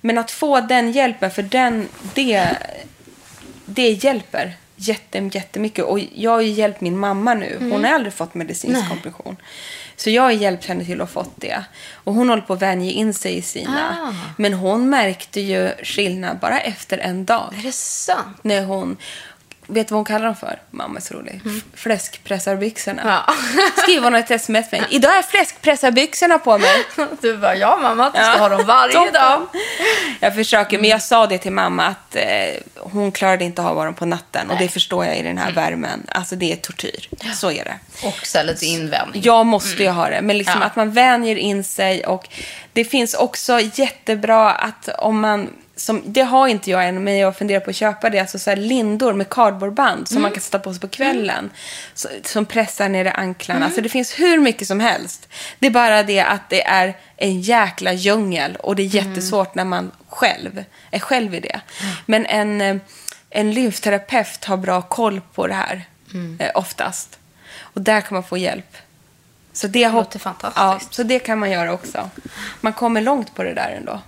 men 0.00 0.18
att 0.18 0.30
få 0.30 0.60
den 0.60 0.92
hjälpen, 0.92 1.30
för 1.30 1.42
den, 1.42 1.88
det, 2.14 2.56
det 3.64 3.90
hjälper 3.90 4.56
jätte, 4.80 5.30
jättemycket. 5.32 5.84
Och 5.84 6.00
jag 6.14 6.30
har 6.30 6.40
ju 6.40 6.48
hjälpt 6.50 6.80
min 6.80 6.98
mamma 6.98 7.34
nu. 7.34 7.56
Hon 7.60 7.84
har 7.84 7.92
aldrig 7.92 8.12
fått 8.12 8.34
medicinsk 8.34 8.88
kompression. 8.88 9.36
Så 9.96 10.10
jag 10.10 10.22
har 10.22 10.30
hjälpt 10.30 10.64
henne 10.64 10.84
till 10.84 11.00
att 11.00 11.10
fått 11.10 11.40
det. 11.40 11.64
Och 11.92 12.14
hon 12.14 12.28
håller 12.28 12.42
på 12.42 12.52
att 12.52 12.62
vänja 12.62 12.90
in 12.90 13.14
sig 13.14 13.36
i 13.36 13.42
sina. 13.42 14.14
Men 14.36 14.54
hon 14.54 14.90
märkte 14.90 15.40
ju 15.40 15.70
skillnad 15.82 16.38
bara 16.38 16.60
efter 16.60 16.98
en 16.98 17.24
dag. 17.24 17.54
är 17.58 17.62
det 17.62 17.74
sant? 17.74 18.38
När 18.42 18.64
hon... 18.64 18.96
Vet 19.72 19.88
du 19.88 19.92
vad 19.92 19.98
hon 19.98 20.04
kallar 20.04 20.26
dem 20.26 20.36
för? 20.36 20.58
Mamma 20.70 20.98
är 20.98 21.02
så 21.02 21.14
rolig. 21.14 21.40
Mm. 21.44 21.60
Fläskpressarbyxorna. 21.74 23.02
Ja. 23.26 23.34
Skriver 23.82 24.04
hon 24.04 24.14
ett 24.14 24.30
sms 24.30 24.72
med. 24.72 24.84
Idag 24.90 25.18
är 25.18 25.22
fläskpressarbyxorna 25.22 26.38
på 26.38 26.58
mig. 26.58 26.84
Du 27.20 27.36
bara, 27.36 27.56
ja 27.56 27.78
mamma, 27.82 28.06
att 28.06 28.14
du 28.14 28.20
ska 28.20 28.30
Ja. 28.32 28.38
ha 28.38 28.48
dem 28.48 28.66
varje 28.66 29.10
dag. 29.10 29.46
Jag 30.20 30.34
försöker, 30.34 30.78
men 30.78 30.90
jag 30.90 31.02
sa 31.02 31.26
det 31.26 31.38
till 31.38 31.52
mamma 31.52 31.86
att 31.86 32.16
eh, 32.16 32.24
hon 32.76 33.12
klarade 33.12 33.44
inte 33.44 33.62
att 33.62 33.68
ha 33.74 33.84
dem 33.84 33.94
på 33.94 34.06
natten. 34.06 34.50
Och 34.50 34.58
det 34.58 34.68
förstår 34.68 35.04
jag 35.06 35.18
i 35.18 35.22
den 35.22 35.38
här 35.38 35.52
värmen. 35.52 36.06
Alltså 36.08 36.36
det 36.36 36.52
är 36.52 36.56
tortyr. 36.56 37.08
Så 37.34 37.50
är 37.50 37.64
det. 37.64 37.78
Och 38.06 38.26
så 38.26 38.42
lite 38.42 38.66
invändning. 38.66 39.22
Jag 39.24 39.46
måste 39.46 39.82
ju 39.82 39.88
ha 39.88 40.08
det. 40.08 40.20
Men 40.22 40.38
liksom 40.38 40.60
Ja. 40.60 40.66
att 40.66 40.76
man 40.76 40.90
vänjer 40.92 41.36
in 41.36 41.64
sig. 41.64 42.06
Och 42.06 42.28
det 42.72 42.84
finns 42.84 43.14
också 43.14 43.60
jättebra 43.74 44.50
att 44.52 44.88
om 44.98 45.20
man... 45.20 45.50
Som, 45.80 46.02
det 46.06 46.20
har 46.22 46.48
inte 46.48 46.70
jag 46.70 46.88
än, 46.88 47.04
men 47.04 47.16
jag 47.18 47.36
funderar 47.36 47.60
på 47.60 47.70
att 47.70 47.76
köpa 47.76 48.10
det. 48.10 48.18
Alltså 48.18 48.38
så 48.38 48.50
här 48.50 48.56
lindor 48.56 49.12
med 49.12 49.28
kardborreband 49.28 50.08
som 50.08 50.22
man 50.22 50.30
kan 50.32 50.40
sätta 50.40 50.58
på 50.58 50.72
sig 50.72 50.80
på 50.80 50.88
kvällen. 50.88 51.50
Så, 51.94 52.08
som 52.24 52.46
pressar 52.46 52.88
ner 52.88 53.04
i 53.04 53.08
anklarna. 53.08 53.70
Så 53.70 53.80
det 53.80 53.88
finns 53.88 54.18
hur 54.18 54.38
mycket 54.38 54.66
som 54.68 54.80
helst. 54.80 55.28
Det 55.58 55.66
är 55.66 55.70
bara 55.70 56.02
det 56.02 56.20
att 56.20 56.48
det 56.50 56.62
är 56.66 56.96
en 57.16 57.40
jäkla 57.40 57.92
djungel. 57.92 58.56
Och 58.56 58.76
det 58.76 58.82
är 58.82 58.86
jättesvårt 58.86 59.54
när 59.54 59.64
man 59.64 59.90
själv 60.08 60.64
är 60.90 60.98
själv 60.98 61.34
i 61.34 61.40
det. 61.40 61.60
Men 62.06 62.26
en, 62.26 62.60
eh, 62.60 62.76
en 63.30 63.52
lymfterapeut 63.52 64.44
har 64.44 64.56
bra 64.56 64.82
koll 64.82 65.20
på 65.34 65.46
det 65.46 65.54
här. 65.54 65.84
Eh, 66.40 66.50
oftast. 66.54 67.18
Och 67.60 67.80
där 67.80 68.00
kan 68.00 68.14
man 68.14 68.22
få 68.24 68.36
hjälp. 68.38 68.76
Så 69.52 69.66
det, 69.66 69.86
hopp- 69.86 69.94
låter 70.04 70.18
fantastiskt. 70.18 70.56
Ja, 70.60 70.80
så 70.90 71.02
det 71.02 71.18
kan 71.18 71.38
man 71.38 71.50
göra 71.50 71.72
också. 71.72 72.10
Man 72.60 72.72
kommer 72.72 73.00
långt 73.00 73.34
på 73.34 73.42
det 73.42 73.54
där 73.54 73.74
ändå. 73.76 74.00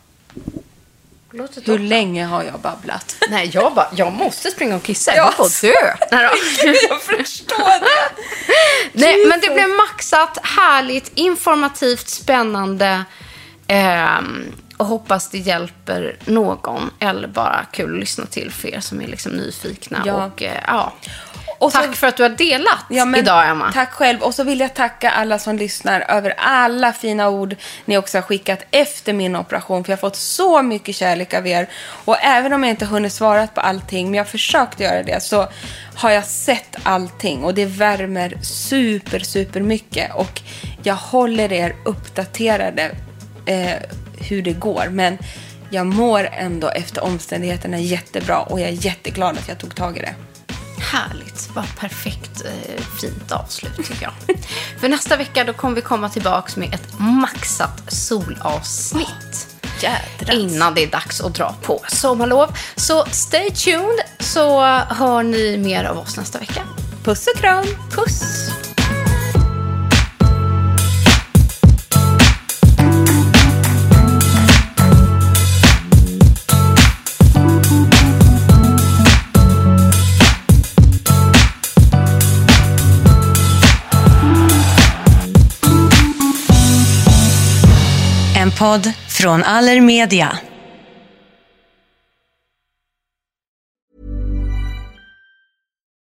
Hur 1.64 1.78
länge 1.78 2.24
har 2.24 2.43
jag 2.43 2.61
babblat? 2.61 3.16
Nej, 3.30 3.51
jag 3.53 3.74
bara, 3.74 3.89
jag 3.97 4.12
måste 4.12 4.51
springa 4.51 4.76
och 4.76 4.83
kissa. 4.83 5.16
Ja. 5.16 5.24
Jag 5.24 5.35
får 5.35 5.66
dö. 5.66 5.95
Nej, 6.16 6.76
jag 6.89 7.03
förstår 7.03 7.80
det. 7.80 8.22
Nej, 8.93 9.26
men 9.26 9.41
det 9.41 9.55
blev 9.55 9.68
maxat, 9.68 10.39
härligt, 10.43 11.12
informativt, 11.14 12.09
spännande. 12.09 13.05
Ehm, 13.66 14.53
och 14.76 14.87
hoppas 14.87 15.28
det 15.28 15.39
hjälper 15.39 16.16
någon. 16.24 16.91
Eller 16.99 17.28
bara 17.28 17.66
kul 17.72 17.95
att 17.95 18.01
lyssna 18.01 18.26
till 18.26 18.51
för 18.51 18.68
er 18.68 18.80
som 18.80 19.01
är 19.01 19.07
liksom 19.09 19.33
nyfikna. 19.33 20.03
Ja. 20.07 20.26
Och, 20.26 20.43
eh, 20.43 20.61
ja. 20.66 20.93
Och 21.62 21.72
så- 21.72 21.78
Tack 21.78 21.96
för 21.96 22.06
att 22.06 22.16
du 22.16 22.22
har 22.22 22.30
delat 22.30 22.84
Ja, 22.88 23.04
men 23.04 23.20
idag, 23.20 23.48
Emma. 23.48 23.72
Tack 23.72 23.90
själv. 23.92 24.20
Och 24.22 24.34
så 24.34 24.44
vill 24.44 24.60
jag 24.60 24.74
tacka 24.74 25.10
alla 25.10 25.38
som 25.38 25.56
lyssnar 25.56 26.00
över 26.08 26.34
alla 26.36 26.92
fina 26.92 27.28
ord 27.28 27.56
ni 27.84 27.98
också 27.98 28.18
har 28.18 28.22
skickat 28.22 28.58
efter 28.70 29.12
min 29.12 29.36
operation. 29.36 29.84
För 29.84 29.92
jag 29.92 29.96
har 29.96 30.00
fått 30.00 30.16
så 30.16 30.62
mycket 30.62 30.94
kärlek 30.96 31.34
av 31.34 31.46
er. 31.46 31.68
Och 32.04 32.16
även 32.22 32.52
om 32.52 32.62
jag 32.64 32.70
inte 32.70 32.84
hunnit 32.86 33.12
svara 33.12 33.46
på 33.46 33.60
allting, 33.60 34.06
men 34.06 34.14
jag 34.14 34.24
har 34.24 34.30
försökt 34.30 34.80
göra 34.80 35.02
det, 35.02 35.22
så 35.22 35.48
har 35.94 36.10
jag 36.10 36.24
sett 36.24 36.76
allting. 36.82 37.44
Och 37.44 37.54
det 37.54 37.64
värmer 37.64 38.38
super, 38.42 39.18
super 39.20 39.60
mycket. 39.60 40.14
Och 40.14 40.40
jag 40.82 40.94
håller 40.94 41.52
er 41.52 41.74
uppdaterade 41.84 42.90
eh, 43.46 43.70
hur 44.28 44.42
det 44.42 44.52
går. 44.52 44.88
Men 44.90 45.18
jag 45.70 45.86
mår 45.86 46.28
ändå 46.32 46.68
efter 46.68 47.04
omständigheterna 47.04 47.78
jättebra. 47.78 48.38
Och 48.40 48.60
jag 48.60 48.68
är 48.68 48.86
jätteglad 48.86 49.38
att 49.38 49.48
jag 49.48 49.58
tog 49.58 49.74
tag 49.74 49.96
i 49.96 50.00
det. 50.00 50.14
Härligt. 50.83 51.51
Vad 51.55 51.76
perfekt 51.76 52.43
eh, 52.45 52.85
fint 53.01 53.33
avslut 53.33 53.76
tycker 53.76 54.03
jag. 54.03 54.37
För 54.80 54.89
nästa 54.89 55.16
vecka 55.16 55.45
då 55.45 55.53
kommer 55.53 55.74
vi 55.74 55.83
komma 55.83 56.09
tillbaka 56.09 56.61
med 56.61 56.74
ett 56.74 56.99
maxat 56.99 57.93
solavsnitt. 57.93 59.49
Jädrans. 59.80 60.41
Innan 60.41 60.74
det 60.74 60.83
är 60.83 60.91
dags 60.91 61.20
att 61.20 61.35
dra 61.35 61.55
på 61.62 61.80
sommarlov. 61.89 62.57
Så 62.76 63.05
stay 63.05 63.51
tuned 63.51 64.01
så 64.18 64.61
hör 64.89 65.22
ni 65.22 65.59
mer 65.59 65.85
av 65.85 65.99
oss 65.99 66.16
nästa 66.16 66.39
vecka. 66.39 66.62
Puss 67.05 67.26
och 67.26 67.41
kram! 67.41 67.64
Puss! 67.91 68.51
Podd 88.62 88.92
från 89.08 89.42
Allermedia. 89.42 90.38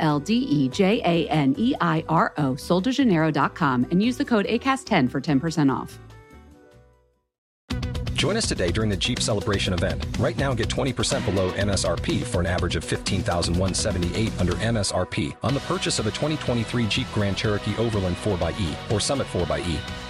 L 0.00 0.18
D 0.18 0.34
E 0.34 0.68
J 0.68 1.00
A 1.04 1.28
N 1.28 1.54
E 1.56 1.74
I 1.80 2.04
R 2.08 2.32
O, 2.36 2.54
soldejaneiro.com, 2.54 3.86
and 3.90 4.02
use 4.02 4.16
the 4.16 4.24
code 4.24 4.46
ACAST10 4.46 5.10
for 5.10 5.20
10% 5.20 5.72
off. 5.72 5.98
Join 8.20 8.36
us 8.36 8.46
today 8.46 8.70
during 8.70 8.90
the 8.90 8.98
Jeep 8.98 9.18
Celebration 9.18 9.72
event. 9.72 10.06
Right 10.18 10.36
now, 10.36 10.52
get 10.52 10.68
20% 10.68 11.24
below 11.24 11.52
MSRP 11.52 12.22
for 12.22 12.40
an 12.40 12.46
average 12.46 12.76
of 12.76 12.84
15178 12.84 14.38
under 14.38 14.52
MSRP 14.52 15.34
on 15.42 15.54
the 15.54 15.60
purchase 15.60 15.98
of 15.98 16.06
a 16.06 16.10
2023 16.10 16.86
Jeep 16.86 17.06
Grand 17.14 17.34
Cherokee 17.34 17.74
Overland 17.78 18.16
4xE 18.16 18.92
or 18.92 19.00
Summit 19.00 19.26
4xE. 19.28 20.09